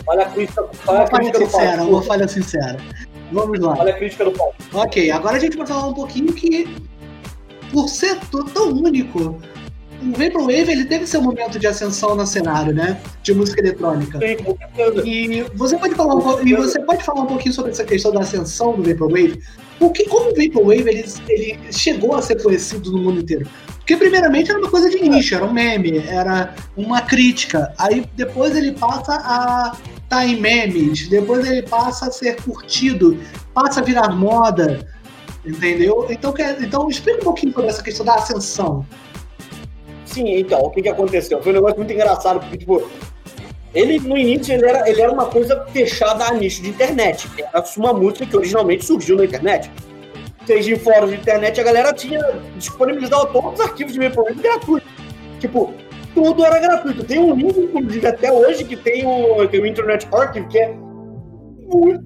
Falha 0.05 0.27
crítica. 0.27 0.65
Falha 0.73 0.99
uma 0.99 1.07
falha 1.07 1.35
sincera, 1.35 1.83
uma 1.83 2.03
falha 2.03 2.29
sincera. 2.29 2.77
Vamos 3.33 3.59
lá. 3.61 3.77
Falha 3.77 3.93
crítica 3.95 4.25
do 4.25 4.33
palco. 4.33 4.55
Ok, 4.73 5.11
agora 5.11 5.37
a 5.37 5.41
gente 5.41 5.57
vai 5.57 5.67
falar 5.67 5.89
um 5.89 5.95
pouquinho 5.95 6.33
que, 6.33 6.69
por 7.73 7.89
ser 7.89 8.19
tão 8.53 8.71
único, 8.73 9.41
o 10.03 10.13
Vaporwave 10.13 10.71
ele 10.71 10.85
teve 10.85 11.07
seu 11.07 11.23
momento 11.23 11.59
de 11.59 11.67
ascensão 11.67 12.15
no 12.15 12.27
cenário, 12.27 12.75
né? 12.75 13.01
De 13.23 13.33
música 13.35 13.61
eletrônica. 13.61 14.19
Sim, 14.19 14.37
e 15.05 15.43
você 15.55 15.77
pode 15.77 15.95
falar 15.95 16.15
um, 16.15 16.47
e 16.47 16.55
você 16.55 16.81
pode 16.81 17.05
falar 17.05 17.23
um 17.23 17.27
pouquinho 17.27 17.55
sobre 17.55 17.71
essa 17.71 17.85
questão 17.85 18.13
da 18.13 18.21
ascensão 18.21 18.75
do 18.75 18.83
Vaporwave? 18.83 19.41
Porque 19.79 20.05
como 20.07 20.31
o 20.31 20.35
Vaporwave 20.35 20.89
ele, 20.89 21.05
ele 21.29 21.59
chegou 21.73 22.15
a 22.15 22.23
ser 22.23 22.43
conhecido 22.43 22.93
no 22.93 22.99
mundo 22.99 23.21
inteiro? 23.21 23.49
Porque 23.79 23.97
primeiramente 23.97 24.51
era 24.51 24.59
uma 24.59 24.71
coisa 24.71 24.89
de 24.89 24.99
nicho, 24.99 25.35
era 25.35 25.45
um 25.45 25.53
meme, 25.53 25.99
era 25.99 26.55
uma 26.75 27.03
crítica. 27.03 27.73
Aí 27.77 28.07
depois 28.17 28.57
ele 28.57 28.73
passa 28.73 29.13
a 29.13 29.77
estar 30.03 30.27
em 30.27 30.41
memes, 30.41 31.09
depois 31.09 31.47
ele 31.47 31.63
passa 31.63 32.07
a 32.07 32.11
ser 32.11 32.41
curtido, 32.43 33.19
passa 33.53 33.81
a 33.81 33.83
virar 33.83 34.09
moda, 34.11 34.89
entendeu? 35.45 36.07
Então, 36.09 36.33
quer, 36.33 36.63
então 36.63 36.89
explica 36.89 37.21
um 37.21 37.25
pouquinho 37.25 37.53
sobre 37.53 37.69
essa 37.69 37.83
questão 37.83 38.07
da 38.07 38.15
ascensão. 38.15 38.87
Sim, 40.15 40.39
então, 40.39 40.61
o 40.61 40.71
que, 40.71 40.81
que 40.81 40.89
aconteceu? 40.89 41.43
Foi 41.43 41.51
um 41.51 41.57
negócio 41.57 41.77
muito 41.79 41.93
engraçado, 41.93 42.39
porque, 42.39 42.59
tipo, 42.59 42.89
ele, 43.75 43.99
no 43.99 44.17
início, 44.17 44.55
ele 44.55 44.65
era, 44.65 44.89
ele 44.89 45.03
era 45.03 45.11
uma 45.11 45.27
coisa 45.27 45.67
fechada 45.73 46.25
a 46.25 46.33
nicho 46.33 46.63
de 46.63 46.69
internet. 46.69 47.29
Era 47.37 47.65
uma 47.77 47.93
música 47.93 48.25
que 48.25 48.37
originalmente 48.37 48.85
surgiu 48.85 49.17
na 49.17 49.25
internet. 49.25 49.69
Seja 50.47 50.73
em 50.73 50.79
fóruns 50.79 51.11
de 51.11 51.17
internet, 51.17 51.61
a 51.61 51.65
galera 51.65 51.93
tinha 51.93 52.21
disponibilizado 52.57 53.27
todos 53.33 53.55
os 53.55 53.61
arquivos 53.61 53.93
de 53.93 53.99
Vaporwave 53.99 54.41
gratuito. 54.41 54.87
Tipo, 55.41 55.75
tudo 56.15 56.45
era 56.45 56.61
gratuito. 56.61 57.03
Tem 57.03 57.19
um 57.19 57.35
link, 57.35 57.59
inclusive, 57.59 58.07
até 58.07 58.33
hoje, 58.33 58.63
que 58.63 58.77
tem 58.77 59.05
o, 59.05 59.49
tem 59.49 59.61
o 59.61 59.67
Internet 59.67 60.07
Archive, 60.13 60.47
que 60.47 60.59
é 60.59 60.73
muito 61.67 62.05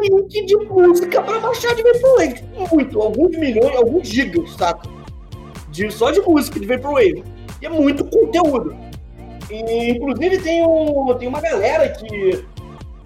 link 0.00 0.46
de 0.46 0.56
música 0.56 1.20
para 1.20 1.40
baixar 1.40 1.74
de 1.74 1.82
Vaporwave. 1.82 2.44
Muito, 2.70 3.02
alguns 3.02 3.36
milhões, 3.36 3.74
alguns 3.74 4.06
gigas, 4.06 4.52
saca? 4.52 4.88
De, 5.70 5.90
só 5.90 6.12
de 6.12 6.20
música 6.20 6.60
de 6.60 6.66
Vaporwave. 6.66 7.31
E 7.62 7.66
é 7.66 7.68
muito 7.68 8.04
conteúdo. 8.04 8.76
E, 9.48 9.90
inclusive, 9.92 10.38
tem, 10.38 10.66
um, 10.66 11.14
tem 11.14 11.28
uma 11.28 11.40
galera 11.40 11.88
que. 11.88 12.44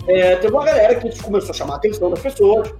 É, 0.09 0.37
teve 0.37 0.55
uma 0.55 0.65
galera 0.65 0.95
que 0.95 1.23
começou 1.23 1.51
a 1.51 1.55
chamar 1.55 1.75
a 1.75 1.77
atenção 1.77 2.09
das 2.09 2.21
pessoas. 2.21 2.73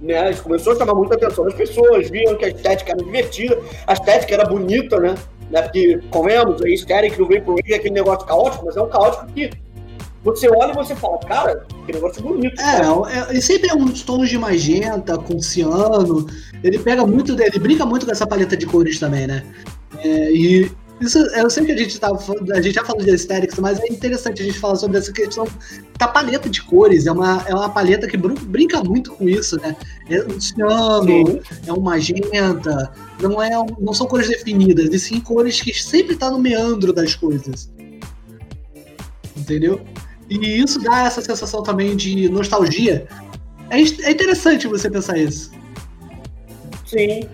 Né? 0.00 0.32
Começou 0.34 0.72
a 0.72 0.76
chamar 0.76 0.94
muita 0.94 1.16
atenção 1.16 1.44
das 1.44 1.54
pessoas, 1.54 2.08
viam 2.08 2.34
que 2.36 2.46
a 2.46 2.48
estética 2.48 2.92
era 2.92 3.02
divertida, 3.02 3.60
a 3.86 3.92
estética 3.92 4.34
era 4.34 4.44
bonita, 4.46 4.98
né? 4.98 5.14
né? 5.50 5.62
Porque, 5.62 6.00
comemos, 6.10 6.62
a 6.62 6.68
estética 6.70 7.16
do 7.18 7.28
Vaporwave 7.28 7.72
é 7.72 7.76
aquele 7.76 7.94
negócio 7.94 8.26
caótico, 8.26 8.64
mas 8.64 8.76
é 8.76 8.82
um 8.82 8.88
caótico 8.88 9.26
que 9.26 9.50
você 10.22 10.48
olha 10.48 10.72
e 10.72 10.74
você 10.74 10.94
fala, 10.94 11.18
cara, 11.18 11.66
que 11.84 11.92
negócio 11.92 12.22
bonito. 12.22 12.60
É, 12.60 13.18
é, 13.18 13.30
ele 13.30 13.42
sempre 13.42 13.68
é 13.68 13.74
uns 13.74 14.02
tons 14.02 14.28
de 14.28 14.38
magenta, 14.38 15.18
com 15.18 15.40
ciano. 15.40 16.26
Ele 16.62 16.78
pega 16.78 17.06
muito, 17.06 17.32
ele 17.40 17.58
brinca 17.58 17.84
muito 17.84 18.06
com 18.06 18.12
essa 18.12 18.26
paleta 18.26 18.56
de 18.56 18.66
cores 18.66 18.98
também, 18.98 19.26
né? 19.26 19.44
É, 20.02 20.32
e 20.32 20.70
isso, 21.00 21.18
eu 21.18 21.48
sei 21.48 21.64
que 21.64 21.72
a 21.72 21.76
gente 21.76 21.98
tava 21.98 22.18
a 22.52 22.60
gente 22.60 22.74
já 22.74 22.84
falou 22.84 23.02
de 23.02 23.10
aesthetics, 23.10 23.58
mas 23.58 23.80
é 23.80 23.86
interessante 23.88 24.42
a 24.42 24.44
gente 24.44 24.58
falar 24.58 24.76
sobre 24.76 24.98
essa 24.98 25.10
questão 25.10 25.46
da 25.98 26.06
paleta 26.06 26.48
de 26.50 26.62
cores. 26.62 27.06
É 27.06 27.12
uma, 27.12 27.42
é 27.46 27.54
uma 27.54 27.70
paleta 27.70 28.06
que 28.06 28.18
brinca 28.18 28.84
muito 28.84 29.12
com 29.12 29.26
isso, 29.26 29.58
né? 29.60 29.74
É 30.10 30.22
um 30.24 30.38
ciano, 30.38 31.40
é 31.66 31.72
um 31.72 31.80
magenta, 31.80 32.92
não, 33.18 33.42
é, 33.42 33.50
não 33.78 33.94
são 33.94 34.06
cores 34.06 34.28
definidas, 34.28 34.92
e 34.92 34.98
sim 34.98 35.20
cores 35.20 35.62
que 35.62 35.72
sempre 35.72 36.16
tá 36.16 36.30
no 36.30 36.38
meandro 36.38 36.92
das 36.92 37.14
coisas. 37.14 37.72
Entendeu? 39.34 39.80
E 40.28 40.60
isso 40.60 40.78
dá 40.80 41.06
essa 41.06 41.22
sensação 41.22 41.62
também 41.62 41.96
de 41.96 42.28
nostalgia. 42.28 43.08
É, 43.70 43.78
é 43.78 44.10
interessante 44.10 44.68
você 44.68 44.90
pensar 44.90 45.16
isso. 45.16 45.50
Sim. 46.84 47.26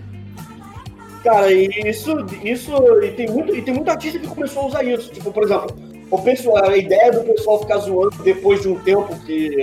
Cara, 1.27 1.51
e 1.51 1.67
isso, 1.85 2.15
isso 2.41 2.71
e 3.03 3.11
tem 3.11 3.29
muito, 3.29 3.53
e 3.53 3.61
tem 3.61 3.73
muito 3.73 3.89
artista 3.89 4.17
que 4.17 4.27
começou 4.27 4.63
a 4.63 4.65
usar 4.67 4.83
isso. 4.85 5.11
Tipo, 5.11 5.29
por 5.29 5.43
exemplo, 5.43 5.75
o 6.09 6.21
pessoal, 6.21 6.69
a 6.69 6.77
ideia 6.77 7.11
do 7.11 7.21
pessoal 7.25 7.59
ficar 7.59 7.79
zoando 7.79 8.23
depois 8.23 8.61
de 8.61 8.69
um 8.69 8.79
tempo 8.79 9.13
que 9.25 9.61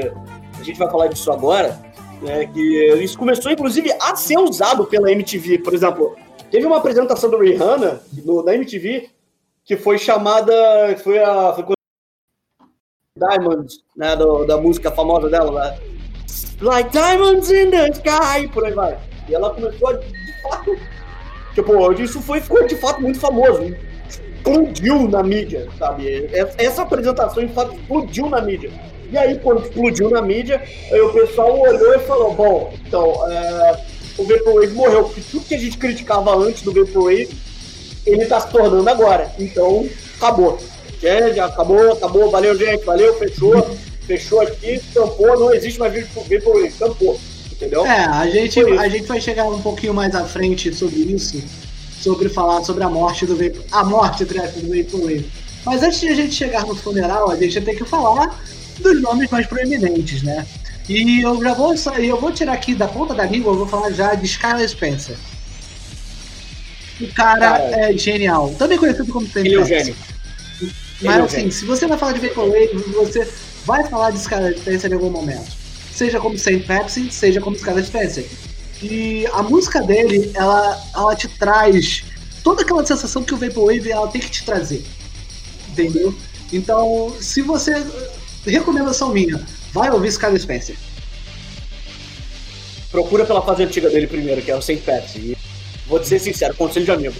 a 0.60 0.62
gente 0.62 0.78
vai 0.78 0.90
falar 0.90 1.06
disso 1.06 1.32
agora, 1.32 1.80
né, 2.20 2.44
que 2.48 2.60
isso 3.02 3.16
começou 3.16 3.50
inclusive 3.50 3.90
a 3.98 4.14
ser 4.14 4.36
usado 4.36 4.84
pela 4.84 5.10
MTV. 5.10 5.60
Por 5.60 5.72
exemplo, 5.72 6.14
teve 6.50 6.66
uma 6.66 6.76
apresentação 6.76 7.30
do 7.30 7.38
Rihanna 7.38 8.02
no, 8.22 8.42
na 8.42 8.54
MTV 8.54 9.08
que 9.64 9.74
foi 9.74 9.96
chamada, 9.96 10.52
foi 11.02 11.18
a 11.18 11.54
foi 11.54 11.64
Diamonds, 13.16 13.78
né, 13.96 14.14
do, 14.16 14.44
da 14.44 14.58
música 14.58 14.90
famosa 14.90 15.30
dela, 15.30 15.50
né? 15.50 15.78
Like 16.60 16.90
diamonds 16.90 17.50
in 17.50 17.70
the 17.70 17.88
sky, 17.88 18.48
por 18.52 18.66
aí 18.66 18.72
vai. 18.72 18.98
E 19.26 19.34
ela 19.34 19.54
começou 19.54 19.88
a, 19.88 19.92
de 19.94 20.42
fato, 20.42 20.76
tipo, 21.54 21.92
isso 21.94 22.20
foi, 22.20 22.40
ficou 22.40 22.66
de 22.66 22.76
fato 22.76 23.00
muito 23.00 23.18
famoso 23.18 23.74
explodiu 24.44 25.08
na 25.08 25.22
mídia, 25.22 25.66
sabe? 25.78 26.28
Essa 26.58 26.82
apresentação, 26.82 27.44
de 27.44 27.52
fato, 27.52 27.74
explodiu 27.74 28.28
na 28.28 28.42
mídia. 28.42 28.70
E 29.10 29.16
aí, 29.16 29.38
quando 29.38 29.62
explodiu 29.62 30.10
na 30.10 30.20
mídia, 30.20 30.62
aí 30.90 31.00
o 31.00 31.12
pessoal 31.12 31.58
olhou 31.58 31.94
e 31.94 31.98
falou: 32.00 32.34
bom, 32.34 32.74
então, 32.86 33.30
é, 33.30 33.80
o 34.18 34.24
Vaporwave 34.24 34.74
morreu, 34.74 35.04
porque 35.04 35.22
tudo 35.30 35.46
que 35.46 35.54
a 35.54 35.58
gente 35.58 35.78
criticava 35.78 36.36
antes 36.36 36.62
do 36.62 36.72
Vaporwave, 36.72 37.30
ele 38.06 38.26
tá 38.26 38.40
se 38.40 38.50
tornando 38.50 38.88
agora. 38.88 39.32
Então, 39.38 39.88
acabou. 40.16 40.58
Gente, 41.00 41.40
acabou, 41.40 41.92
acabou, 41.92 42.30
valeu, 42.30 42.56
gente, 42.56 42.84
valeu, 42.84 43.14
fechou, 43.14 43.76
fechou 44.06 44.40
aqui, 44.40 44.80
tampou, 44.92 45.38
não 45.38 45.54
existe 45.54 45.78
mais 45.78 45.92
Vaporwave, 46.08 46.72
tampou. 46.78 47.18
Entendeu? 47.64 47.86
É, 47.86 48.04
a 48.04 48.28
gente, 48.28 48.60
a 48.60 48.88
gente 48.88 49.06
vai 49.06 49.20
chegar 49.20 49.44
um 49.46 49.60
pouquinho 49.60 49.94
mais 49.94 50.14
à 50.14 50.24
frente 50.24 50.74
sobre 50.74 50.96
isso 50.96 51.42
sobre 52.04 52.28
falar 52.28 52.62
sobre 52.62 52.84
a 52.84 52.90
morte 52.90 53.24
do 53.24 53.34
Vapor, 53.34 53.64
a 53.72 53.82
morte 53.82 54.26
do 54.26 54.34
Vaporwave. 54.34 55.26
Mas 55.64 55.82
antes 55.82 56.00
de 56.00 56.08
a 56.08 56.14
gente 56.14 56.34
chegar 56.34 56.66
no 56.66 56.76
funeral, 56.76 57.30
a 57.30 57.36
gente 57.36 57.58
tem 57.62 57.74
que 57.74 57.84
falar 57.86 58.38
dos 58.78 59.00
nomes 59.00 59.30
mais 59.30 59.46
proeminentes, 59.46 60.22
né? 60.22 60.46
E 60.86 61.22
eu 61.22 61.42
já 61.42 61.54
vou 61.54 61.74
eu 61.98 62.20
vou 62.20 62.30
tirar 62.30 62.52
aqui 62.52 62.74
da 62.74 62.86
ponta 62.86 63.14
da 63.14 63.24
língua, 63.24 63.52
eu 63.52 63.56
vou 63.56 63.66
falar 63.66 63.90
já 63.90 64.14
de 64.14 64.26
Skylar 64.26 64.68
Spencer. 64.68 65.16
O 67.00 67.08
cara, 67.14 67.58
é 67.58 67.96
genial. 67.96 68.54
Também 68.58 68.76
conhecido 68.76 69.10
como 69.10 69.26
Sam 69.26 69.40
Ele 69.40 69.54
é 69.54 69.60
um 69.60 69.64
gênio. 69.64 69.96
Mas 71.00 71.16
é 71.16 71.20
assim, 71.20 71.50
se 71.50 71.64
você 71.64 71.86
vai 71.86 71.96
falar 71.96 72.12
de 72.12 72.20
Vaporwave, 72.20 72.76
você 72.94 73.26
vai 73.64 73.82
falar 73.88 74.10
de 74.10 74.18
Skylar 74.18 74.52
Spencer 74.58 74.90
em 74.90 74.94
algum 74.94 75.10
momento. 75.10 75.63
Seja 75.94 76.18
como 76.18 76.36
Saint 76.36 76.66
Pepsi, 76.66 77.08
seja 77.12 77.40
como 77.40 77.54
Skylar 77.54 77.84
Spencer. 77.84 78.26
E 78.82 79.26
a 79.32 79.42
música 79.42 79.80
dele, 79.80 80.32
ela, 80.34 80.82
ela 80.92 81.14
te 81.14 81.28
traz 81.28 82.02
toda 82.42 82.62
aquela 82.62 82.84
sensação 82.84 83.22
que 83.22 83.32
o 83.32 83.36
Vaporwave 83.36 83.92
ela 83.92 84.08
tem 84.08 84.20
que 84.20 84.30
te 84.30 84.44
trazer. 84.44 84.84
Entendeu? 85.68 86.14
Então, 86.52 87.14
se 87.20 87.42
você. 87.42 87.72
Recomendação 88.44 89.08
minha, 89.10 89.42
vai 89.72 89.90
ouvir 89.90 90.08
Skyler 90.08 90.38
Spencer. 90.38 90.76
Procura 92.90 93.24
pela 93.24 93.40
fase 93.40 93.62
antiga 93.62 93.88
dele 93.88 94.06
primeiro, 94.06 94.42
que 94.42 94.50
é 94.50 94.56
o 94.56 94.60
Saint 94.60 94.82
Pepsi. 94.82 95.18
E 95.18 95.38
vou 95.86 96.02
ser 96.04 96.18
sincero, 96.18 96.54
conselho 96.54 96.84
de 96.84 96.90
amigo. 96.90 97.14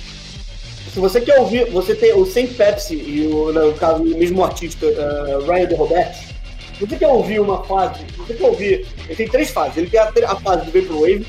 Se 0.93 1.01
você 1.01 1.21
quer 1.21 1.41
ouvir, 1.41 1.71
você 1.71 1.95
tem 1.95 2.13
o 2.13 2.27
Saint 2.27 2.53
Pepsi 2.53 2.95
e 2.95 3.27
o, 3.27 3.53
no 3.53 3.73
caso, 3.75 4.03
o 4.03 4.19
mesmo 4.19 4.45
artista, 4.45 4.85
uh, 4.87 5.51
Ryan 5.51 5.67
de 5.67 5.75
Roberto. 5.75 6.34
Você 6.81 6.97
quer 6.97 7.09
ouvir 7.09 7.41
uma 7.41 7.65
fase, 7.65 8.05
você 8.17 8.35
quer 8.35 8.47
ouvir. 8.47 8.87
Ele 9.07 9.17
tem 9.17 9.29
três 9.29 9.51
fases. 9.51 9.77
Ele 9.77 9.91
tem 9.91 10.01
a, 10.01 10.09
a 10.09 10.37
fase 10.37 10.71
do 10.71 10.73
Vaporwave, 10.73 11.27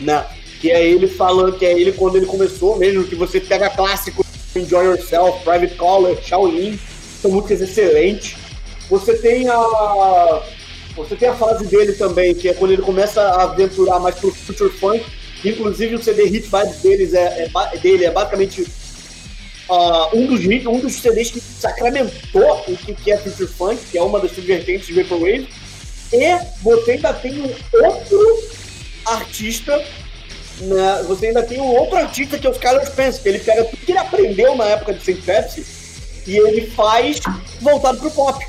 né? 0.00 0.24
Que 0.60 0.70
é 0.70 0.84
ele 0.84 1.06
falando, 1.06 1.58
que 1.58 1.66
é 1.66 1.78
ele 1.78 1.92
quando 1.92 2.16
ele 2.16 2.26
começou 2.26 2.76
mesmo, 2.76 3.04
que 3.04 3.14
você 3.14 3.40
pega 3.40 3.68
clássico 3.68 4.24
Enjoy 4.56 4.84
Yourself, 4.84 5.42
Private 5.44 5.74
Caller, 5.76 6.22
Shaolin, 6.22 6.78
são 7.20 7.30
músicas 7.30 7.60
excelentes. 7.60 8.36
Você 8.88 9.16
tem 9.16 9.48
a. 9.48 10.42
Você 10.96 11.16
tem 11.16 11.28
a 11.28 11.34
fase 11.34 11.66
dele 11.66 11.92
também, 11.94 12.34
que 12.34 12.48
é 12.48 12.54
quando 12.54 12.70
ele 12.70 12.82
começa 12.82 13.20
a 13.20 13.42
aventurar 13.44 13.98
mais 13.98 14.14
pro 14.14 14.30
Future 14.30 14.70
Funk. 14.70 15.04
Inclusive 15.44 15.96
o 15.96 16.02
CD 16.02 16.24
Hit 16.24 16.48
Vibes 16.48 16.80
deles 16.80 17.14
é, 17.14 17.50
é, 17.52 17.76
dele 17.78 18.04
é 18.04 18.10
basicamente 18.10 18.64
uh, 19.68 20.16
um, 20.16 20.26
dos, 20.26 20.44
um 20.66 20.78
dos 20.78 20.94
CDs 20.94 21.30
que 21.30 21.40
sacramentou 21.40 22.64
o 22.68 22.76
que 22.76 23.12
é 23.12 23.16
Future 23.16 23.48
Funk, 23.48 23.84
que 23.90 23.98
é 23.98 24.02
uma 24.02 24.20
das 24.20 24.32
subvertentes 24.32 24.86
de 24.86 24.94
Vaporwave. 24.94 25.48
E 26.12 26.38
você 26.62 26.92
ainda 26.92 27.12
tem 27.14 27.40
um 27.40 27.50
outro 27.84 28.42
artista, 29.06 29.76
né? 30.60 31.04
Você 31.08 31.26
ainda 31.26 31.42
tem 31.42 31.60
um 31.60 31.74
outro 31.74 31.96
artista 31.96 32.38
que 32.38 32.46
é 32.46 32.50
o 32.50 32.52
Skylar 32.52 32.86
Spence, 32.86 33.20
que 33.20 33.28
ele 33.28 33.38
pega 33.40 33.64
tudo 33.64 33.84
que 33.84 33.92
ele 33.92 33.98
aprendeu 33.98 34.54
na 34.54 34.66
época 34.66 34.94
de 34.94 35.04
Saint 35.04 35.20
Pepsi 35.22 35.64
e 36.26 36.36
ele 36.36 36.70
faz 36.70 37.20
voltado 37.60 37.98
pro 37.98 38.10
pop. 38.10 38.44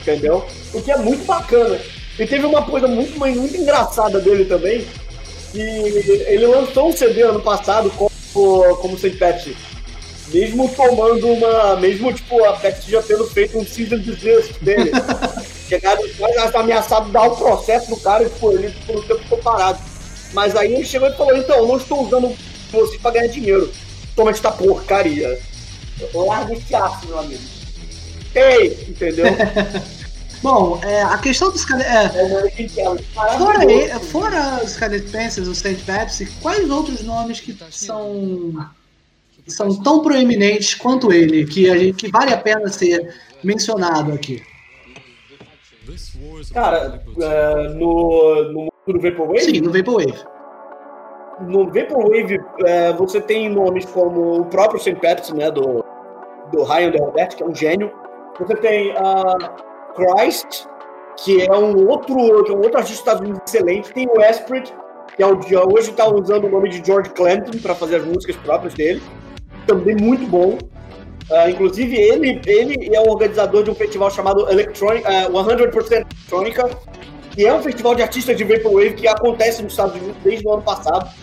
Entendeu? 0.00 0.46
O 0.72 0.80
que 0.80 0.90
é 0.90 0.96
muito 0.96 1.24
bacana. 1.24 1.78
E 2.18 2.26
teve 2.26 2.46
uma 2.46 2.62
coisa 2.62 2.88
muito, 2.88 3.18
muito 3.18 3.56
engraçada 3.56 4.20
dele 4.20 4.44
também, 4.44 4.86
que 5.52 5.60
ele 5.60 6.46
lançou 6.46 6.88
um 6.88 6.92
CD 6.92 7.22
ano 7.22 7.40
passado 7.40 7.90
como, 7.90 8.76
como 8.76 8.98
Saint 8.98 9.16
Pepsi. 9.16 9.56
Mesmo 10.32 10.68
tomando 10.68 11.26
uma. 11.28 11.76
Mesmo 11.76 12.12
tipo, 12.12 12.44
a 12.44 12.54
Pepsi 12.54 12.90
já 12.90 13.02
tendo 13.02 13.26
feito 13.26 13.58
um 13.58 13.64
season 13.64 13.98
desist 13.98 14.58
dele. 14.60 14.90
Chegaram 15.68 16.02
quase 16.16 16.56
ameaçado 16.56 17.06
de 17.06 17.12
dar 17.12 17.24
o 17.24 17.36
processo 17.36 17.90
no 17.90 18.00
cara 18.00 18.24
e 18.24 18.30
tipo, 18.30 18.52
ele 18.52 18.74
por 18.86 18.96
um 18.96 19.02
tempo 19.02 19.22
ficou 19.22 19.38
parado. 19.38 19.78
Mas 20.32 20.56
aí 20.56 20.74
ele 20.74 20.84
chegou 20.84 21.08
e 21.08 21.16
falou: 21.16 21.36
então, 21.36 21.56
eu 21.56 21.66
não 21.66 21.76
estou 21.76 22.06
usando 22.06 22.36
você 22.70 22.98
para 22.98 23.12
ganhar 23.12 23.28
dinheiro. 23.28 23.70
Toma 24.14 24.30
esta 24.30 24.50
porcaria. 24.50 25.38
Larga 26.14 26.54
esse 26.54 26.74
aço, 26.74 27.06
meu 27.06 27.18
amigo. 27.18 27.42
Ei, 28.34 28.86
entendeu? 28.88 29.26
Bom, 30.42 30.80
é, 30.84 31.02
a 31.02 31.18
questão 31.18 31.50
dos 31.50 31.64
caras. 31.64 31.84
É, 31.86 32.04
é 32.04 33.98
fora, 33.98 34.00
fora 34.00 34.64
os 34.64 34.70
Scarlet 34.72 35.10
Pencils, 35.10 35.48
os 35.48 35.58
Saint 35.58 35.80
Pepsi, 35.80 36.26
quais 36.40 36.70
outros 36.70 37.02
nomes 37.02 37.40
que 37.40 37.56
são 37.70 38.70
são 39.48 39.74
tão 39.82 40.00
proeminentes 40.02 40.74
quanto 40.74 41.12
ele, 41.12 41.44
que, 41.46 41.70
a 41.70 41.76
gente, 41.76 41.96
que 41.96 42.10
vale 42.10 42.32
a 42.32 42.38
pena 42.38 42.68
ser 42.68 43.14
mencionado 43.42 44.12
aqui? 44.12 44.42
Cara, 46.52 47.02
é, 47.20 47.68
no, 47.74 48.52
no 48.52 48.68
do 48.92 49.00
Vaporwave? 49.00 49.40
Sim, 49.40 49.60
no 49.60 49.72
Vaporwave. 49.72 50.24
No 51.40 51.66
Vaporwave, 51.66 52.40
é, 52.64 52.92
você 52.92 53.20
tem 53.20 53.48
nomes 53.48 53.84
como 53.86 54.40
o 54.40 54.44
próprio 54.46 54.80
St. 54.80 54.96
Pepsi, 54.96 55.34
né, 55.34 55.50
do, 55.50 55.84
do 56.52 56.64
Ryan 56.64 56.90
Delbert, 56.90 57.36
que 57.36 57.42
é 57.42 57.46
um 57.46 57.54
gênio. 57.54 57.92
Você 58.38 58.54
tem 58.56 58.96
a 58.96 59.36
uh, 59.36 59.94
Christ, 59.94 60.66
que 61.16 61.42
é 61.42 61.52
um 61.52 61.88
outro, 61.88 62.18
é 62.18 62.52
um 62.52 62.60
outro 62.60 62.78
artista 62.78 62.82
dos 62.82 62.90
Estados 62.90 63.20
Unidos 63.22 63.40
excelente. 63.46 63.92
Tem 63.92 64.06
o 64.08 64.20
Esprit, 64.22 64.72
que 65.16 65.22
é 65.22 65.26
o, 65.26 65.38
hoje 65.72 65.90
está 65.90 66.08
usando 66.08 66.44
o 66.44 66.48
nome 66.48 66.68
de 66.68 66.84
George 66.84 67.10
Clinton 67.10 67.58
para 67.60 67.74
fazer 67.74 67.96
as 67.96 68.04
músicas 68.04 68.36
próprias 68.36 68.74
dele. 68.74 69.02
Também 69.68 69.94
muito 69.96 70.26
bom. 70.26 70.58
Uh, 71.30 71.50
inclusive, 71.50 71.94
ele, 71.94 72.40
ele 72.46 72.96
é 72.96 73.00
o 73.00 73.10
organizador 73.10 73.62
de 73.62 73.70
um 73.70 73.74
festival 73.74 74.10
chamado 74.10 74.50
Electronic, 74.50 75.06
uh, 75.06 75.30
100% 75.30 75.92
Electronica, 75.92 76.70
que 77.30 77.46
é 77.46 77.52
um 77.52 77.62
festival 77.62 77.94
de 77.94 78.00
artistas 78.00 78.34
de 78.34 78.44
Vaporwave 78.44 78.94
que 78.94 79.06
acontece 79.06 79.62
nos 79.62 79.74
Estados 79.74 79.94
Unidos 79.96 80.16
desde 80.24 80.48
o 80.48 80.54
ano 80.54 80.62
passado. 80.62 81.14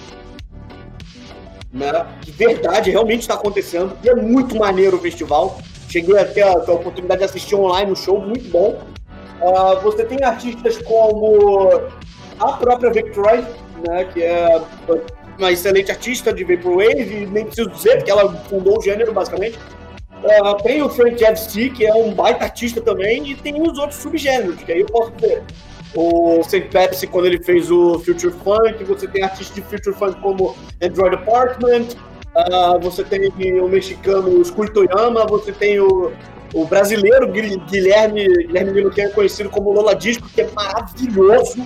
Né? 1.73 2.05
De 2.21 2.31
verdade, 2.33 2.91
realmente 2.91 3.21
está 3.21 3.33
acontecendo. 3.33 3.97
E 4.03 4.09
é 4.09 4.13
muito 4.13 4.55
maneiro 4.55 4.97
o 4.97 4.99
festival. 4.99 5.59
Cheguei 5.89 6.19
a 6.19 6.25
ter 6.25 6.43
a, 6.43 6.51
a 6.51 6.71
oportunidade 6.71 7.21
de 7.21 7.25
assistir 7.25 7.55
online 7.55 7.89
no 7.89 7.95
show, 7.95 8.21
muito 8.21 8.47
bom. 8.51 8.79
Uh, 9.41 9.81
você 9.81 10.05
tem 10.05 10.23
artistas 10.23 10.77
como 10.83 11.81
a 12.39 12.53
própria 12.53 12.91
Victory, 12.91 13.43
né, 13.87 14.05
que 14.13 14.21
é 14.21 14.61
uma 15.37 15.51
excelente 15.51 15.91
artista 15.91 16.33
de 16.33 16.43
Vaporwave, 16.43 17.25
nem 17.27 17.45
preciso 17.45 17.69
dizer, 17.69 17.97
porque 17.97 18.11
ela 18.11 18.33
fundou 18.49 18.77
o 18.77 18.81
gênero, 18.81 19.13
basicamente. 19.13 19.57
Uh, 20.23 20.63
tem 20.63 20.81
o 20.81 20.89
Frank 20.89 21.23
FC, 21.23 21.69
que 21.69 21.85
é 21.85 21.93
um 21.93 22.13
baita 22.13 22.45
artista 22.45 22.81
também, 22.81 23.31
e 23.31 23.35
tem 23.35 23.61
os 23.61 23.77
outros 23.77 23.99
subgêneros, 23.99 24.55
que 24.63 24.71
aí 24.71 24.79
eu 24.79 24.87
posso 24.87 25.11
dizer. 25.11 25.43
O 25.93 26.43
St. 26.43 26.61
Pepsi, 26.61 27.07
quando 27.07 27.25
ele 27.25 27.41
fez 27.41 27.71
o 27.71 27.99
Future 27.99 28.33
Funk, 28.43 28.83
você 28.83 29.07
tem 29.07 29.23
artistas 29.23 29.55
de 29.55 29.61
Future 29.61 29.95
Funk 29.95 30.19
como 30.21 30.55
Android 30.81 31.15
Apartment, 31.15 31.87
uh, 32.35 32.79
você 32.81 33.03
tem 33.03 33.29
o 33.61 33.67
mexicano 33.67 34.41
Skul 34.41 34.73
Toyama, 34.73 35.25
você 35.25 35.51
tem 35.51 35.79
o, 35.79 36.11
o 36.53 36.65
brasileiro 36.65 37.31
Guilherme, 37.31 38.27
Guilherme 38.27 38.71
Lima, 38.71 38.89
que 38.89 39.01
é 39.01 39.09
conhecido 39.09 39.49
como 39.49 39.71
Lola 39.71 39.95
Disco, 39.95 40.27
que 40.27 40.41
é 40.41 40.49
maravilhoso. 40.53 41.65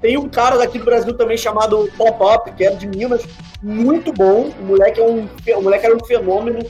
Tem 0.00 0.16
um 0.16 0.28
cara 0.28 0.56
daqui 0.56 0.78
do 0.78 0.84
Brasil 0.84 1.14
também 1.14 1.36
chamado 1.36 1.90
Pop 1.96 2.18
Up, 2.22 2.52
que 2.52 2.64
é 2.64 2.70
de 2.70 2.86
Minas, 2.86 3.22
muito 3.62 4.12
bom. 4.12 4.50
O 4.58 4.64
moleque, 4.64 4.98
é 5.00 5.04
um, 5.04 5.28
o 5.56 5.62
moleque 5.62 5.86
era 5.86 5.96
um 5.96 6.04
fenômeno. 6.04 6.60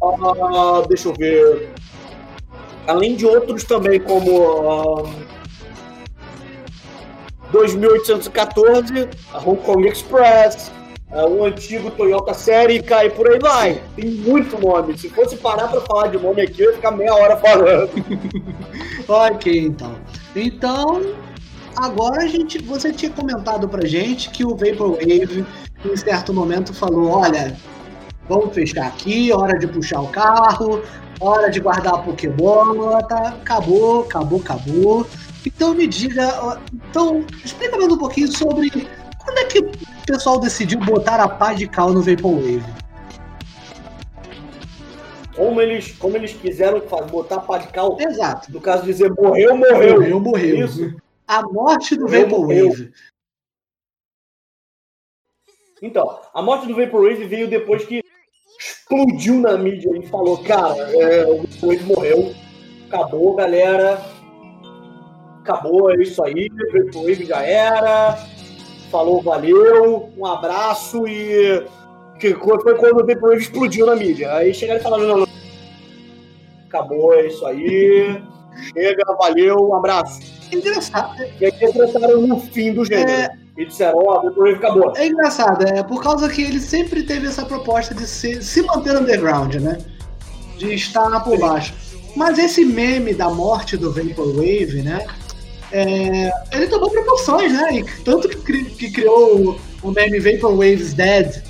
Uh, 0.00 0.88
deixa 0.88 1.08
eu 1.08 1.14
ver. 1.14 1.70
além 2.86 3.14
de 3.14 3.26
outros 3.26 3.64
também, 3.64 4.00
como 4.00 5.02
uh, 5.02 5.08
2814, 7.52 9.08
a 9.32 9.38
Hong 9.38 9.60
Kong 9.62 9.86
Express, 9.86 10.72
uh, 11.12 11.28
o 11.28 11.44
antigo 11.44 11.90
Toyota 11.90 12.32
Serica 12.32 13.04
e 13.04 13.10
por 13.10 13.30
aí 13.30 13.38
vai. 13.38 13.82
Tem 13.94 14.06
muito 14.06 14.58
nome. 14.58 14.96
Se 14.96 15.10
fosse 15.10 15.36
parar 15.36 15.68
para 15.68 15.82
falar 15.82 16.08
de 16.08 16.18
nome 16.18 16.40
aqui, 16.40 16.62
eu 16.62 16.70
ia 16.70 16.76
ficar 16.76 16.90
meia 16.90 17.14
hora 17.14 17.36
falando. 17.36 17.90
ok, 19.06 19.58
então. 19.58 19.94
Então, 20.34 21.02
agora 21.76 22.22
a 22.22 22.26
gente, 22.26 22.58
você 22.58 22.92
tinha 22.92 23.10
comentado 23.10 23.68
pra 23.68 23.86
gente 23.86 24.30
que 24.30 24.44
o 24.44 24.50
Vaporwave, 24.56 25.46
em 25.84 25.96
certo 25.96 26.32
momento, 26.32 26.72
falou: 26.74 27.08
olha, 27.10 27.56
vamos 28.28 28.54
fechar 28.54 28.86
aqui, 28.86 29.32
hora 29.32 29.58
de 29.58 29.66
puxar 29.66 30.00
o 30.00 30.08
carro, 30.08 30.82
hora 31.20 31.50
de 31.50 31.60
guardar 31.60 31.94
a 31.94 31.98
Pokébola, 31.98 33.02
tá? 33.04 33.28
Acabou, 33.28 34.02
acabou, 34.02 34.40
acabou. 34.40 35.06
Então 35.44 35.74
me 35.74 35.86
diga, 35.86 36.58
então 36.72 37.24
explica 37.44 37.76
mais 37.76 37.92
um 37.92 37.98
pouquinho 37.98 38.30
sobre 38.30 38.70
quando 39.24 39.38
é 39.38 39.44
que 39.44 39.58
o 39.58 39.72
pessoal 40.06 40.38
decidiu 40.38 40.78
botar 40.80 41.20
a 41.20 41.28
pá 41.28 41.52
de 41.52 41.66
cal 41.66 41.92
no 41.92 42.02
Vaporwave. 42.02 42.62
Como 45.34 45.60
eles, 45.60 45.92
como 45.92 46.16
eles 46.16 46.32
quiseram 46.32 46.82
botar 47.10 47.36
a 47.36 47.40
pá 47.40 47.58
de 47.58 47.68
cal. 47.68 47.96
Exato. 47.98 48.52
No 48.52 48.60
caso 48.60 48.82
de 48.82 48.92
dizer 48.92 49.10
morreu, 49.10 49.56
morreu. 49.56 49.94
Morreu, 49.94 50.20
morreu. 50.20 50.64
Isso. 50.64 50.94
A 51.32 51.42
morte 51.50 51.96
do 51.96 52.06
Vaporwave. 52.06 52.92
Então, 55.80 56.20
a 56.34 56.42
morte 56.42 56.66
do 56.66 56.76
Vaporwave 56.76 57.24
veio 57.24 57.48
depois 57.48 57.86
que 57.86 58.02
explodiu 58.60 59.40
na 59.40 59.56
mídia 59.56 59.90
e 59.96 60.06
falou, 60.08 60.44
cara, 60.44 60.76
é, 60.92 61.24
o 61.24 61.38
Vaporwave 61.38 61.84
morreu, 61.84 62.34
acabou, 62.86 63.34
galera, 63.34 63.98
acabou, 65.40 65.90
é 65.90 66.02
isso 66.02 66.22
aí, 66.22 66.50
o 66.52 66.84
Vaporwave 66.84 67.24
já 67.24 67.42
era, 67.42 68.18
falou 68.90 69.22
valeu, 69.22 70.12
um 70.14 70.26
abraço 70.26 71.08
e 71.08 71.66
que 72.20 72.34
foi 72.34 72.76
quando 72.76 73.00
o 73.00 73.06
Vaporwave 73.06 73.40
explodiu 73.40 73.86
na 73.86 73.96
mídia. 73.96 74.34
Aí 74.34 74.52
chegaram 74.52 74.80
e 74.80 74.82
falaram, 74.82 75.06
não, 75.06 75.16
não, 75.16 75.26
acabou, 76.68 77.14
é 77.14 77.26
isso 77.28 77.46
aí, 77.46 78.22
chega, 78.74 79.16
valeu, 79.18 79.56
um 79.70 79.74
abraço. 79.74 80.41
Engraçado. 80.52 81.22
E 81.40 81.46
aí 81.46 81.52
entraram 81.62 82.26
no 82.26 82.38
fim 82.40 82.74
do 82.74 82.84
gênero. 82.84 83.10
É... 83.10 83.30
E 83.56 83.66
disseram, 83.66 83.98
ó, 83.98 84.18
oh, 84.18 84.28
depois 84.28 84.56
acabou. 84.56 84.92
É 84.96 85.06
engraçado, 85.08 85.66
é 85.66 85.82
por 85.82 86.02
causa 86.02 86.26
que 86.28 86.42
ele 86.42 86.58
sempre 86.58 87.02
teve 87.02 87.26
essa 87.26 87.44
proposta 87.44 87.94
de 87.94 88.06
ser, 88.06 88.42
se 88.42 88.62
manter 88.62 88.96
underground, 88.96 89.56
né? 89.56 89.76
De 90.56 90.72
estar 90.72 91.20
por 91.20 91.38
baixo. 91.38 91.74
Mas 92.16 92.38
esse 92.38 92.64
meme 92.64 93.12
da 93.12 93.28
morte 93.28 93.76
do 93.76 93.92
Vaporwave, 93.92 94.82
né? 94.82 95.06
É, 95.70 96.30
ele 96.52 96.66
tomou 96.66 96.90
proporções, 96.90 97.52
né? 97.52 97.78
E 97.78 97.84
tanto 98.04 98.28
que, 98.28 98.36
cri, 98.36 98.64
que 98.64 98.90
criou 98.90 99.36
o, 99.38 99.60
o 99.82 99.90
meme 99.90 100.18
Vaporwave's 100.18 100.94
Dead. 100.94 101.42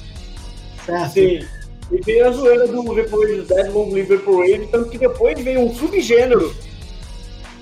Certo? 0.84 1.12
Sim. 1.12 1.46
E 1.92 2.00
veio 2.04 2.26
a 2.26 2.32
zoeira 2.32 2.66
do 2.66 2.82
Vaporwave's 2.82 3.46
Dead, 3.46 3.72
Long 3.72 3.92
Live 3.92 4.16
Vaporwave, 4.16 4.68
tanto 4.72 4.90
que 4.90 4.98
depois 4.98 5.40
veio 5.40 5.60
um 5.60 5.72
subgênero 5.72 6.52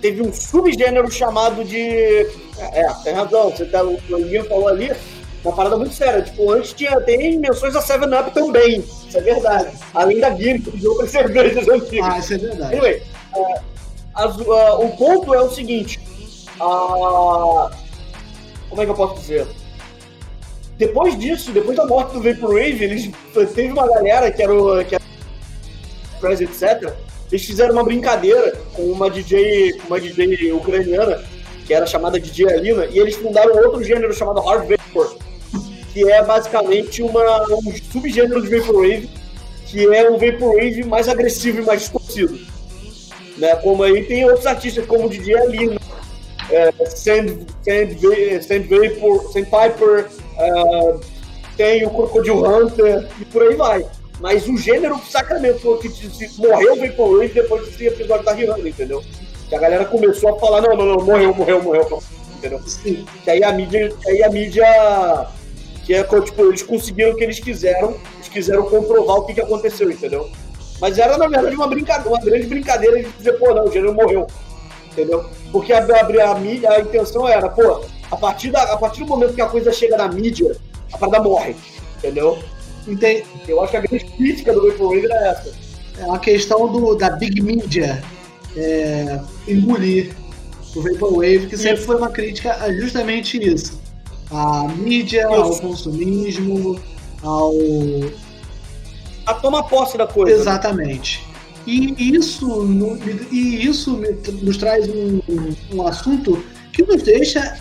teve 0.00 0.22
um 0.22 0.32
subgênero 0.32 1.10
chamado 1.10 1.64
de. 1.64 2.26
É, 2.58 2.92
tem 3.04 3.12
razão, 3.12 3.50
você 3.50 3.64
tá, 3.64 3.82
o 3.84 3.98
Ian 4.10 4.44
falou 4.44 4.68
ali, 4.68 4.92
uma 5.44 5.54
parada 5.54 5.76
muito 5.76 5.94
séria. 5.94 6.22
Tipo, 6.22 6.52
antes 6.52 6.72
tinha, 6.72 7.00
tem 7.02 7.38
menções 7.38 7.74
a 7.76 7.82
7-Up 7.82 8.32
também, 8.32 8.80
isso 8.80 9.16
é 9.16 9.20
verdade. 9.20 9.70
Além 9.94 10.20
da 10.20 10.30
Guinness, 10.30 10.64
de 10.72 10.86
outras 10.86 11.10
cervejas 11.12 11.68
antigas. 11.68 12.08
Ah, 12.08 12.18
isso 12.18 12.34
é 12.34 12.38
verdade. 12.38 12.74
Anyway, 12.74 13.02
uh, 13.36 13.60
as, 14.14 14.36
uh, 14.36 14.84
o 14.84 14.96
ponto 14.96 15.34
é 15.34 15.40
o 15.40 15.50
seguinte: 15.50 16.00
uh, 16.60 17.70
como 18.68 18.82
é 18.82 18.84
que 18.84 18.90
eu 18.90 18.96
posso 18.96 19.20
dizer? 19.20 19.46
Depois 20.76 21.18
disso, 21.18 21.52
depois 21.52 21.76
da 21.76 21.86
morte 21.86 22.14
do 22.14 22.22
Vaporwave, 22.22 22.82
eles 22.82 23.10
teve 23.54 23.72
uma 23.72 23.86
galera 23.86 24.30
que 24.30 24.42
era 24.42 24.54
o. 24.54 24.84
Que 24.84 24.94
era, 24.94 26.34
etc 26.34 27.09
eles 27.30 27.44
fizeram 27.44 27.74
uma 27.74 27.84
brincadeira 27.84 28.56
com 28.74 28.82
uma 28.82 29.08
DJ, 29.08 29.74
uma 29.86 30.00
DJ 30.00 30.52
ucraniana, 30.52 31.22
que 31.66 31.72
era 31.72 31.86
chamada 31.86 32.18
DJ 32.18 32.52
Alina, 32.52 32.86
e 32.86 32.98
eles 32.98 33.14
fundaram 33.16 33.56
outro 33.56 33.84
gênero 33.84 34.12
chamado 34.12 34.40
Hard 34.40 34.68
Vapor, 34.68 35.16
que 35.92 36.10
é 36.10 36.22
basicamente 36.24 37.02
uma, 37.02 37.44
um 37.54 37.72
subgênero 37.92 38.42
de 38.42 38.58
Vaporwave, 38.58 39.08
que 39.66 39.86
é 39.86 40.10
um 40.10 40.18
Vaporwave 40.18 40.84
mais 40.84 41.08
agressivo 41.08 41.60
e 41.60 41.64
mais 41.64 41.82
distorcido. 41.82 42.38
Né? 43.36 43.54
Como 43.56 43.82
aí 43.84 44.04
tem 44.04 44.24
outros 44.24 44.46
artistas 44.46 44.84
como 44.86 45.08
DJ 45.08 45.38
Alina, 45.38 45.80
é, 46.50 46.72
Sand, 46.86 47.46
Sand, 47.62 48.42
Sand 48.42 48.62
Vapor, 48.68 49.32
Sandpiper, 49.32 50.08
uh, 50.36 51.00
tem 51.56 51.86
o 51.86 51.90
Crocodile 51.90 52.38
Hunter 52.38 53.08
e 53.20 53.24
por 53.26 53.42
aí 53.42 53.54
vai. 53.54 53.86
Mas 54.20 54.46
o 54.46 54.56
gênero 54.56 54.98
que 54.98 55.10
sacramentou 55.10 55.78
que 55.78 55.88
morreu 56.36 56.74
o 56.74 56.76
Vaporwave 56.76 57.32
depois 57.32 57.66
desse 57.66 57.86
episódio 57.86 58.24
da 58.24 58.32
Rihanna, 58.32 58.68
entendeu? 58.68 59.02
Que 59.48 59.54
a 59.54 59.58
galera 59.58 59.84
começou 59.86 60.36
a 60.36 60.38
falar, 60.38 60.60
não, 60.60 60.76
não, 60.76 60.86
não, 60.86 61.04
morreu, 61.04 61.34
morreu, 61.34 61.62
morreu, 61.62 62.02
entendeu? 62.36 62.60
Sim. 62.66 63.06
Que 63.24 63.30
aí 63.30 63.42
a 63.42 63.50
mídia, 63.50 63.90
aí 64.06 64.22
a 64.22 64.28
mídia, 64.28 65.26
que 65.86 65.94
é, 65.94 66.04
tipo, 66.04 66.44
eles 66.44 66.62
conseguiram 66.62 67.12
o 67.12 67.16
que 67.16 67.24
eles 67.24 67.40
quiseram, 67.40 67.96
eles 68.16 68.28
quiseram 68.28 68.64
comprovar 68.64 69.16
o 69.16 69.24
que, 69.24 69.32
que 69.32 69.40
aconteceu, 69.40 69.90
entendeu? 69.90 70.30
Mas 70.80 70.98
era, 70.98 71.16
na 71.16 71.26
verdade, 71.26 71.56
uma 71.56 71.66
brincadeira, 71.66 72.10
uma 72.10 72.20
grande 72.20 72.46
brincadeira 72.46 73.02
de 73.02 73.08
dizer, 73.12 73.32
pô, 73.32 73.54
não, 73.54 73.64
o 73.64 73.72
gênero 73.72 73.94
morreu, 73.94 74.26
entendeu? 74.92 75.24
Porque 75.50 75.72
a, 75.72 75.78
a, 75.78 76.30
a, 76.30 76.34
mídia, 76.34 76.70
a 76.70 76.80
intenção 76.80 77.26
era, 77.26 77.48
pô, 77.48 77.82
a 78.10 78.16
partir, 78.16 78.50
da, 78.50 78.62
a 78.64 78.76
partir 78.76 79.00
do 79.00 79.06
momento 79.06 79.34
que 79.34 79.40
a 79.40 79.48
coisa 79.48 79.72
chega 79.72 79.96
na 79.96 80.08
mídia, 80.08 80.54
a 80.92 80.98
parada 80.98 81.22
morre, 81.22 81.56
entendeu? 81.96 82.38
Entendi. 82.86 83.24
Eu 83.46 83.62
acho 83.62 83.70
que 83.70 83.76
a 83.76 83.80
grande 83.80 84.04
crítica 84.04 84.52
do 84.52 84.68
Vaporwave 84.68 85.04
era 85.04 85.28
essa. 85.28 85.54
É 85.98 86.10
a 86.10 86.18
questão 86.18 86.70
do, 86.70 86.94
da 86.94 87.10
Big 87.10 87.42
Media 87.42 88.02
é, 88.56 89.20
engolir 89.46 90.14
o 90.74 90.82
Vaporwave, 90.82 91.46
que 91.46 91.56
sempre 91.56 91.82
foi 91.82 91.96
uma 91.96 92.10
crítica 92.10 92.54
a 92.54 92.72
justamente 92.72 93.36
isso. 93.36 93.80
A 94.30 94.68
mídia, 94.68 95.22
isso. 95.22 95.40
ao 95.40 95.58
consumismo, 95.58 96.80
ao. 97.22 97.54
A 99.26 99.34
tomar 99.34 99.64
posse 99.64 99.98
da 99.98 100.06
coisa. 100.06 100.36
Né? 100.36 100.40
Exatamente. 100.40 101.26
E 101.66 102.16
isso, 102.16 102.66
e 103.30 103.66
isso 103.66 104.00
nos 104.42 104.56
traz 104.56 104.88
um, 104.88 105.20
um 105.72 105.86
assunto 105.86 106.42
que 106.72 106.82
nos 106.82 107.02
deixa 107.02 107.58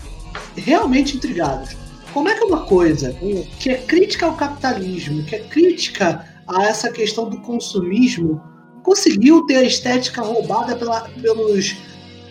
realmente 0.56 1.16
intrigados. 1.16 1.76
Como 2.12 2.28
é 2.28 2.34
que 2.34 2.44
uma 2.44 2.64
coisa 2.64 3.14
que 3.58 3.70
é 3.70 3.78
crítica 3.78 4.26
ao 4.26 4.36
capitalismo, 4.36 5.22
que 5.24 5.36
é 5.36 5.38
crítica 5.40 6.24
a 6.46 6.64
essa 6.64 6.90
questão 6.90 7.28
do 7.28 7.40
consumismo, 7.40 8.42
conseguiu 8.82 9.46
ter 9.46 9.56
a 9.56 9.62
estética 9.62 10.22
roubada 10.22 10.74
pela, 10.74 11.02
pelos, 11.02 11.76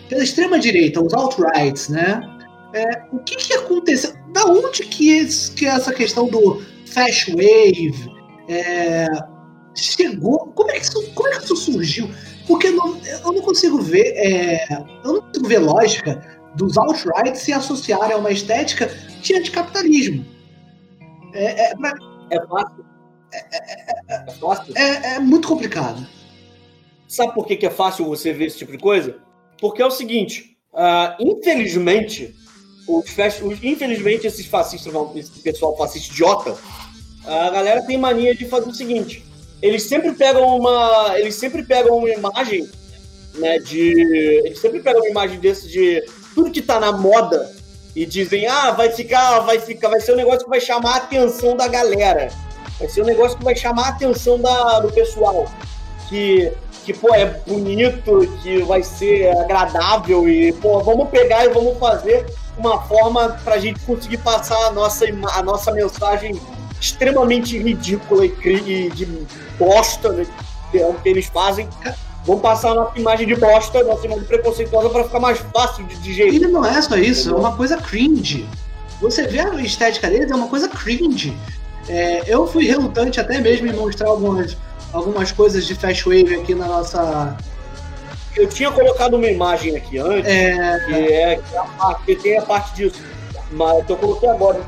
pela 0.08 0.22
extrema-direita, 0.22 1.02
os 1.02 1.14
alt-rights, 1.14 1.88
né? 1.88 2.20
É, 2.74 3.02
o 3.12 3.18
que, 3.20 3.36
que 3.36 3.54
aconteceu? 3.54 4.12
Da 4.32 4.44
onde 4.44 4.84
que, 4.84 5.10
esse, 5.10 5.50
que 5.52 5.66
essa 5.66 5.92
questão 5.92 6.28
do 6.28 6.62
fast 6.86 7.30
wave 7.30 8.10
é, 8.48 9.06
chegou? 9.74 10.52
Como 10.54 10.70
é, 10.70 10.74
que 10.74 10.84
isso, 10.84 11.10
como 11.14 11.28
é 11.28 11.38
que 11.38 11.44
isso 11.44 11.56
surgiu? 11.56 12.10
Porque 12.46 12.68
eu 12.68 12.76
não, 12.76 12.96
eu 13.24 13.32
não 13.32 13.42
consigo 13.42 13.80
ver, 13.80 14.12
é, 14.16 14.66
eu 15.04 15.12
não 15.14 15.22
consigo 15.22 15.48
ver 15.48 15.58
lógica 15.58 16.39
dos 16.56 16.76
alt-right 16.76 17.38
se 17.38 17.52
associarem 17.52 18.14
a 18.14 18.18
uma 18.18 18.30
estética 18.30 18.86
de 19.22 19.34
anticapitalismo. 19.34 20.24
É, 21.32 21.70
é, 21.70 21.76
pra... 21.76 21.94
é 22.30 22.46
fácil. 22.46 22.84
É, 23.32 23.38
é, 23.38 24.24
é, 24.28 24.32
fácil? 24.32 24.76
É, 24.76 25.14
é, 25.14 25.18
muito 25.18 25.46
complicado. 25.46 26.06
Sabe 27.06 27.34
por 27.34 27.46
que, 27.46 27.56
que 27.56 27.66
é 27.66 27.70
fácil 27.70 28.04
você 28.06 28.32
ver 28.32 28.46
esse 28.46 28.58
tipo 28.58 28.72
de 28.72 28.78
coisa? 28.78 29.18
Porque 29.60 29.82
é 29.82 29.86
o 29.86 29.90
seguinte, 29.90 30.56
uh, 30.72 31.14
infelizmente, 31.20 32.34
os, 32.88 33.04
os, 33.42 33.62
infelizmente 33.62 34.26
esses 34.26 34.46
fascistas, 34.46 34.92
esse 35.16 35.40
pessoal 35.40 35.76
fascista 35.76 36.12
idiota, 36.12 36.56
a 37.26 37.50
galera 37.50 37.84
tem 37.86 37.98
mania 37.98 38.34
de 38.34 38.46
fazer 38.46 38.70
o 38.70 38.74
seguinte, 38.74 39.24
eles 39.60 39.82
sempre 39.82 40.12
pegam 40.12 40.56
uma, 40.56 41.18
eles 41.18 41.34
sempre 41.34 41.62
pegam 41.62 41.98
uma 41.98 42.08
imagem, 42.08 42.68
né, 43.34 43.58
de, 43.58 43.92
eles 44.44 44.58
sempre 44.58 44.80
pegam 44.80 45.02
uma 45.02 45.10
imagem 45.10 45.38
desse 45.38 45.68
de 45.68 46.02
tudo 46.40 46.50
que 46.50 46.62
tá 46.62 46.80
na 46.80 46.90
moda 46.90 47.50
e 47.94 48.06
dizem, 48.06 48.46
ah, 48.46 48.70
vai 48.70 48.90
ficar, 48.90 49.40
vai 49.40 49.60
ficar, 49.60 49.90
vai 49.90 50.00
ser 50.00 50.12
um 50.12 50.16
negócio 50.16 50.44
que 50.44 50.48
vai 50.48 50.60
chamar 50.60 50.94
a 50.94 50.96
atenção 50.96 51.54
da 51.54 51.68
galera. 51.68 52.30
Vai 52.78 52.88
ser 52.88 53.02
um 53.02 53.04
negócio 53.04 53.36
que 53.36 53.44
vai 53.44 53.54
chamar 53.54 53.86
a 53.86 53.88
atenção 53.90 54.40
da, 54.40 54.80
do 54.80 54.90
pessoal. 54.90 55.46
Que, 56.08 56.50
que, 56.84 56.94
pô, 56.94 57.14
é 57.14 57.26
bonito, 57.26 58.26
que 58.42 58.62
vai 58.62 58.82
ser 58.82 59.36
agradável 59.38 60.26
e, 60.28 60.52
pô, 60.54 60.80
vamos 60.80 61.10
pegar 61.10 61.44
e 61.44 61.50
vamos 61.50 61.78
fazer 61.78 62.24
uma 62.56 62.80
forma 62.84 63.38
pra 63.44 63.58
gente 63.58 63.80
conseguir 63.80 64.18
passar 64.18 64.58
a 64.66 64.72
nossa, 64.72 65.04
a 65.34 65.42
nossa 65.42 65.72
mensagem 65.72 66.40
extremamente 66.80 67.58
ridícula 67.58 68.24
e, 68.24 68.32
e 68.32 68.90
de 68.90 69.06
bosta, 69.58 70.10
né, 70.10 70.26
que 70.70 70.78
é 70.78 70.86
o 70.86 70.94
que 70.94 71.08
eles 71.08 71.26
fazem, 71.26 71.68
vamos 72.26 72.42
passar 72.42 72.72
a 72.72 72.74
nossa 72.74 72.98
imagem 72.98 73.26
de 73.26 73.34
bosta, 73.36 73.82
nossa 73.84 74.06
imagem 74.06 74.24
preconceituosa 74.24 74.90
para 74.90 75.04
ficar 75.04 75.20
mais 75.20 75.38
fácil 75.54 75.84
de 75.86 75.96
digerir. 75.96 76.34
E 76.34 76.46
não 76.46 76.64
é 76.64 76.80
só 76.80 76.96
isso, 76.96 77.30
é 77.30 77.34
uma 77.34 77.56
coisa 77.56 77.76
cringe. 77.76 78.48
Você 79.00 79.26
vê 79.26 79.40
a 79.40 79.54
estética 79.60 80.08
deles, 80.08 80.30
é 80.30 80.34
uma 80.34 80.48
coisa 80.48 80.68
cringe. 80.68 81.36
É, 81.88 82.22
eu 82.26 82.46
fui 82.46 82.66
relutante 82.66 83.18
até 83.18 83.40
mesmo 83.40 83.66
em 83.66 83.72
mostrar 83.72 84.08
algumas, 84.08 84.56
algumas 84.92 85.32
coisas 85.32 85.66
de 85.66 85.74
Fast 85.74 86.04
Wave 86.04 86.34
aqui 86.34 86.54
na 86.54 86.66
nossa. 86.66 87.36
Eu 88.36 88.46
tinha 88.48 88.70
colocado 88.70 89.14
uma 89.14 89.26
imagem 89.26 89.76
aqui 89.76 89.98
antes, 89.98 90.30
É, 90.30 90.78
que, 90.86 90.94
é, 90.94 91.36
que, 91.36 91.54
é 91.56 91.58
a 91.58 91.94
que 91.94 92.16
tem 92.16 92.38
a 92.38 92.42
parte 92.42 92.74
disso. 92.74 93.02
Mas 93.50 93.88
eu 93.88 93.96
coloquei 93.96 94.28
agora. 94.28 94.60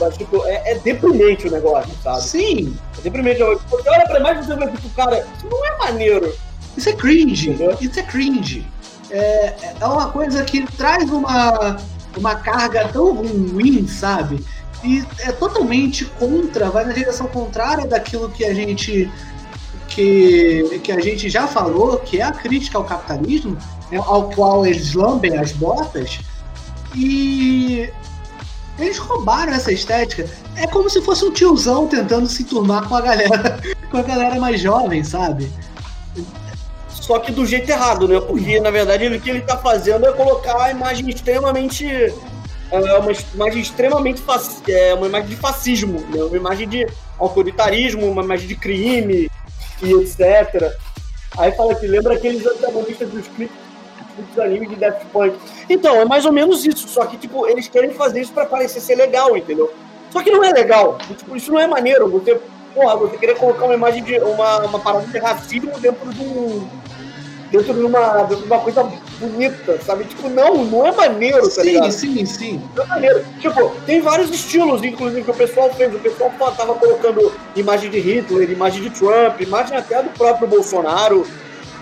Mas, 0.00 0.16
tipo, 0.16 0.44
é, 0.46 0.72
é 0.72 0.74
deprimente 0.78 1.46
o 1.46 1.50
negócio, 1.52 1.92
sabe? 2.02 2.22
sim, 2.22 2.76
É 2.98 3.02
deprimente. 3.02 3.38
Você 3.38 3.88
olha 3.88 4.04
pra 4.06 4.18
imagem 4.18 4.42
e 4.42 4.46
você 4.46 4.56
vê, 4.56 4.66
tipo, 4.72 4.88
cara, 4.90 5.18
isso 5.36 5.46
não 5.48 5.64
é 5.64 5.78
maneiro. 5.78 6.34
Isso 6.76 6.88
é 6.88 6.92
cringe. 6.92 7.50
Entendeu? 7.50 7.76
Isso 7.80 7.98
é 7.98 8.02
cringe. 8.02 8.66
É, 9.10 9.54
é 9.80 9.86
uma 9.86 10.10
coisa 10.10 10.42
que 10.44 10.64
traz 10.76 11.10
uma, 11.10 11.76
uma 12.16 12.34
carga 12.36 12.88
tão 12.88 13.14
ruim, 13.14 13.86
sabe? 13.86 14.44
E 14.82 15.04
é 15.20 15.32
totalmente 15.32 16.04
contra, 16.04 16.70
vai 16.70 16.84
na 16.84 16.92
direção 16.92 17.26
contrária 17.26 17.86
daquilo 17.86 18.28
que 18.28 18.44
a 18.44 18.52
gente 18.52 19.10
que, 19.88 20.80
que 20.82 20.90
a 20.90 21.00
gente 21.00 21.30
já 21.30 21.46
falou, 21.46 21.98
que 21.98 22.20
é 22.20 22.24
a 22.24 22.32
crítica 22.32 22.76
ao 22.76 22.84
capitalismo, 22.84 23.56
né, 23.90 23.98
ao 23.98 24.30
qual 24.30 24.66
eles 24.66 24.92
lambem 24.92 25.38
as 25.38 25.52
botas, 25.52 26.18
e 26.94 27.88
eles 28.78 28.98
roubaram 28.98 29.52
essa 29.52 29.72
estética. 29.72 30.28
É 30.56 30.66
como 30.66 30.90
se 30.90 31.00
fosse 31.00 31.24
um 31.24 31.30
tiozão 31.30 31.86
tentando 31.86 32.26
se 32.26 32.44
turmar 32.44 32.88
com 32.88 32.96
a 32.96 33.00
galera, 33.00 33.60
com 33.90 33.96
a 33.96 34.02
galera 34.02 34.40
mais 34.40 34.60
jovem, 34.60 35.04
sabe? 35.04 35.50
Só 37.04 37.18
que 37.18 37.30
do 37.30 37.44
jeito 37.44 37.68
errado, 37.68 38.08
né? 38.08 38.18
Porque, 38.18 38.58
na 38.60 38.70
verdade, 38.70 39.04
ele, 39.04 39.18
o 39.18 39.20
que 39.20 39.28
ele 39.28 39.42
tá 39.42 39.58
fazendo 39.58 40.06
é 40.06 40.12
colocar 40.12 40.58
a 40.58 40.70
imagem 40.70 41.06
extremamente. 41.10 41.86
É 42.72 42.78
uma 42.98 43.12
imagem 43.34 43.60
extremamente. 43.60 44.22
É 44.66 44.94
uma 44.94 45.06
imagem 45.06 45.28
de 45.28 45.36
fascismo, 45.36 46.00
né? 46.08 46.24
Uma 46.24 46.36
imagem 46.38 46.66
de 46.66 46.86
autoritarismo, 47.18 48.10
uma 48.10 48.22
imagem 48.24 48.48
de 48.48 48.56
crime 48.56 49.30
e 49.82 49.92
etc. 49.92 50.72
Aí 51.36 51.52
fala 51.52 51.74
que 51.74 51.86
lembra 51.86 52.14
aqueles 52.14 52.46
antagonistas 52.46 53.10
dos 53.10 53.28
clipes 53.28 53.54
dos 54.16 54.38
animes 54.38 54.70
de 54.70 54.76
Daft 54.76 55.04
Punk. 55.12 55.36
Então, 55.68 55.96
é 55.96 56.06
mais 56.06 56.24
ou 56.24 56.32
menos 56.32 56.64
isso. 56.64 56.88
Só 56.88 57.04
que, 57.04 57.18
tipo, 57.18 57.46
eles 57.46 57.68
querem 57.68 57.90
fazer 57.90 58.22
isso 58.22 58.32
pra 58.32 58.46
parecer 58.46 58.80
ser 58.80 58.94
legal, 58.94 59.36
entendeu? 59.36 59.70
Só 60.10 60.22
que 60.22 60.30
não 60.30 60.42
é 60.42 60.50
legal. 60.52 60.96
Tipo, 61.18 61.36
isso 61.36 61.52
não 61.52 61.60
é 61.60 61.66
maneiro. 61.66 62.08
Você, 62.08 62.40
porra, 62.74 62.96
você 62.96 63.18
querer 63.18 63.36
colocar 63.36 63.66
uma 63.66 63.74
imagem 63.74 64.02
de. 64.02 64.18
uma, 64.20 64.60
uma 64.60 64.78
parada 64.78 65.06
de 65.06 65.18
racismo 65.18 65.78
dentro 65.78 66.10
de 66.10 66.22
um 66.22 66.66
dentro 67.50 67.72
de 67.74 67.82
uma, 67.84 68.22
dentro 68.24 68.42
de 68.44 68.46
uma 68.46 68.58
coisa 68.60 68.82
bonita, 69.20 69.78
sabe? 69.84 70.04
Tipo, 70.04 70.28
não, 70.28 70.64
não 70.64 70.86
é 70.86 70.92
maneiro, 70.92 71.42
tá 71.42 71.62
Sim, 71.62 71.62
ligado? 71.62 71.92
sim, 71.92 72.26
sim. 72.26 72.62
Não 72.74 72.84
é 72.84 72.86
maneiro. 72.86 73.24
Tipo, 73.40 73.70
tem 73.86 74.00
vários 74.00 74.30
estilos, 74.30 74.82
inclusive, 74.82 75.22
que 75.22 75.30
o 75.30 75.34
pessoal 75.34 75.72
fez. 75.74 75.94
O 75.94 75.98
pessoal 75.98 76.32
pô, 76.38 76.50
tava 76.50 76.74
colocando 76.74 77.32
imagem 77.54 77.90
de 77.90 77.98
Hitler, 78.00 78.50
imagem 78.50 78.82
de 78.82 78.90
Trump, 78.90 79.40
imagem 79.40 79.76
até 79.76 80.02
do 80.02 80.10
próprio 80.10 80.48
Bolsonaro, 80.48 81.26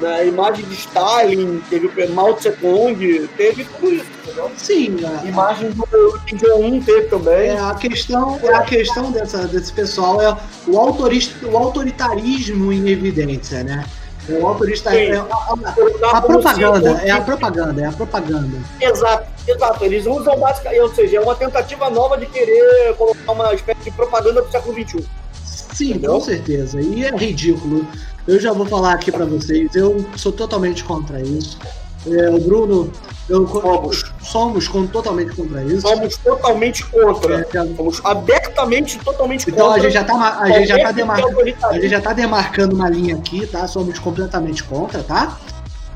né? 0.00 0.26
imagem 0.26 0.64
de 0.64 0.74
Stalin, 0.74 1.62
teve 1.70 1.86
o 1.86 2.10
Mao 2.12 2.34
Tse 2.34 2.50
Tung, 2.52 3.28
teve 3.36 3.64
tudo 3.64 3.94
isso, 3.94 4.06
entendeu? 4.24 4.50
Sim, 4.56 4.96
a- 5.04 5.24
Imagem 5.26 5.70
do 5.70 5.86
Kim 6.26 6.36
Jong-un 6.36 6.80
teve 6.80 7.02
também. 7.08 7.50
É, 7.50 7.58
a 7.60 7.74
questão, 7.74 8.38
é 8.42 8.54
a 8.54 8.62
questão 8.62 9.10
dessa, 9.12 9.46
desse 9.46 9.72
pessoal 9.72 10.20
é 10.20 10.36
o, 10.66 10.78
autorista, 10.78 11.46
o 11.46 11.56
autoritarismo 11.56 12.72
em 12.72 12.88
evidência, 12.90 13.62
né? 13.62 13.84
É 14.28 14.32
O 14.34 14.46
autorista 14.46 14.90
Sim. 14.90 14.96
é 14.96 15.16
a, 15.16 15.22
a- 15.22 16.18
a 16.18 16.22
propaganda, 16.22 16.90
é 17.04 17.10
a 17.10 17.20
propaganda, 17.20 17.82
é 17.82 17.86
a 17.86 17.92
propaganda. 17.92 18.56
Exato, 18.80 19.26
exato. 19.48 19.84
Eles 19.84 20.06
usam 20.06 20.38
basicamente, 20.38 20.80
ou 20.80 20.94
seja, 20.94 21.16
é 21.16 21.20
uma 21.20 21.34
tentativa 21.34 21.90
nova 21.90 22.16
de 22.16 22.26
querer 22.26 22.94
colocar 22.96 23.32
uma 23.32 23.52
espécie 23.54 23.80
de 23.82 23.90
propaganda 23.90 24.42
do 24.42 24.50
século 24.50 24.74
XXI. 24.74 25.04
Sim, 25.44 25.90
Entendeu? 25.90 26.12
com 26.14 26.20
certeza. 26.20 26.80
E 26.80 27.04
é 27.04 27.10
ridículo. 27.16 27.86
Eu 28.28 28.38
já 28.38 28.52
vou 28.52 28.64
falar 28.66 28.92
aqui 28.92 29.10
pra 29.10 29.24
vocês, 29.24 29.74
eu 29.74 30.04
sou 30.16 30.30
totalmente 30.30 30.84
contra 30.84 31.20
isso. 31.20 31.58
É, 32.06 32.30
o 32.30 32.40
Bruno, 32.40 32.90
eu 33.28 33.46
Somos. 33.46 34.12
somos 34.22 34.68
com- 34.68 34.86
totalmente 34.88 35.36
contra 35.36 35.62
isso. 35.62 35.82
Somos 35.82 36.16
totalmente 36.16 36.84
contra. 36.86 37.40
É, 37.40 37.74
Somos 37.76 38.00
abertamente 38.04 38.98
totalmente 38.98 39.48
então 39.48 39.66
a 39.66 39.74
contra. 39.74 39.82
gente 39.84 39.92
já 39.94 40.04
tá, 40.04 40.14
ma- 40.14 40.38
a 40.40 40.50
gente 40.50 40.66
já 40.68 40.78
tá 40.82 40.92
demarcando. 40.92 41.40
A 41.64 41.72
gente 41.74 41.88
já 41.88 42.00
tá 42.00 42.12
demarcando 42.12 42.74
uma 42.74 42.88
linha 42.90 43.14
aqui, 43.16 43.46
tá? 43.46 43.66
Somos 43.68 43.98
completamente 44.00 44.64
contra, 44.64 45.02
tá? 45.02 45.38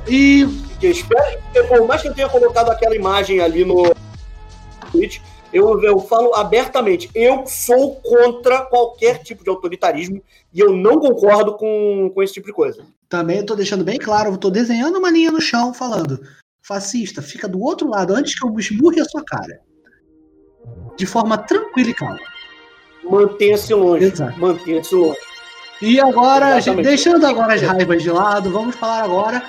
E 0.07 0.42
eu 0.81 0.90
espero, 0.92 1.38
que, 1.53 1.62
por 1.64 1.87
mais 1.88 2.03
que 2.03 2.09
eu 2.09 2.14
tenha 2.14 2.29
colocado 2.29 2.71
aquela 2.71 2.95
imagem 2.95 3.40
ali 3.40 3.64
no 3.64 3.92
tweet, 4.92 5.21
eu, 5.57 5.83
eu 5.83 5.99
falo 5.99 6.35
abertamente, 6.35 7.11
eu 7.14 7.47
sou 7.47 7.97
contra 7.97 8.62
qualquer 8.62 9.23
tipo 9.23 9.42
de 9.42 9.49
autoritarismo 9.49 10.23
e 10.53 10.61
eu 10.61 10.77
não 10.77 10.99
concordo 11.01 11.57
com, 11.57 12.11
com 12.14 12.23
esse 12.23 12.35
tipo 12.35 12.47
de 12.47 12.53
coisa. 12.53 12.85
também 13.09 13.38
eu 13.38 13.47
tô 13.47 13.55
deixando 13.55 13.85
bem 13.85 13.99
claro, 13.99 14.33
eu 14.33 14.37
tô 14.37 14.51
desenhando 14.51 14.99
uma 14.99 15.11
linha 15.11 15.33
no 15.33 15.40
chão 15.40 15.73
falando: 15.73 16.21
fascista, 16.62 17.23
fica 17.23 17.49
do 17.49 17.61
outro 17.61 17.88
lado 17.88 18.14
antes 18.14 18.38
que 18.38 18.47
eu 18.47 18.59
esmurre 18.59 19.01
a 19.01 19.05
sua 19.05 19.25
cara. 19.25 19.61
De 20.97 21.07
forma 21.07 21.38
tranquila 21.38 21.90
e 21.90 21.95
calma. 21.95 22.21
Mantenha-se 23.05 23.73
longe. 23.73 24.05
Exato. 24.05 24.38
Mantenha-se 24.38 24.95
longe. 24.95 25.19
E 25.81 26.01
agora, 26.01 26.59
Exatamente. 26.59 26.87
deixando 26.87 27.27
agora 27.27 27.55
as 27.55 27.62
raivas 27.62 28.03
de 28.03 28.11
lado, 28.11 28.51
vamos 28.51 28.75
falar 28.75 29.05
agora. 29.05 29.42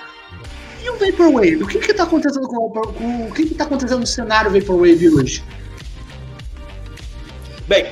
E 0.84 0.90
o 0.90 0.98
Vaporwave? 0.98 1.64
O 1.64 1.68
que 1.68 1.80
que 1.80 1.94
tá 1.94 2.04
acontecendo 2.04 2.48
com, 2.48 2.70
com 2.70 3.28
o 3.28 3.34
que 3.34 3.48
que 3.48 3.56
tá 3.56 3.64
acontecendo 3.64 4.02
no 4.02 4.08
cenário 4.08 4.52
Vaporwave 4.52 5.10
hoje? 5.10 5.44
Bem, 7.68 7.86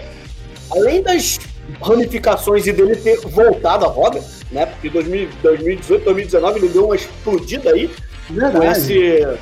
além 0.71 1.01
das 1.01 1.39
ramificações 1.81 2.65
e 2.67 2.71
dele 2.71 2.95
ter 2.95 3.19
voltado 3.21 3.85
à 3.85 3.87
roda, 3.87 4.23
né? 4.51 4.65
Porque 4.65 4.89
2000 4.89 5.29
2018, 5.41 6.05
2019 6.05 6.59
ele 6.59 6.69
deu 6.69 6.85
uma 6.85 6.95
explodida 6.95 7.71
aí 7.71 7.89
com 8.27 8.33
Verdade. 8.33 8.67
esse, 8.67 9.37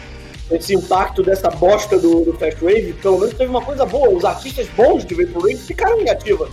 esse 0.52 0.76
impacto 0.76 1.22
dessa 1.22 1.50
bosta 1.50 2.00
do, 2.00 2.26
do 2.26 2.34
Fast 2.34 2.64
Wave, 2.64 2.94
pelo 3.02 3.20
menos 3.20 3.36
teve 3.36 3.50
uma 3.50 3.62
coisa 3.62 3.86
boa. 3.86 4.10
Os 4.10 4.26
artistas 4.26 4.68
bons 4.76 5.06
de 5.06 5.16
Vaporwave 5.16 5.58
ficaram 5.58 6.00
em 6.02 6.10
ativa. 6.10 6.50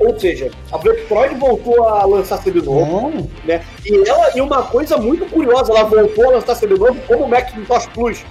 Ou 0.00 0.18
seja, 0.18 0.50
a 0.70 0.78
Vectroid 0.78 1.34
voltou 1.34 1.82
a 1.84 2.04
lançar 2.04 2.40
CD 2.40 2.62
novo, 2.62 3.28
né? 3.44 3.64
E 3.84 4.08
ela, 4.08 4.36
e 4.36 4.40
uma 4.40 4.62
coisa 4.62 4.96
muito 4.96 5.26
curiosa, 5.26 5.72
ela 5.72 5.84
voltou 5.84 6.26
a 6.26 6.34
lançar 6.34 6.54
CD 6.54 6.74
novo 6.76 7.00
como 7.06 7.24
o 7.24 7.28
Macintosh 7.28 7.86
Plus. 7.88 8.24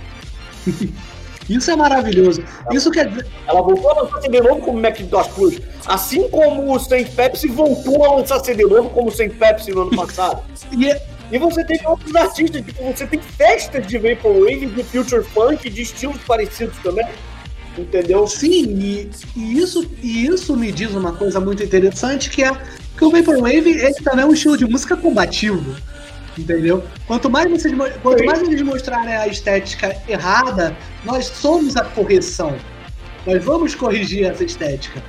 isso 1.49 1.71
é 1.71 1.75
maravilhoso. 1.75 2.43
Isso 2.71 2.91
quer 2.91 3.07
dizer. 3.09 3.25
Ela 3.47 3.61
voltou 3.61 3.89
a 3.91 4.01
lançar 4.03 4.21
CD 4.21 4.41
novo 4.41 4.61
como 4.61 4.79
Macintosh 4.79 5.27
Plus. 5.27 5.59
Assim 5.85 6.27
como 6.29 6.73
o 6.73 6.79
Saint 6.79 7.07
Pepsi 7.09 7.47
voltou 7.47 8.03
a 8.05 8.15
lançar 8.17 8.39
CD 8.43 8.63
novo 8.65 8.89
como 8.89 9.07
o 9.07 9.11
Saint 9.11 9.33
Pepsi 9.33 9.71
no 9.71 9.83
ano 9.83 9.95
passado. 9.95 10.41
E 10.71 10.89
é- 10.89 11.01
E 11.29 11.37
você 11.37 11.61
tem 11.65 11.77
outros 11.85 12.15
artistas, 12.15 12.65
tipo, 12.65 12.81
você 12.83 13.05
tem 13.05 13.19
festas 13.19 13.85
de 13.85 13.97
Vaporwave, 13.97 14.65
de 14.67 14.81
Future 14.83 15.21
Funk, 15.25 15.69
de 15.69 15.81
estilos 15.81 16.17
parecidos 16.25 16.77
também. 16.81 17.05
Entendeu? 17.77 18.25
Sim, 18.27 18.63
e, 18.79 19.09
e 19.35 19.57
isso, 19.59 19.85
e 20.01 20.25
isso 20.25 20.55
me 20.55 20.71
diz 20.71 20.91
uma 20.93 21.11
coisa 21.11 21.39
muito 21.39 21.61
interessante, 21.61 22.29
que 22.29 22.43
é 22.43 22.51
que 22.97 23.03
o 23.05 23.11
Vaporwave 23.11 23.69
ele 23.69 23.93
também 23.95 24.23
é 24.23 24.25
um 24.25 24.31
estilo 24.33 24.57
de 24.57 24.65
música 24.65 24.95
combativo. 24.95 25.75
Entendeu? 26.37 26.83
Quanto 27.07 27.29
mais, 27.29 27.49
vocês, 27.49 27.73
quanto 28.01 28.23
mais 28.25 28.41
eles 28.41 28.61
mostrarem 28.61 29.15
a 29.15 29.27
estética 29.27 29.95
errada, 30.07 30.75
nós 31.03 31.25
somos 31.25 31.75
a 31.75 31.83
correção. 31.83 32.55
Nós 33.25 33.43
vamos 33.43 33.73
corrigir 33.73 34.25
essa 34.25 34.43
estética. 34.43 35.01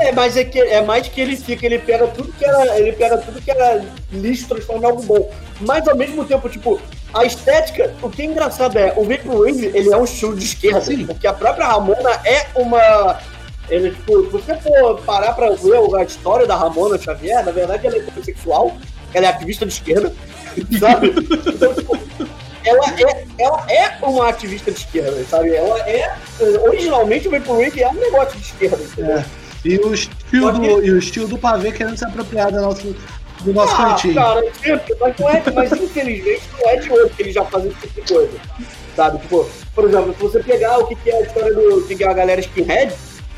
É, 0.00 0.12
mas 0.12 0.36
é, 0.36 0.44
que, 0.44 0.60
é 0.60 0.82
mais 0.82 1.06
que 1.06 1.20
ele 1.20 1.36
fica, 1.36 1.64
ele 1.64 1.78
pega 1.78 2.06
tudo 2.08 2.32
que 2.32 2.44
era. 2.44 2.78
Ele 2.78 2.92
pega 2.92 3.18
tudo 3.18 3.40
que 3.40 3.50
era 3.50 3.84
lixo, 4.12 4.48
transforma 4.48 4.82
em 4.82 4.90
algo 4.90 5.02
bom. 5.02 5.32
Mas 5.60 5.86
ao 5.86 5.96
mesmo 5.96 6.24
tempo, 6.24 6.48
tipo, 6.48 6.80
a 7.12 7.24
estética, 7.24 7.94
o 8.02 8.10
que 8.10 8.22
é 8.22 8.24
engraçado 8.24 8.76
é, 8.76 8.92
o 8.96 9.04
Vaporwave, 9.04 9.66
ele 9.66 9.92
é 9.92 9.96
um 9.96 10.04
estilo 10.04 10.36
de 10.36 10.44
esquerda. 10.44 10.80
Sim. 10.80 11.06
Porque 11.06 11.26
a 11.26 11.32
própria 11.32 11.66
Ramona 11.66 12.10
é 12.24 12.46
uma. 12.56 13.20
Ele, 13.68 13.92
tipo, 13.92 14.24
se 14.24 14.30
você 14.30 14.54
for 14.56 15.00
parar 15.02 15.32
pra 15.32 15.50
ver 15.50 15.96
a 15.96 16.02
história 16.02 16.46
da 16.46 16.56
Ramona 16.56 16.98
Xavier, 16.98 17.44
na 17.44 17.52
verdade 17.52 17.86
ela 17.86 17.96
é 17.96 18.04
homossexual, 18.08 18.76
ela 19.14 19.26
é 19.26 19.28
ativista 19.30 19.64
de 19.64 19.72
esquerda, 19.72 20.12
sabe? 20.78 21.12
Então, 21.48 21.74
tipo, 21.74 21.98
ela 22.64 22.86
é, 22.98 23.24
ela 23.38 23.66
é 23.70 23.98
uma 24.02 24.28
ativista 24.28 24.70
de 24.70 24.78
esquerda, 24.78 25.24
sabe? 25.28 25.54
Ela 25.54 25.78
é. 25.88 26.14
Originalmente 26.66 27.28
o 27.28 27.30
Vaporwave 27.30 27.82
é 27.82 27.88
um 27.88 27.94
negócio 27.94 28.38
de 28.38 28.44
esquerda, 28.46 28.82
entendeu? 28.82 29.18
É. 29.18 29.24
E 29.64 29.78
o 29.78 29.94
estilo, 29.94 30.52
que- 30.60 30.68
do, 30.68 30.84
e 30.84 30.90
o 30.90 30.98
estilo 30.98 31.26
do 31.28 31.38
pavê 31.38 31.72
querendo 31.72 31.96
se 31.96 32.04
apropriar 32.04 32.50
do 32.52 32.60
nosso, 32.60 32.94
do 33.40 33.52
nosso 33.52 33.72
Ah, 33.74 33.90
cantinho. 33.90 34.14
cara, 34.14 34.42
sempre, 34.62 34.94
mas, 35.00 35.14
não 35.18 35.30
é, 35.30 35.42
mas 35.54 35.72
infelizmente 35.72 36.42
não 36.60 36.68
é 36.70 36.76
de 36.76 36.92
hoje 36.92 37.12
que 37.14 37.22
ele 37.22 37.32
já 37.32 37.44
faz 37.46 37.64
esse 37.66 37.74
tipo 37.80 38.02
de 38.02 38.12
coisa. 38.14 38.38
Sabe? 38.94 39.18
Tipo, 39.18 39.48
por 39.74 39.84
exemplo, 39.88 40.14
se 40.14 40.22
você 40.22 40.40
pegar 40.40 40.78
o 40.78 40.86
que, 40.86 40.94
que 40.96 41.10
é 41.10 41.16
a 41.18 41.20
história 41.22 41.52
do 41.54 41.82
que 41.86 42.04
é 42.04 42.08
a 42.08 42.12
galera 42.12 42.40
skinhead, 42.40 42.92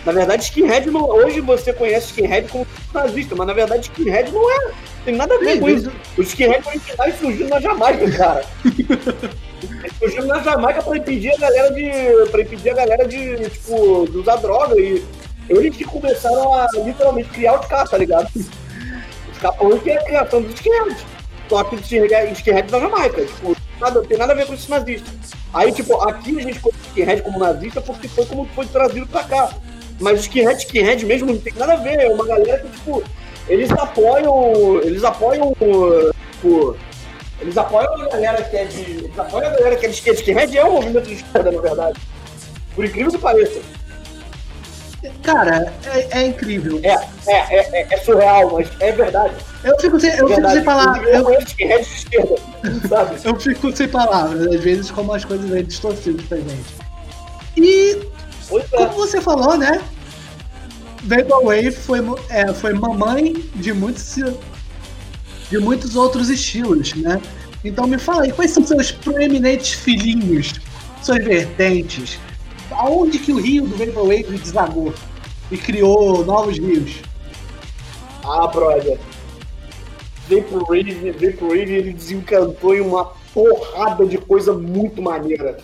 Na 0.06 0.12
verdade, 0.12 0.44
skinhead 0.44 0.88
não, 0.88 1.04
hoje 1.10 1.40
você 1.40 1.72
conhece 1.72 2.06
skinhead 2.06 2.48
como 2.48 2.64
nazista, 2.94 3.34
mas 3.34 3.46
na 3.48 3.52
verdade 3.52 3.90
skinhead 3.90 4.30
não 4.30 4.48
é. 4.48 4.70
Tem 5.04 5.16
nada 5.16 5.34
a 5.34 5.38
ver 5.38 5.54
Sim, 5.54 5.60
com 5.60 5.68
isso. 5.68 5.92
Os 6.16 6.28
skinheads 6.28 6.64
originais 6.64 7.18
surgiram 7.18 7.48
na 7.48 7.60
Jamaica, 7.60 8.10
cara. 8.12 8.44
Surgiram 9.98 10.26
na 10.26 10.40
Jamaica 10.42 10.82
pra 10.82 10.96
impedir 10.96 11.32
a 11.34 11.38
galera 11.38 11.74
de. 11.74 12.30
pra 12.30 12.40
impedir 12.40 12.70
a 12.70 12.74
galera 12.74 13.08
de, 13.08 13.50
tipo, 13.50 14.06
de 14.08 14.18
usar 14.18 14.36
droga. 14.36 14.80
E 14.80 15.04
eles 15.48 15.76
que 15.76 15.84
começaram 15.84 16.54
a 16.54 16.68
literalmente 16.84 17.28
criar 17.30 17.58
os 17.58 17.66
caras, 17.66 17.90
tá 17.90 17.98
ligado? 17.98 18.28
Os 18.36 19.38
capões 19.40 19.82
que 19.82 19.90
é 19.90 19.98
a 19.98 20.04
criação 20.04 20.40
dos 20.40 20.54
skinheads. 20.54 21.04
Só 21.48 21.64
que 21.64 21.74
os 21.74 21.80
skinheads 21.80 22.70
da 22.70 22.78
Jamaica. 22.78 23.24
Tipo, 23.24 23.56
nada, 23.80 24.02
tem 24.02 24.16
nada 24.16 24.32
a 24.34 24.36
ver 24.36 24.46
com 24.46 24.54
esses 24.54 24.68
nazistas. 24.68 25.32
Aí, 25.52 25.72
tipo, 25.72 26.00
aqui 26.08 26.38
a 26.38 26.42
gente 26.42 26.60
conhece 26.60 26.80
skinhead 26.90 27.22
como 27.22 27.40
nazista 27.40 27.80
porque 27.80 28.06
foi 28.06 28.24
como 28.26 28.48
foi 28.54 28.66
trazido 28.66 29.06
pra 29.08 29.24
cá. 29.24 29.50
Mas 30.00 30.20
skinhead, 30.20 30.58
skinhead 30.60 31.04
mesmo 31.06 31.32
não 31.32 31.38
tem 31.38 31.52
nada 31.54 31.74
a 31.74 31.76
ver. 31.76 32.00
É 32.00 32.08
uma 32.08 32.26
galera 32.26 32.58
que, 32.58 32.68
tipo, 32.68 33.02
eles 33.48 33.70
apoiam. 33.70 34.80
Eles 34.82 35.04
apoiam. 35.04 35.52
Tipo, 36.32 36.76
eles 37.40 37.56
apoiam 37.56 37.92
a 37.94 38.08
galera 38.08 38.42
que 38.42 38.56
é 38.56 38.64
de. 38.64 38.80
Eles 38.80 39.18
apoiam 39.18 39.48
a 39.48 39.52
galera 39.52 39.76
que 39.76 39.86
é 39.86 39.88
de 39.88 39.94
esquerda. 39.94 40.20
Skinhead 40.20 40.58
é 40.58 40.64
um 40.64 40.72
movimento 40.72 41.06
de 41.06 41.14
esquerda, 41.14 41.50
na 41.50 41.60
verdade. 41.60 42.00
Por 42.74 42.84
incrível 42.84 43.12
que 43.12 43.18
pareça. 43.18 43.60
Cara, 45.22 45.72
é, 45.86 46.20
é 46.20 46.26
incrível. 46.26 46.80
É, 46.82 46.94
é, 47.26 47.56
é, 47.58 47.86
é, 47.90 47.96
surreal, 47.98 48.52
mas 48.52 48.68
é 48.80 48.92
verdade. 48.92 49.34
Eu 49.64 49.78
fico 49.80 50.00
sem, 50.00 50.10
eu 50.16 50.28
é 50.30 50.34
fico 50.34 50.50
sem 50.50 50.64
palavras. 50.64 51.08
Eu, 51.08 51.24
sabe? 52.88 53.16
eu 53.24 53.40
fico 53.40 53.76
sem 53.76 53.88
palavras, 53.88 54.46
às 54.46 54.60
vezes, 54.60 54.90
como 54.90 55.12
as 55.12 55.24
coisas 55.24 55.48
vêm 55.48 55.64
distorcidas 55.64 56.24
pra 56.26 56.38
gente. 56.38 56.74
E, 57.56 58.02
é. 58.50 58.60
como 58.76 58.92
você 58.92 59.20
falou, 59.20 59.56
né? 59.56 59.82
Vaporwave 61.02 61.72
foi, 61.72 62.00
é, 62.28 62.52
foi 62.52 62.72
mamãe 62.72 63.34
de 63.54 63.72
muitos, 63.72 64.16
de 65.50 65.58
muitos 65.58 65.94
outros 65.94 66.28
estilos, 66.28 66.94
né? 66.94 67.20
Então 67.64 67.86
me 67.86 67.98
fala 67.98 68.24
aí, 68.24 68.32
quais 68.32 68.50
são 68.50 68.64
seus 68.64 68.90
proeminentes 68.90 69.72
filhinhos, 69.72 70.54
suas 71.02 71.24
vertentes? 71.24 72.18
Aonde 72.70 73.18
que 73.18 73.32
o 73.32 73.40
rio 73.40 73.66
do 73.66 73.76
Vaporwave 73.76 74.38
desagou 74.38 74.92
e 75.50 75.56
criou 75.56 76.24
novos 76.24 76.58
rios? 76.58 77.00
Ah, 78.24 78.46
brother. 78.48 78.98
Vaporwave, 80.28 81.12
Vaporwave, 81.12 81.72
ele 81.72 81.92
desencantou 81.92 82.74
em 82.74 82.80
uma 82.80 83.12
porrada 83.32 84.04
de 84.04 84.18
coisa 84.18 84.52
muito 84.52 85.00
maneira. 85.00 85.58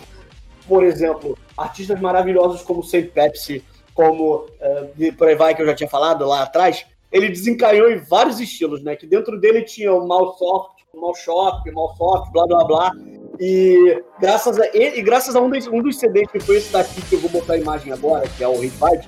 Por 0.67 0.83
exemplo, 0.83 1.37
artistas 1.57 1.99
maravilhosos 1.99 2.61
como 2.61 2.83
Saint 2.83 3.09
Pepsi, 3.11 3.63
como 3.93 4.45
uh, 4.45 5.13
por 5.17 5.27
aí 5.27 5.35
vai 5.35 5.55
que 5.55 5.61
eu 5.61 5.65
já 5.65 5.75
tinha 5.75 5.89
falado 5.89 6.25
lá 6.25 6.43
atrás, 6.43 6.85
ele 7.11 7.29
desencanhou 7.29 7.91
em 7.91 7.97
vários 7.97 8.39
estilos, 8.39 8.83
né? 8.83 8.95
Que 8.95 9.05
dentro 9.05 9.39
dele 9.39 9.61
tinha 9.61 9.93
o 9.93 10.07
Mal 10.07 10.35
Soft, 10.35 10.81
o 10.93 10.99
Mal 10.99 11.15
Shop, 11.15 11.71
Mal 11.71 11.95
Soft, 11.95 12.31
blá 12.31 12.47
blá 12.47 12.63
blá. 12.63 12.91
E 13.39 14.03
graças 14.19 14.59
a, 14.59 14.65
e, 14.73 14.99
e 14.99 15.01
graças 15.01 15.35
a 15.35 15.41
um, 15.41 15.49
dos, 15.49 15.67
um 15.67 15.81
dos 15.81 15.97
CDs 15.97 16.31
que 16.31 16.39
foi 16.39 16.57
esse 16.57 16.71
daqui 16.71 17.01
que 17.01 17.15
eu 17.15 17.19
vou 17.19 17.29
botar 17.29 17.53
a 17.53 17.57
imagem 17.57 17.91
agora, 17.91 18.27
que 18.27 18.43
é 18.43 18.47
o 18.47 18.53
Revive, 18.59 19.07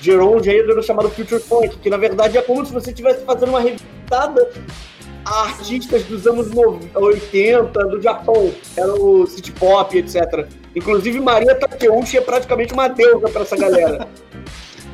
gerou 0.00 0.36
um 0.36 0.42
gênero 0.42 0.82
chamado 0.82 1.10
Future 1.10 1.40
Funk, 1.40 1.78
que 1.78 1.90
na 1.90 1.96
verdade 1.96 2.36
é 2.38 2.42
como 2.42 2.64
se 2.64 2.72
você 2.72 2.90
estivesse 2.90 3.24
fazendo 3.24 3.50
uma 3.50 3.60
revistada 3.60 4.50
artistas 5.24 6.04
dos 6.04 6.26
anos 6.26 6.48
80 6.94 7.86
do 7.86 8.00
Japão, 8.00 8.52
era 8.76 8.92
o 8.94 9.26
city 9.26 9.52
pop, 9.52 9.96
etc. 9.96 10.46
Inclusive 10.74 11.20
Maria 11.20 11.54
Takeuchi 11.54 12.18
é 12.18 12.20
praticamente 12.20 12.72
uma 12.72 12.88
deusa 12.88 13.28
para 13.28 13.42
essa 13.42 13.56
galera. 13.56 14.08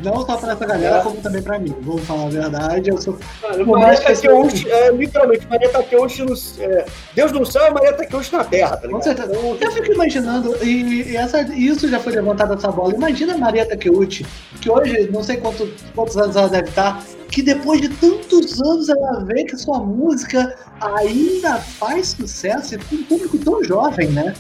Não 0.03 0.25
só 0.25 0.37
pra 0.37 0.53
essa 0.53 0.65
galera, 0.67 0.97
É. 0.99 1.01
como 1.03 1.17
também 1.21 1.43
pra 1.43 1.59
mim. 1.59 1.75
Vamos 1.81 2.03
falar 2.05 2.27
a 2.27 2.29
verdade, 2.29 2.91
eu 2.91 3.01
sou. 3.01 3.19
Mano, 3.43 3.67
Maria 3.67 4.01
Takeuchi, 4.01 4.71
é, 4.71 4.91
literalmente, 4.93 5.47
Maria 5.49 5.69
Takeuchi 5.69 6.23
no, 6.23 6.35
é, 6.61 6.85
Deus 7.15 7.33
no 7.33 7.45
céu 7.45 7.67
e 7.67 7.71
Maria 7.71 7.93
Takeuchi 7.93 8.33
na 8.33 8.45
terra, 8.45 8.77
tá 8.77 8.89
Com 8.89 8.99
ligado? 8.99 9.03
certeza. 9.05 9.33
Eu 9.61 9.71
fico 9.73 9.93
imaginando, 9.93 10.57
e, 10.65 11.11
e 11.11 11.17
essa, 11.17 11.43
isso 11.43 11.89
já 11.89 11.99
foi 11.99 12.13
levantado 12.15 12.55
essa 12.55 12.71
bola. 12.71 12.95
Imagina 12.95 13.35
a 13.35 13.39
Maria 13.39 13.67
Takeuchi, 13.67 14.25
que 14.61 14.71
hoje, 14.71 15.09
não 15.13 15.23
sei 15.23 15.37
quanto, 15.37 15.69
quantos 15.95 16.17
anos 16.17 16.37
ela 16.37 16.49
deve 16.49 16.69
estar, 16.69 17.03
que 17.31 17.43
depois 17.43 17.81
de 17.81 17.89
tantos 17.89 18.61
anos 18.63 18.89
ela 18.89 19.25
vê 19.25 19.45
que 19.45 19.57
sua 19.57 19.79
música 19.79 20.55
ainda 20.81 21.57
faz 21.59 22.09
sucesso 22.09 22.75
e 22.75 22.79
com 22.79 22.97
um 22.97 23.05
público 23.05 23.39
tão 23.39 23.63
jovem, 23.63 24.09
né? 24.09 24.35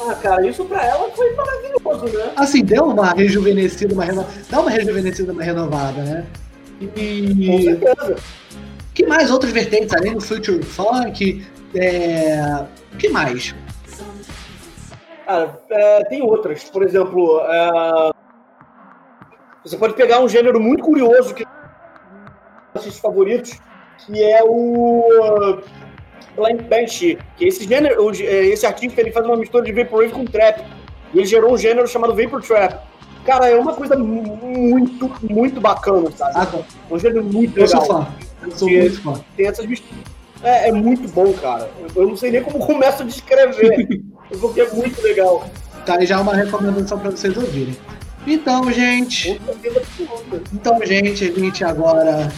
Ah, 0.00 0.14
cara, 0.14 0.46
isso 0.46 0.64
pra 0.64 0.84
ela 0.84 1.10
foi 1.10 1.34
maravilhoso, 1.34 2.04
né? 2.16 2.32
Assim, 2.36 2.64
deu 2.64 2.84
uma 2.84 3.12
rejuvenescida, 3.12 3.92
uma 3.94 4.04
renovada. 4.04 4.32
Dá 4.48 4.60
uma 4.60 4.70
rejuvenescida, 4.70 5.32
uma 5.32 5.42
renovada, 5.42 6.02
né? 6.02 6.26
Com 6.78 6.86
E 7.00 7.62
certeza. 7.64 8.16
que 8.94 9.06
mais 9.06 9.30
outras 9.30 9.52
vertentes, 9.52 9.92
além 9.94 10.14
do 10.14 10.20
Future 10.20 10.62
Funk? 10.62 11.44
É... 11.74 12.64
que 12.98 13.08
mais? 13.08 13.54
Cara, 15.26 15.58
é, 15.68 16.04
tem 16.04 16.22
outras. 16.22 16.64
Por 16.64 16.82
exemplo, 16.84 17.40
é, 17.40 18.10
você 19.64 19.76
pode 19.76 19.94
pegar 19.94 20.20
um 20.20 20.28
gênero 20.28 20.60
muito 20.60 20.82
curioso 20.84 21.34
que 21.34 21.44
artistas 22.74 22.98
favoritos, 23.00 23.58
que 24.06 24.22
é 24.22 24.42
o 24.44 25.60
Banshee, 26.68 27.18
que 27.36 27.44
esse 27.46 27.66
gênero, 27.66 28.10
é, 28.20 28.46
esse 28.46 28.64
artista 28.66 29.00
ele 29.00 29.10
faz 29.12 29.24
uma 29.26 29.36
mistura 29.36 29.64
de 29.64 29.72
vaporwave 29.72 30.12
com 30.12 30.24
trap. 30.24 30.62
E 31.14 31.18
ele 31.18 31.26
gerou 31.26 31.52
um 31.54 31.58
gênero 31.58 31.86
chamado 31.88 32.14
vapor 32.14 32.42
trap. 32.42 32.78
Cara, 33.24 33.48
é 33.48 33.56
uma 33.56 33.74
coisa 33.74 33.96
mu- 33.96 34.36
muito, 34.42 35.10
muito 35.22 35.60
bacana, 35.60 36.10
sabe? 36.16 36.32
Ah, 36.34 36.46
tá. 36.46 36.58
É 36.90 36.94
um 36.94 36.98
gênero 36.98 37.24
muito 37.24 37.58
eu 37.58 37.66
sou 37.68 37.80
legal. 37.82 38.04
fã. 38.04 38.12
Eu 38.42 38.50
sou 38.52 38.68
muito 38.68 39.02
fã. 39.02 39.20
Tem 39.36 39.46
essas 39.46 39.66
misturas. 39.66 39.98
É, 40.42 40.68
é 40.68 40.72
muito 40.72 41.08
bom, 41.12 41.32
cara. 41.34 41.68
Eu 41.96 42.06
não 42.08 42.16
sei 42.16 42.30
nem 42.30 42.42
como 42.42 42.58
começo 42.64 43.02
a 43.02 43.06
descrever, 43.06 44.00
porque 44.40 44.60
é 44.60 44.70
muito 44.72 45.02
legal. 45.02 45.44
Tá 45.84 45.96
aí 45.98 46.06
já 46.06 46.20
uma 46.20 46.34
recomendação 46.34 46.98
pra 46.98 47.10
vocês 47.10 47.36
ouvirem. 47.36 47.76
Então, 48.26 48.70
gente. 48.70 49.40
Então, 50.52 50.78
gente, 50.84 51.24
a 51.24 51.40
gente 51.40 51.64
agora 51.64 52.30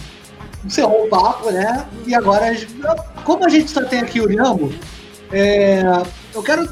encerrou 0.65 1.05
o 1.05 1.09
papo, 1.09 1.51
né? 1.51 1.87
E 2.07 2.15
agora, 2.15 2.47
como 3.25 3.45
a 3.45 3.49
gente 3.49 3.71
só 3.71 3.85
tem 3.85 4.01
aqui 4.01 4.21
o 4.21 4.27
Liambo, 4.27 4.73
é, 5.33 5.83
eu 6.35 6.43
quero 6.43 6.69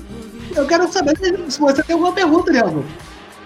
eu 0.56 0.66
quero 0.66 0.90
saber 0.90 1.16
se 1.48 1.60
você 1.60 1.82
tem 1.82 1.94
alguma 1.94 2.12
pergunta, 2.12 2.50
Liambo. 2.50 2.84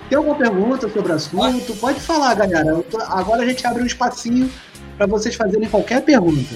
Tem 0.09 0.17
alguma 0.17 0.37
pergunta 0.37 0.89
sobre 0.89 1.13
o 1.13 1.15
assunto? 1.15 1.75
Pode 1.77 2.01
falar, 2.01 2.35
galera. 2.35 2.83
Tô- 2.91 3.01
agora 3.01 3.43
a 3.43 3.47
gente 3.47 3.67
abre 3.67 3.83
um 3.83 3.87
espacinho 3.87 4.51
para 4.97 5.07
vocês 5.07 5.35
fazerem 5.35 5.69
qualquer 5.69 6.03
pergunta. 6.03 6.55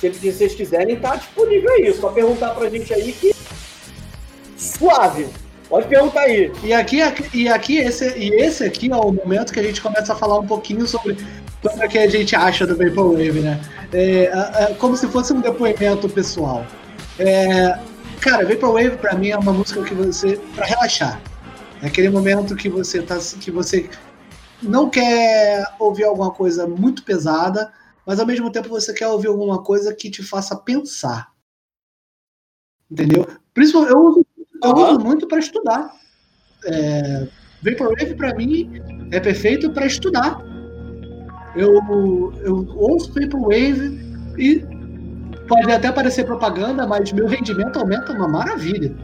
Se 0.00 0.10
vocês 0.10 0.54
quiserem, 0.54 0.96
tá 0.96 1.16
disponível 1.16 1.70
aí. 1.72 1.92
Só 1.94 2.08
perguntar 2.10 2.50
pra 2.50 2.68
gente 2.68 2.92
aí 2.92 3.12
que. 3.12 3.34
Suave. 4.56 5.28
Pode 5.68 5.88
perguntar 5.88 6.20
aí. 6.20 6.52
E 6.62 6.72
aqui, 6.72 7.02
aqui- 7.02 7.28
e 7.38 7.48
aqui 7.48 7.78
esse, 7.78 8.16
e 8.16 8.28
esse 8.40 8.62
aqui 8.64 8.90
é 8.90 8.96
o 8.96 9.10
momento 9.12 9.52
que 9.52 9.60
a 9.60 9.62
gente 9.62 9.80
começa 9.80 10.12
a 10.12 10.16
falar 10.16 10.38
um 10.38 10.46
pouquinho 10.46 10.86
sobre 10.86 11.16
sobre 11.62 11.86
o 11.86 11.88
que 11.88 11.98
a 11.98 12.08
gente 12.08 12.34
acha 12.34 12.66
do 12.66 12.76
Vaporwave, 12.76 13.40
né? 13.40 13.60
É, 13.92 14.24
é, 14.24 14.62
é 14.70 14.74
como 14.74 14.96
se 14.96 15.06
fosse 15.08 15.32
um 15.32 15.40
depoimento 15.40 16.08
pessoal. 16.08 16.66
É, 17.18 17.78
cara, 18.20 18.46
Vaporwave 18.46 18.96
pra 18.98 19.14
mim 19.14 19.30
é 19.30 19.38
uma 19.38 19.52
música 19.52 19.82
que 19.82 19.94
você 19.94 20.38
para 20.54 20.66
relaxar. 20.66 21.20
É 21.82 21.86
aquele 21.86 22.08
momento 22.08 22.56
que 22.56 22.68
você 22.68 23.02
tá 23.02 23.18
que 23.40 23.50
você 23.50 23.88
não 24.62 24.88
quer 24.88 25.64
ouvir 25.78 26.04
alguma 26.04 26.30
coisa 26.30 26.66
muito 26.66 27.02
pesada, 27.02 27.72
mas 28.04 28.18
ao 28.18 28.26
mesmo 28.26 28.50
tempo 28.50 28.68
você 28.68 28.92
quer 28.92 29.08
ouvir 29.08 29.28
alguma 29.28 29.62
coisa 29.62 29.94
que 29.94 30.10
te 30.10 30.22
faça 30.22 30.56
pensar. 30.56 31.32
Entendeu? 32.90 33.26
Principalmente 33.52 33.92
eu 33.92 34.00
uso 34.00 34.26
eu 34.62 34.74
uso 34.74 35.00
muito 35.00 35.26
para 35.28 35.38
estudar. 35.38 35.92
É, 36.64 37.28
Vaporwave 37.62 38.14
para 38.14 38.34
mim 38.34 38.70
é 39.10 39.20
perfeito 39.20 39.70
para 39.70 39.86
estudar. 39.86 40.55
Eu, 41.56 42.32
eu 42.42 42.66
ouço 42.76 43.12
Vaporwave 43.12 43.98
e 44.38 44.64
pode 45.48 45.72
até 45.72 45.90
parecer 45.90 46.24
propaganda, 46.24 46.86
mas 46.86 47.12
meu 47.12 47.26
rendimento 47.26 47.78
aumenta 47.78 48.12
uma 48.12 48.28
maravilha. 48.28 48.94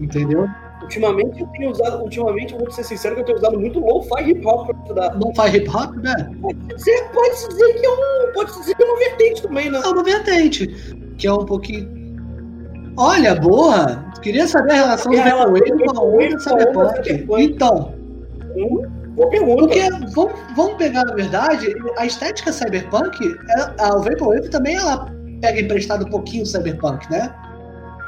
Entendeu? 0.00 0.48
Ultimamente 0.82 1.40
eu 1.40 1.46
tenho 1.48 1.70
usado. 1.70 2.02
Ultimamente, 2.02 2.54
eu 2.54 2.60
vou 2.60 2.70
ser 2.70 2.84
sincero 2.84 3.16
que 3.16 3.20
eu 3.22 3.24
tenho 3.26 3.38
usado 3.38 3.60
muito 3.60 3.80
lo-fi 3.80 4.30
hip 4.30 4.46
hop 4.46 4.66
pra 4.66 4.78
estudar. 4.78 5.18
Não 5.18 5.34
faz 5.34 5.54
hip 5.54 5.68
hop, 5.68 5.96
né? 5.96 6.14
Você 6.72 7.04
pode 7.12 7.48
dizer 7.48 7.74
que 7.74 7.86
é 7.86 7.90
um. 7.90 8.32
Pode 8.32 8.52
dizer 8.52 8.74
que 8.74 8.82
é 8.82 8.86
uma 8.86 8.98
vertente 8.98 9.42
também, 9.42 9.70
né? 9.70 9.80
É 9.84 9.88
uma 9.88 10.04
vertente, 10.04 10.66
que 11.18 11.26
é 11.26 11.32
um 11.32 11.44
pouquinho. 11.44 11.98
Olha, 12.96 13.34
boa! 13.34 14.04
Queria 14.22 14.46
saber 14.46 14.72
a 14.72 14.76
relação 14.76 15.12
do 15.12 15.18
do 15.18 15.22
com 15.22 15.28
a 15.28 15.34
Vaporwave 15.36 15.84
com 15.84 15.98
a 15.98 16.04
onda 16.04 16.38
Cyberpunk. 16.40 17.04
Cyberpunk. 17.04 17.42
Então, 17.42 17.98
Hum, 18.58 18.82
boa 19.18 19.30
pergunta. 19.30 19.62
Porque, 19.62 19.90
vamos, 20.14 20.32
vamos 20.56 20.74
pegar 20.76 21.04
na 21.04 21.14
verdade, 21.14 21.74
a 21.96 22.06
estética 22.06 22.52
cyberpunk, 22.52 23.36
é- 23.50 23.82
a, 23.82 23.96
o 23.96 24.02
Vaporwave 24.02 24.48
também 24.48 24.76
ela 24.76 25.12
pega 25.40 25.60
emprestado 25.60 26.06
um 26.06 26.10
pouquinho 26.10 26.44
o 26.44 26.46
cyberpunk, 26.46 27.10
né? 27.10 27.34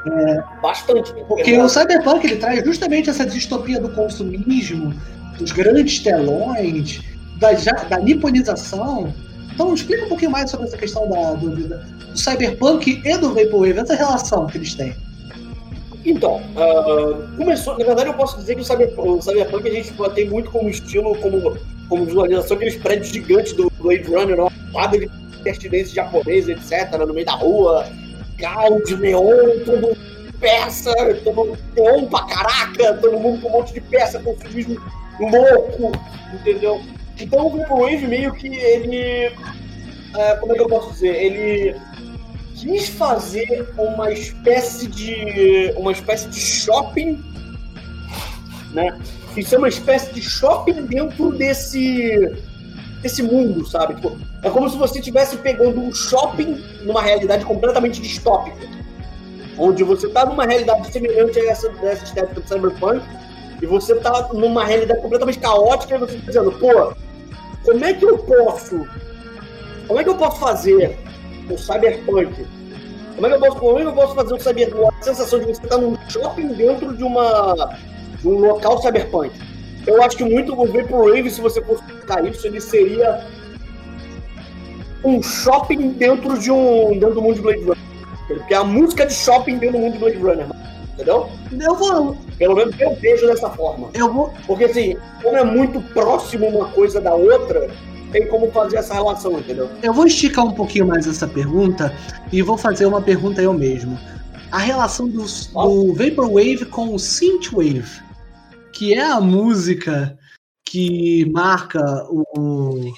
É, 0.07 0.43
Bastante. 0.61 1.13
Porque 1.27 1.55
o 1.59 1.69
Cyberpunk 1.69 2.25
ele 2.25 2.37
traz 2.37 2.63
justamente 2.65 3.09
essa 3.09 3.23
distopia 3.23 3.79
do 3.79 3.89
consumismo, 3.89 4.93
dos 5.37 5.51
grandes 5.51 5.99
telões, 5.99 7.01
da, 7.37 7.51
da 7.87 7.99
niponização. 7.99 9.13
Então, 9.53 9.73
explica 9.75 10.05
um 10.05 10.09
pouquinho 10.09 10.31
mais 10.31 10.49
sobre 10.49 10.65
essa 10.65 10.77
questão 10.77 11.07
da, 11.07 11.33
do, 11.33 11.51
do 11.51 12.17
Cyberpunk 12.17 12.99
e 13.05 13.17
do 13.17 13.33
Vaporwave, 13.35 13.77
essa 13.77 13.93
relação 13.93 14.47
que 14.47 14.57
eles 14.57 14.73
têm. 14.73 14.95
Então, 16.05 16.41
uh, 16.55 17.37
começou. 17.37 17.77
Na 17.77 17.85
verdade, 17.85 18.09
eu 18.09 18.13
posso 18.13 18.37
dizer 18.37 18.55
que 18.55 18.61
o, 18.61 18.65
Cyber, 18.65 18.93
o 18.99 19.21
Cyberpunk 19.21 19.67
a 19.67 19.71
gente 19.71 19.93
tem 20.15 20.29
muito 20.29 20.49
como 20.49 20.69
estilo, 20.69 21.15
como, 21.17 21.57
como 21.87 22.05
visualização, 22.05 22.55
aqueles 22.55 22.75
prédios 22.77 23.09
gigantes 23.09 23.53
do 23.53 23.71
Blade 23.79 24.03
Runner, 24.03 24.39
uma 24.39 24.51
quadra 24.71 24.99
de 24.99 25.09
pertinência 25.43 25.93
japonês, 25.95 26.49
etc., 26.49 26.97
no 26.97 27.13
meio 27.13 27.25
da 27.25 27.33
rua, 27.33 27.85
carro 28.39 28.83
de 28.83 28.95
neon, 28.97 29.59
todo 29.65 29.95
peça, 30.39 30.91
todo 31.23 31.57
neon 31.75 32.05
pra 32.07 32.23
caraca, 32.25 32.93
todo 32.95 33.19
mundo 33.19 33.41
com 33.41 33.49
um 33.49 33.51
monte 33.51 33.73
de 33.73 33.81
peça, 33.81 34.19
consumismo 34.19 34.81
louco, 35.19 35.91
entendeu? 36.33 36.81
Então 37.19 37.47
o 37.47 37.57
Vaporwave 37.57 38.07
meio 38.07 38.33
que 38.33 38.47
ele. 38.47 39.29
Uh, 39.29 40.39
como 40.39 40.53
é 40.53 40.55
que 40.55 40.61
eu 40.61 40.67
posso 40.67 40.91
dizer? 40.91 41.15
Ele 41.15 41.75
quis 42.61 42.89
fazer 42.89 43.67
uma 43.75 44.11
espécie 44.11 44.87
de 44.87 45.73
uma 45.75 45.91
espécie 45.91 46.29
de 46.29 46.39
shopping, 46.39 47.19
né? 48.71 48.99
Quis 49.33 49.47
ser 49.47 49.57
uma 49.57 49.67
espécie 49.67 50.13
de 50.13 50.21
shopping 50.21 50.85
dentro 50.85 51.31
desse 51.31 52.31
desse 53.01 53.23
mundo, 53.23 53.65
sabe? 53.65 53.95
Tipo, 53.95 54.15
é 54.43 54.49
como 54.51 54.69
se 54.69 54.77
você 54.77 54.99
estivesse 54.99 55.35
pegando 55.37 55.81
um 55.81 55.91
shopping 55.91 56.63
numa 56.83 57.01
realidade 57.01 57.43
completamente 57.45 57.99
distópica, 57.99 58.67
onde 59.57 59.83
você 59.83 60.05
está 60.05 60.23
numa 60.23 60.45
realidade 60.45 60.91
semelhante 60.91 61.39
a 61.39 61.51
essa, 61.51 61.69
dessa 61.69 62.03
estética 62.03 62.39
do 62.39 62.47
cyberpunk 62.47 63.03
e 63.59 63.65
você 63.65 63.93
está 63.93 64.29
numa 64.33 64.63
realidade 64.63 65.01
completamente 65.01 65.39
caótica 65.39 65.95
e 65.95 65.97
você 65.97 66.13
está 66.13 66.27
dizendo, 66.27 66.51
pô, 66.51 66.93
como 67.65 67.83
é 67.83 67.91
que 67.91 68.05
eu 68.05 68.19
posso, 68.19 68.87
como 69.87 69.99
é 69.99 70.03
que 70.03 70.09
eu 70.09 70.15
posso 70.15 70.39
fazer 70.39 70.99
o 71.53 71.57
cyberpunk 71.57 72.45
como 73.21 73.27
é 73.27 73.29
que 73.29 73.35
eu 73.35 73.39
posso, 73.39 73.59
como 73.59 73.79
eu 73.79 73.93
posso 73.93 74.15
fazer 74.15 74.33
um 74.33 74.39
cyberpunk? 74.39 74.95
A 74.99 75.03
sensação 75.03 75.39
de 75.39 75.45
você 75.45 75.61
estar 75.61 75.77
num 75.77 75.95
shopping 76.09 76.47
dentro 76.53 76.95
de 76.95 77.03
uma 77.03 77.75
de 78.19 78.27
um 78.27 78.39
local 78.39 78.81
cyberpunk. 78.81 79.31
Eu 79.85 80.01
acho 80.01 80.17
que 80.17 80.23
muito 80.23 80.59
o 80.59 80.65
Vaporwave, 80.65 81.29
se 81.29 81.41
você 81.41 81.61
fosse 81.61 81.83
explicar 81.83 82.25
isso, 82.25 82.45
ele 82.47 82.59
seria 82.59 83.23
um 85.03 85.21
shopping 85.21 85.91
dentro 85.91 86.39
de 86.39 86.51
um 86.51 86.91
dentro 86.91 87.15
do 87.15 87.21
mundo 87.21 87.35
de 87.35 87.41
Blade 87.41 87.61
Runner. 87.61 87.77
Porque 88.27 88.53
é 88.53 88.57
a 88.57 88.63
música 88.63 89.05
de 89.05 89.13
shopping 89.13 89.57
dentro 89.57 89.77
do 89.77 89.83
mundo 89.83 89.93
de 89.93 89.99
Blade 89.99 90.17
Runner. 90.17 90.47
Entendeu? 90.93 91.29
Eu 91.59 91.75
vou. 91.75 92.17
Pelo 92.39 92.55
menos 92.55 92.79
eu 92.79 92.95
vejo 92.95 93.27
dessa 93.27 93.51
forma. 93.51 93.89
Eu 93.93 94.11
vou. 94.11 94.33
Porque 94.47 94.65
assim, 94.65 94.97
como 95.21 95.37
é 95.37 95.43
muito 95.43 95.79
próximo 95.93 96.47
uma 96.47 96.69
coisa 96.69 96.99
da 96.99 97.13
outra, 97.13 97.69
tem 98.11 98.27
como 98.27 98.51
fazer 98.51 98.77
essa 98.77 98.93
relação, 98.93 99.39
entendeu? 99.39 99.69
Eu 99.81 99.93
vou 99.93 100.05
esticar 100.05 100.45
um 100.45 100.53
pouquinho 100.53 100.87
mais 100.87 101.07
essa 101.07 101.27
pergunta 101.27 101.95
e 102.31 102.41
vou 102.41 102.57
fazer 102.57 102.85
uma 102.85 103.01
pergunta 103.01 103.41
eu 103.41 103.53
mesmo. 103.53 103.97
A 104.51 104.59
relação 104.59 105.07
do, 105.07 105.23
do 105.23 105.93
Vaporwave 105.93 106.65
com 106.65 106.93
o 106.93 106.99
Synthwave, 106.99 108.01
que 108.73 108.93
é 108.93 109.03
a 109.03 109.21
música 109.21 110.17
que 110.65 111.25
marca 111.31 111.81
o, 112.09 112.93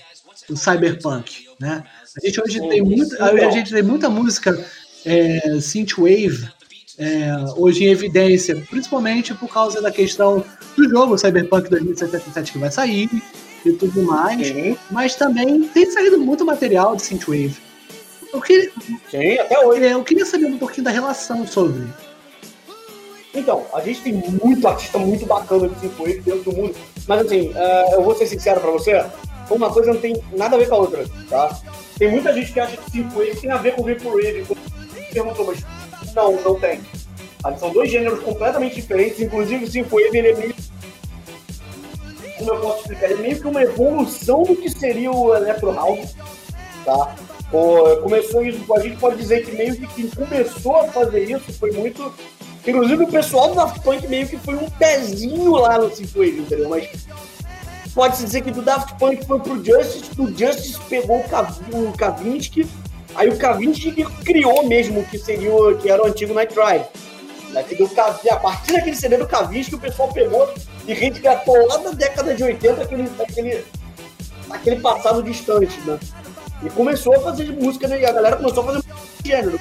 o 0.49 0.55
cyberpunk, 0.55 1.45
né? 1.59 1.83
A 2.15 2.25
gente 2.25 2.41
hoje 2.41 2.59
tem 2.69 2.81
muita, 2.81 3.33
hoje 3.33 3.45
a 3.45 3.51
gente 3.51 3.71
tem 3.71 3.83
muita 3.83 4.09
música 4.09 4.65
é, 5.05 5.59
synthwave 5.59 6.47
é, 6.97 7.31
hoje 7.57 7.85
em 7.85 7.87
evidência, 7.87 8.55
principalmente 8.69 9.33
por 9.33 9.49
causa 9.49 9.81
da 9.81 9.91
questão 9.91 10.45
do 10.75 10.89
jogo 10.89 11.17
Cyberpunk 11.17 11.69
2077 11.69 12.51
que 12.51 12.57
vai 12.59 12.71
sair, 12.71 13.09
e 13.65 13.73
tudo 13.73 14.03
mais. 14.03 14.47
Sim. 14.47 14.77
Mas 14.91 15.15
também 15.15 15.63
tem 15.69 15.89
saído 15.89 16.19
muito 16.19 16.45
material 16.45 16.95
de 16.95 17.03
Synthwave. 17.03 17.55
Eu 18.31 18.41
queria, 18.41 18.71
Sim, 19.11 19.37
até 19.39 19.65
hoje. 19.65 19.85
É, 19.85 19.93
eu 19.93 20.03
queria 20.03 20.25
saber 20.25 20.45
um 20.45 20.57
pouquinho 20.57 20.85
da 20.85 20.91
relação 20.91 21.45
sobre. 21.45 21.83
Então, 23.33 23.65
a 23.73 23.81
gente 23.81 24.01
tem 24.01 24.13
muito 24.13 24.67
artista 24.67 24.97
muito 24.97 25.25
bacana 25.25 25.69
de 25.69 25.79
Synthwave 25.79 26.21
dentro 26.21 26.51
do 26.51 26.53
mundo. 26.53 26.75
Mas 27.07 27.25
assim, 27.25 27.49
uh, 27.49 27.93
eu 27.93 28.03
vou 28.03 28.15
ser 28.15 28.27
sincero 28.27 28.59
pra 28.59 28.71
você, 28.71 29.05
uma 29.49 29.71
coisa 29.71 29.93
não 29.93 29.99
tem 29.99 30.15
nada 30.35 30.55
a 30.55 30.59
ver 30.59 30.69
com 30.69 30.75
a 30.75 30.79
outra, 30.79 31.05
tá? 31.29 31.59
Tem 31.97 32.09
muita 32.09 32.33
gente 32.33 32.51
que 32.51 32.59
acha 32.59 32.77
que 32.77 32.91
Synthwave 32.91 33.39
tem 33.39 33.51
a 33.51 33.57
ver 33.57 33.75
com 33.75 33.83
Vaporwave. 33.83 34.45
Perguntou, 35.11 35.45
mas 35.45 35.63
não, 36.15 36.33
não 36.41 36.59
tem. 36.59 36.81
São 37.59 37.71
dois 37.71 37.91
gêneros 37.91 38.19
completamente 38.21 38.75
diferentes, 38.75 39.19
inclusive 39.19 39.65
o 39.65 39.67
Synthwave 39.67 40.17
ele 40.17 40.29
é 40.29 40.35
meio 40.35 40.55
como 42.43 42.57
eu 42.57 42.61
posso 42.61 42.79
explicar, 42.81 43.11
é 43.11 43.15
meio 43.15 43.39
que 43.39 43.47
uma 43.47 43.61
evolução 43.61 44.43
do 44.43 44.55
que 44.55 44.69
seria 44.69 45.11
o 45.11 45.33
Electro 45.33 45.73
House, 45.73 46.13
tá? 46.83 47.15
Começou 48.01 48.43
isso, 48.43 48.73
a 48.73 48.79
gente 48.79 48.97
pode 48.97 49.17
dizer 49.17 49.45
que 49.45 49.51
meio 49.51 49.75
que 49.75 49.87
quem 49.87 50.09
começou 50.09 50.77
a 50.77 50.87
fazer 50.87 51.23
isso 51.23 51.53
foi 51.53 51.71
muito. 51.71 52.13
Inclusive 52.65 53.03
o 53.03 53.07
pessoal 53.07 53.49
do 53.49 53.55
Daft 53.55 53.81
Punk 53.81 54.07
meio 54.07 54.27
que 54.27 54.37
foi 54.37 54.55
um 54.55 54.69
pezinho 54.71 55.51
lá 55.51 55.77
no 55.77 55.93
Synthwave, 55.93 56.39
entendeu? 56.39 56.69
Mas 56.69 56.89
pode-se 57.93 58.23
dizer 58.23 58.41
que 58.41 58.51
do 58.51 58.61
Daft 58.61 58.97
Punk 58.97 59.25
foi 59.25 59.39
pro 59.39 59.63
Justice, 59.63 60.15
do 60.15 60.27
Justice 60.27 60.79
pegou 60.89 61.19
o, 61.19 61.23
Kav 61.29 61.51
o 61.73 61.91
Kavinsky, 61.95 62.67
aí 63.15 63.29
o 63.29 63.37
Kavinsky 63.37 64.03
criou 64.25 64.65
mesmo 64.65 65.01
o 65.01 65.05
que 65.05 65.19
seria 65.19 65.53
o, 65.53 65.77
que 65.77 65.89
era 65.89 66.01
o 66.01 66.07
antigo 66.07 66.33
Night 66.33 66.53
Drive. 66.55 66.85
Né? 67.51 67.63
A 68.31 68.35
partir 68.37 68.73
daquele 68.73 68.95
CD 68.95 69.17
do 69.17 69.27
Kavinsky 69.27 69.75
o 69.75 69.79
pessoal 69.79 70.11
pegou 70.11 70.51
e 70.87 70.93
resgatou 70.93 71.67
lá 71.67 71.77
da 71.77 71.91
década 71.91 72.33
de 72.33 72.43
80 72.43 72.81
aquele, 72.81 73.09
aquele, 73.19 73.65
aquele 74.49 74.75
passado 74.81 75.23
distante, 75.23 75.79
né? 75.81 75.99
E 76.63 76.69
começou 76.69 77.15
a 77.15 77.19
fazer 77.19 77.51
música, 77.51 77.87
né? 77.87 78.01
E 78.01 78.05
a 78.05 78.11
galera 78.11 78.37
começou 78.37 78.63
a 78.63 78.65
fazer 78.67 78.83
gênero. 79.23 79.59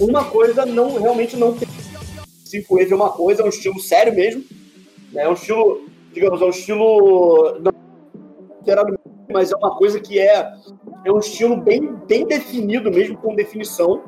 Uma 0.00 0.24
coisa 0.24 0.66
não 0.66 1.00
realmente 1.00 1.36
não 1.36 1.52
tem. 1.54 1.68
Synthwave 2.44 2.92
é 2.92 2.96
uma 2.96 3.10
coisa, 3.10 3.42
é 3.42 3.44
um 3.44 3.48
estilo 3.48 3.78
sério 3.80 4.14
mesmo. 4.14 4.44
Né? 5.12 5.22
É 5.22 5.28
um 5.28 5.34
estilo, 5.34 5.86
digamos, 6.12 6.40
é 6.40 6.44
um 6.44 6.50
estilo. 6.50 7.58
Não, 7.60 7.72
mas 9.30 9.52
é 9.52 9.56
uma 9.56 9.76
coisa 9.76 10.00
que 10.00 10.18
é, 10.18 10.52
é 11.04 11.12
um 11.12 11.18
estilo 11.18 11.56
bem, 11.56 11.94
bem 12.06 12.26
definido 12.26 12.90
mesmo, 12.90 13.16
com 13.18 13.34
definição. 13.34 14.04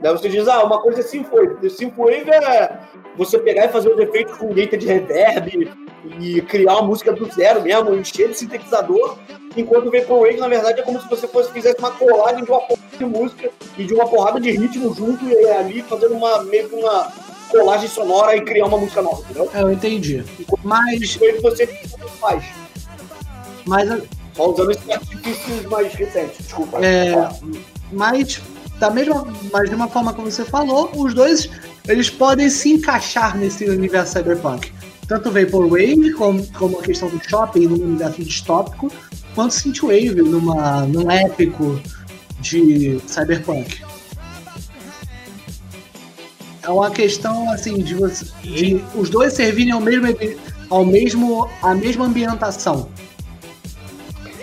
Daí 0.00 0.12
você 0.12 0.28
diz, 0.28 0.48
ah, 0.48 0.64
uma 0.64 0.80
coisa 0.80 1.00
é 1.00 1.02
Synthwave. 1.02 1.68
Synthwave 1.70 2.30
é 2.30 2.78
você 3.16 3.38
pegar 3.38 3.66
e 3.66 3.68
fazer 3.68 3.90
os 3.90 3.98
efeitos 3.98 4.36
com 4.36 4.52
gate 4.52 4.76
de 4.76 4.86
reverb 4.86 5.70
e 6.18 6.40
criar 6.42 6.78
uma 6.78 6.88
música 6.88 7.12
do 7.12 7.30
zero 7.30 7.62
mesmo, 7.62 7.94
encher 7.94 8.28
de 8.28 8.38
sintetizador, 8.38 9.18
enquanto 9.56 9.88
o 9.88 9.90
Vaporwave, 9.90 10.38
na 10.38 10.48
verdade, 10.48 10.80
é 10.80 10.82
como 10.82 11.00
se 11.00 11.08
você 11.08 11.28
fosse 11.28 11.52
fizesse 11.52 11.78
uma 11.78 11.90
colagem 11.90 12.44
de 12.44 12.50
uma 12.50 12.60
porrada 12.60 12.96
de 12.98 13.04
música 13.04 13.50
e 13.76 13.84
de 13.84 13.94
uma 13.94 14.08
porrada 14.08 14.40
de 14.40 14.50
ritmo 14.50 14.94
junto 14.94 15.28
e 15.28 15.50
ali 15.50 15.82
fazendo 15.82 16.14
uma 16.14 16.42
meio 16.44 16.68
que 16.68 16.74
uma 16.74 17.12
colagem 17.50 17.88
sonora 17.88 18.36
e 18.36 18.40
criar 18.42 18.66
uma 18.66 18.78
música 18.78 19.02
nova, 19.02 19.20
entendeu? 19.22 19.50
É, 19.52 19.62
eu 19.62 19.72
entendi. 19.72 20.24
Enquanto 20.38 20.62
Mas. 20.64 21.16
Você 21.42 21.66
faz. 22.20 22.44
Mas. 23.66 24.02
Só 24.34 24.50
usando 24.50 24.70
esses 24.70 24.88
artifícios 24.88 25.64
mais 25.66 25.92
recentes, 25.92 26.38
desculpa. 26.38 26.78
É. 26.84 27.28
Mas 27.92 28.40
da 28.80 28.90
mesma, 28.90 29.26
mas 29.52 29.68
de 29.68 29.76
uma 29.76 29.86
forma 29.86 30.12
como 30.14 30.30
você 30.30 30.44
falou, 30.44 30.90
os 30.96 31.12
dois 31.12 31.50
eles 31.86 32.08
podem 32.08 32.48
se 32.48 32.70
encaixar 32.72 33.36
nesse 33.36 33.68
universo 33.68 34.14
cyberpunk. 34.14 34.72
Tanto 35.06 35.30
Vaporwave, 35.30 36.12
como, 36.14 36.44
como 36.52 36.78
a 36.78 36.82
questão 36.82 37.08
do 37.10 37.20
shopping 37.22 37.66
no 37.66 37.74
universo 37.74 38.24
distópico, 38.24 38.90
quanto 39.34 39.52
Synthwave 39.52 40.22
numa, 40.22 40.82
num 40.86 41.10
épico 41.10 41.80
de 42.40 42.98
cyberpunk. 43.06 43.82
É 46.62 46.70
uma 46.70 46.90
questão 46.90 47.50
assim 47.50 47.82
de, 47.82 47.94
de 48.42 48.84
os 48.94 49.10
dois 49.10 49.34
servirem 49.34 49.72
ao 49.72 49.80
mesmo 49.80 50.06
ao 50.70 50.84
mesmo 50.84 51.50
a 51.62 51.74
mesma 51.74 52.06
ambientação. 52.06 52.88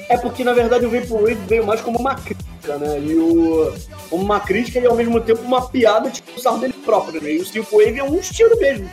É 0.10 0.18
porque 0.18 0.44
na 0.44 0.54
verdade 0.54 0.86
o 0.86 0.90
Vaporwave 0.92 1.40
veio 1.48 1.66
mais 1.66 1.82
como 1.82 1.98
uma 1.98 2.16
crítica, 2.16 2.78
né? 2.78 3.00
E 3.00 3.16
o 3.16 3.74
uma 4.12 4.40
crítica 4.40 4.80
e 4.80 4.86
ao 4.86 4.96
mesmo 4.96 5.20
tempo 5.22 5.42
uma 5.42 5.68
piada 5.68 6.10
tipo 6.10 6.40
sarro 6.40 6.60
dele 6.60 6.74
próprio, 6.86 7.22
né? 7.22 7.34
E 7.34 7.40
o 7.40 7.46
Synthwave 7.46 8.00
é 8.00 8.04
um 8.04 8.16
estilo 8.16 8.58
mesmo. 8.58 8.90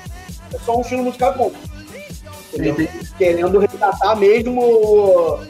É 0.53 0.59
só 0.59 0.77
um 0.77 0.81
estilo 0.81 1.05
musical 1.05 1.35
bom. 1.37 1.53
Querendo 3.19 3.59
resgatar 3.59 4.15
mesmo 4.17 4.61
o, 4.62 5.41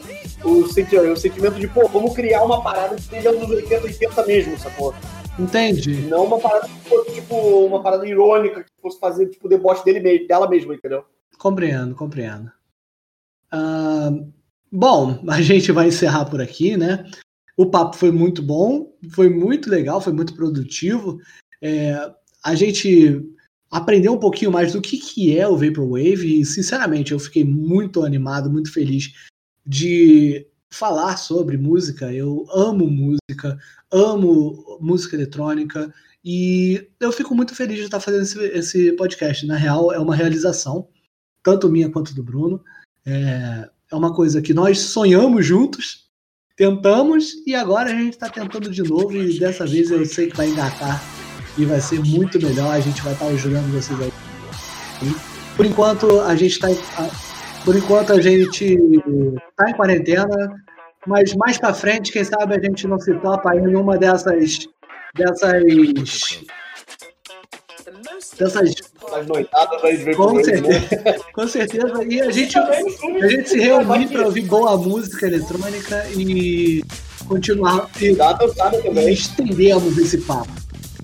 o, 0.43 0.67
sentimento 0.67 1.59
de, 1.59 1.67
pô, 1.67 1.87
vamos 1.87 2.15
criar 2.15 2.43
uma 2.43 2.61
parada 2.61 2.95
que 2.95 3.03
seja 3.03 3.31
dos 3.31 3.49
80, 3.49 3.83
80 3.83 4.25
mesmo, 4.25 4.57
sacou? 4.57 4.93
Entendi. 5.37 6.01
Não 6.07 6.25
uma 6.25 6.39
parada 6.39 6.67
tipo, 7.13 7.35
uma 7.65 7.81
parada 7.81 8.07
irônica, 8.07 8.63
que 8.63 8.69
fosse 8.81 8.99
fazer, 8.99 9.27
tipo, 9.27 9.47
deboche 9.47 9.83
dele 9.83 9.99
mesmo, 9.99 10.27
dela 10.27 10.49
mesma, 10.49 10.73
entendeu? 10.73 11.05
Compreendo, 11.37 11.95
compreendo. 11.95 12.51
Uh, 13.53 14.31
bom, 14.71 15.19
a 15.29 15.41
gente 15.41 15.71
vai 15.71 15.87
encerrar 15.87 16.25
por 16.25 16.41
aqui, 16.41 16.77
né? 16.77 17.05
O 17.57 17.65
papo 17.65 17.95
foi 17.95 18.11
muito 18.11 18.41
bom, 18.41 18.93
foi 19.11 19.29
muito 19.29 19.69
legal, 19.69 20.01
foi 20.01 20.13
muito 20.13 20.35
produtivo. 20.35 21.19
É, 21.61 22.11
a 22.43 22.53
gente 22.53 23.23
aprender 23.71 24.09
um 24.09 24.19
pouquinho 24.19 24.51
mais 24.51 24.73
do 24.73 24.81
que, 24.81 24.97
que 24.97 25.37
é 25.37 25.47
o 25.47 25.57
Vaporwave 25.57 26.41
e, 26.41 26.45
sinceramente, 26.45 27.11
eu 27.11 27.19
fiquei 27.19 27.43
muito 27.43 28.03
animado, 28.03 28.49
muito 28.49 28.71
feliz 28.71 29.13
de 29.65 30.45
falar 30.69 31.17
sobre 31.17 31.57
música. 31.57 32.13
Eu 32.13 32.45
amo 32.53 32.87
música, 32.87 33.57
amo 33.91 34.77
música 34.81 35.15
eletrônica 35.15 35.93
e 36.23 36.87
eu 36.99 37.11
fico 37.11 37.33
muito 37.33 37.55
feliz 37.55 37.77
de 37.77 37.83
estar 37.85 37.99
fazendo 37.99 38.23
esse, 38.23 38.39
esse 38.39 38.91
podcast. 38.93 39.45
Na 39.45 39.55
real, 39.55 39.91
é 39.93 39.99
uma 39.99 40.15
realização, 40.15 40.87
tanto 41.43 41.69
minha 41.69 41.89
quanto 41.89 42.13
do 42.13 42.23
Bruno. 42.23 42.61
É, 43.05 43.69
é 43.91 43.95
uma 43.95 44.13
coisa 44.13 44.41
que 44.41 44.53
nós 44.53 44.79
sonhamos 44.79 45.45
juntos, 45.45 46.04
tentamos 46.55 47.33
e 47.45 47.53
agora 47.53 47.89
a 47.89 47.93
gente 47.93 48.13
está 48.13 48.29
tentando 48.29 48.71
de 48.71 48.83
novo 48.83 49.15
e 49.15 49.37
dessa 49.37 49.65
vez 49.65 49.91
eu 49.91 50.05
sei 50.05 50.27
que 50.27 50.37
vai 50.37 50.47
engatar 50.47 51.03
e 51.57 51.65
vai 51.65 51.81
ser 51.81 51.99
muito 51.99 52.41
melhor. 52.41 52.73
A 52.73 52.79
gente 52.79 53.01
vai 53.01 53.13
estar 53.13 53.25
ajudando 53.27 53.71
vocês 53.71 53.99
aí. 54.01 54.11
Por 55.55 55.65
enquanto 55.65 56.21
a 56.21 56.35
gente 56.35 56.53
está 56.53 56.69
por 57.63 57.75
enquanto 57.75 58.13
a 58.13 58.21
gente 58.21 58.75
está 58.75 59.69
em 59.69 59.73
quarentena, 59.73 60.63
mas 61.07 61.35
mais 61.35 61.57
para 61.57 61.73
frente, 61.73 62.11
quem 62.11 62.23
sabe 62.23 62.55
a 62.55 62.59
gente 62.59 62.87
não 62.87 62.99
se 62.99 63.13
topa 63.15 63.55
em 63.55 63.75
uma 63.75 63.97
dessas 63.97 64.67
dessas 65.15 65.63
dessas 68.37 68.74
as 69.13 69.27
noitadas 69.27 69.83
aí 69.83 69.97
de 69.97 70.15
com 70.15 70.43
certeza, 70.43 71.19
com 71.33 71.47
certeza. 71.47 72.03
E 72.07 72.21
a 72.21 72.31
gente, 72.31 72.57
a 72.57 73.27
gente 73.27 73.49
se 73.49 73.59
reunir 73.59 74.07
para 74.07 74.25
ouvir 74.25 74.41
boa 74.41 74.77
música 74.77 75.25
eletrônica 75.27 76.05
e 76.15 76.83
continuar 77.27 77.89
e, 78.01 78.15
e 78.15 79.13
estendemos 79.13 79.97
esse 79.97 80.17
papo. 80.19 80.51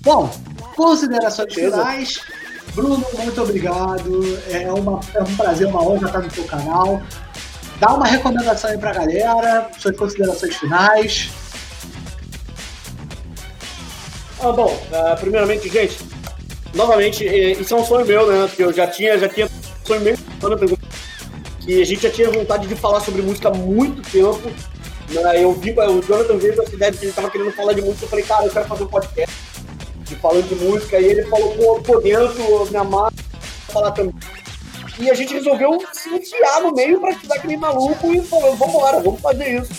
Bom, 0.00 0.30
considerações 0.76 1.54
finais. 1.54 2.20
Bruno, 2.74 3.04
muito 3.18 3.42
obrigado. 3.42 4.38
É, 4.48 4.72
uma, 4.72 5.00
é 5.14 5.22
um 5.22 5.36
prazer, 5.36 5.66
uma 5.66 5.82
honra 5.82 6.06
estar 6.06 6.20
no 6.20 6.30
seu 6.30 6.44
canal. 6.44 7.02
Dá 7.78 7.94
uma 7.94 8.06
recomendação 8.06 8.70
aí 8.70 8.78
pra 8.78 8.92
galera, 8.92 9.68
suas 9.78 9.96
considerações 9.96 10.56
finais. 10.56 11.30
Ah, 14.40 14.52
bom, 14.52 14.72
uh, 14.72 15.20
primeiramente, 15.20 15.68
gente, 15.68 15.98
novamente, 16.74 17.24
isso 17.24 17.74
é 17.74 17.76
um 17.76 17.84
sonho 17.84 18.06
meu, 18.06 18.26
né? 18.26 18.46
Porque 18.46 18.62
eu 18.62 18.72
já 18.72 18.86
tinha, 18.86 19.18
já 19.18 19.28
tinha 19.28 19.48
sonho 19.84 20.00
meu 20.00 20.16
que 21.64 21.80
a 21.80 21.84
gente 21.84 22.02
já 22.02 22.10
tinha 22.10 22.30
vontade 22.30 22.66
de 22.66 22.74
falar 22.74 23.00
sobre 23.00 23.22
música 23.22 23.48
há 23.48 23.54
muito 23.54 24.02
tempo. 24.10 24.50
Né? 25.10 25.42
Eu 25.42 25.52
vi 25.52 25.72
o 25.72 26.02
Jonathan 26.02 26.36
veio 26.38 26.56
com 26.56 26.62
essa 26.62 26.74
ideia 26.74 26.90
de 26.90 26.98
que 26.98 27.04
ele 27.04 27.10
estava 27.10 27.30
querendo 27.30 27.52
falar 27.52 27.72
de 27.72 27.82
música. 27.82 28.04
Eu 28.04 28.08
falei, 28.08 28.24
cara, 28.24 28.46
eu 28.46 28.50
quero 28.50 28.66
fazer 28.66 28.84
um 28.84 28.88
podcast 28.88 29.36
de 30.04 30.16
falando 30.16 30.48
de 30.48 30.54
música. 30.64 30.98
E 30.98 31.04
ele 31.04 31.22
falou, 31.26 31.54
pô, 31.54 31.80
pô 31.80 32.00
dentro, 32.00 32.66
minha 32.70 32.84
mãe 32.84 33.10
falar 33.68 33.92
também. 33.92 34.14
E 34.98 35.10
a 35.10 35.14
gente 35.14 35.34
resolveu 35.34 35.78
se 35.92 36.10
enfiar 36.10 36.60
no 36.62 36.72
meio 36.72 37.00
pra 37.00 37.10
estudar 37.10 37.36
aquele 37.36 37.56
maluco 37.56 38.12
e 38.12 38.20
falou, 38.22 38.56
vambora, 38.56 39.00
vamos 39.00 39.20
fazer 39.20 39.60
isso. 39.60 39.72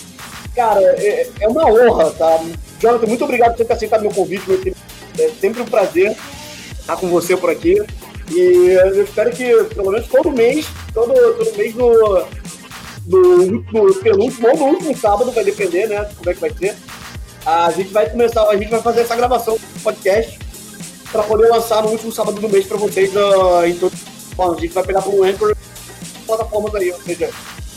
Cara, 0.54 0.80
é, 0.80 1.28
é 1.40 1.48
uma 1.48 1.66
honra, 1.66 2.10
tá? 2.12 2.40
Jonathan, 2.80 3.06
muito 3.06 3.24
obrigado 3.24 3.56
por 3.56 3.64
ter 3.64 3.72
aceitado 3.72 4.02
meu 4.02 4.10
convite. 4.10 4.48
Meu 4.48 4.60
é 5.18 5.30
sempre 5.40 5.62
um 5.62 5.66
prazer 5.66 6.16
estar 6.84 6.96
com 6.96 7.08
você 7.08 7.36
por 7.36 7.50
aqui. 7.50 7.82
E 8.30 8.38
eu 8.38 9.02
espero 9.02 9.30
que, 9.30 9.64
pelo 9.74 9.90
menos 9.90 10.06
todo 10.06 10.30
mês, 10.30 10.66
todo, 10.92 11.12
todo 11.12 11.56
mês 11.56 11.74
no, 11.74 12.26
no, 13.06 13.46
no 13.46 13.94
penúltimo 13.96 14.48
ou 14.48 14.56
no 14.56 14.64
último 14.66 14.96
sábado, 14.96 15.32
vai 15.32 15.44
depender, 15.44 15.88
né? 15.88 16.08
Como 16.16 16.30
é 16.30 16.34
que 16.34 16.40
vai 16.40 16.50
ser. 16.50 16.76
A 17.44 17.70
gente 17.70 17.92
vai 17.92 18.08
começar, 18.08 18.48
a 18.48 18.56
gente 18.56 18.70
vai 18.70 18.80
fazer 18.80 19.00
essa 19.02 19.16
gravação 19.16 19.54
do 19.56 19.82
podcast 19.82 20.38
para 21.12 21.22
poder 21.22 21.48
lançar 21.48 21.82
no 21.82 21.90
último 21.90 22.12
sábado 22.12 22.40
do 22.40 22.48
mês 22.48 22.66
para 22.66 22.78
vocês 22.78 23.10
uh, 23.14 23.64
em. 23.66 23.78
Bom, 24.34 24.52
a 24.52 24.60
gente 24.60 24.72
vai 24.72 24.84
pegar 24.84 25.02
para 25.02 25.12
o 25.12 25.22
Anchor 25.22 25.54
plataformas 26.26 26.74
aí, 26.74 26.90
ou 26.90 27.00
seja, 27.02 27.30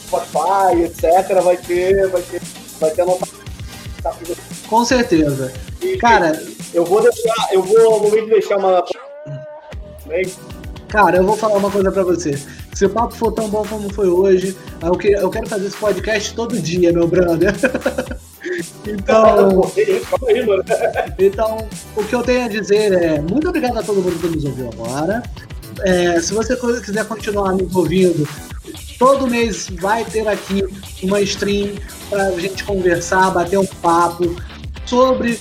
Spotify, 0.08 0.84
etc. 0.86 1.42
Vai 1.44 1.58
ter, 1.58 2.08
vai 2.10 2.22
ter, 2.22 2.42
vai 2.80 2.92
ter 2.92 3.02
anotado. 3.02 3.38
Com 4.68 4.86
certeza. 4.86 5.52
E, 5.82 5.98
Cara, 5.98 6.42
eu 6.78 6.86
vou 6.86 7.02
deixar, 7.02 7.50
eu 7.52 7.64
vou, 7.64 8.00
vou 8.00 8.28
deixar 8.28 8.58
uma. 8.58 8.86
Cara, 10.88 11.18
eu 11.18 11.24
vou 11.24 11.36
falar 11.36 11.58
uma 11.58 11.72
coisa 11.72 11.92
pra 11.92 12.04
você. 12.04 12.40
Se 12.76 12.86
o 12.86 12.90
papo 12.92 13.16
for 13.16 13.32
tão 13.32 13.50
bom 13.50 13.66
como 13.68 13.92
foi 13.92 14.08
hoje, 14.08 14.56
eu, 14.84 14.92
que, 14.92 15.08
eu 15.08 15.30
quero 15.32 15.50
fazer 15.50 15.66
esse 15.66 15.78
podcast 15.78 16.36
todo 16.36 16.62
dia, 16.62 16.94
meu 16.94 17.08
brother. 17.08 17.52
então, 18.86 19.72
então, 21.18 21.68
o 21.96 22.04
que 22.04 22.14
eu 22.14 22.22
tenho 22.22 22.46
a 22.46 22.48
dizer 22.48 22.94
é 22.94 23.20
muito 23.22 23.50
obrigado 23.50 23.80
a 23.80 23.84
todo 23.84 24.00
mundo 24.00 24.20
que 24.20 24.28
nos 24.28 24.46
ouviu 24.46 24.70
agora. 24.70 25.24
É, 25.82 26.20
se 26.20 26.32
você 26.32 26.56
quiser 26.56 27.06
continuar 27.06 27.54
nos 27.54 27.76
ouvindo, 27.76 28.28
todo 29.00 29.28
mês 29.28 29.68
vai 29.80 30.06
ter 30.06 30.28
aqui 30.28 30.64
uma 31.02 31.22
stream 31.22 31.74
para 32.08 32.28
a 32.28 32.40
gente 32.40 32.64
conversar, 32.64 33.32
bater 33.32 33.58
um 33.58 33.66
papo 33.66 34.36
sobre, 34.88 35.40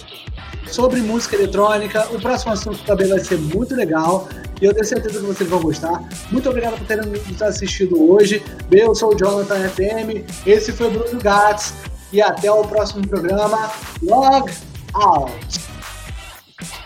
sobre 0.71 1.01
música 1.01 1.37
eletrônica. 1.37 2.07
O 2.12 2.21
próximo 2.21 2.53
assunto 2.53 2.83
também 2.85 3.09
vai 3.09 3.19
ser 3.19 3.39
muito 3.39 3.75
legal 3.75 4.29
e 4.61 4.64
eu 4.64 4.73
tenho 4.73 4.87
certeza 4.87 5.21
que 5.21 5.27
vocês 5.27 5.49
vão 5.49 5.61
gostar. 5.61 6.03
Muito 6.31 6.49
obrigado 6.49 6.79
por 6.79 6.87
terem 6.87 7.07
nos 7.07 7.43
assistido 7.43 8.11
hoje. 8.11 8.43
Eu 8.71 8.95
sou 8.95 9.14
o 9.14 9.17
Jonathan 9.17 9.69
FM, 9.69 10.25
esse 10.47 10.73
foi 10.73 10.89
o 10.89 10.91
Bruno 10.91 11.21
Gats 11.21 11.75
e 12.12 12.21
até 12.21 12.51
o 12.51 12.62
próximo 12.64 13.07
programa. 13.07 13.71
Log 14.03 14.51
out! 14.95 15.67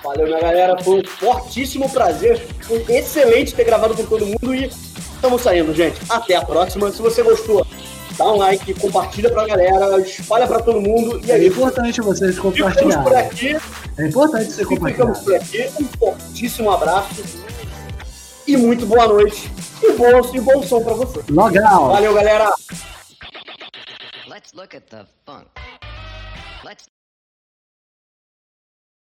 Valeu, 0.03 0.27
minha 0.27 0.41
galera. 0.41 0.83
Foi 0.83 1.01
um 1.01 1.05
fortíssimo 1.05 1.89
prazer. 1.91 2.39
Foi 2.63 2.85
excelente 2.89 3.55
ter 3.55 3.65
gravado 3.65 3.95
com 3.95 4.05
todo 4.05 4.27
mundo 4.27 4.55
e 4.55 4.65
estamos 4.65 5.43
saindo, 5.43 5.75
gente. 5.75 6.01
Até 6.09 6.37
a 6.37 6.45
próxima. 6.45 6.91
Se 6.91 7.03
você 7.03 7.23
gostou, 7.23 7.67
dá 8.17 8.33
um 8.33 8.37
like, 8.37 8.75
compartilha 8.75 9.31
pra 9.31 9.47
galera, 9.47 10.01
espalha 10.01 10.47
pra 10.47 10.61
todo 10.61 10.81
mundo. 10.81 11.21
E 11.25 11.31
é, 11.31 11.39
é 11.39 11.47
importante 11.47 12.01
vocês 12.01 12.39
compartilharem. 12.39 13.03
por 13.03 13.17
aqui. 13.17 13.57
É 13.99 14.07
importante 14.07 14.53
você 14.53 14.65
compartilhar. 14.65 15.15
Ficamos 15.15 15.19
por 15.21 15.35
aqui. 15.35 15.71
Um 15.81 15.85
fortíssimo 15.99 16.71
abraço. 16.71 17.23
E 18.47 18.57
muito 18.57 18.87
boa 18.87 19.07
noite. 19.07 19.51
E 19.83 19.93
bom, 19.93 20.35
e 20.35 20.41
bom 20.41 20.63
som 20.63 20.83
pra 20.83 20.95
você. 20.95 21.21
Legal. 21.29 21.89
Valeu, 21.89 22.15
galera. 22.15 22.53
Let's 24.29 24.53
look 24.55 24.77
at 24.77 24.89
the 24.91 25.07
funk. 25.25 25.47
Let's 26.65 26.87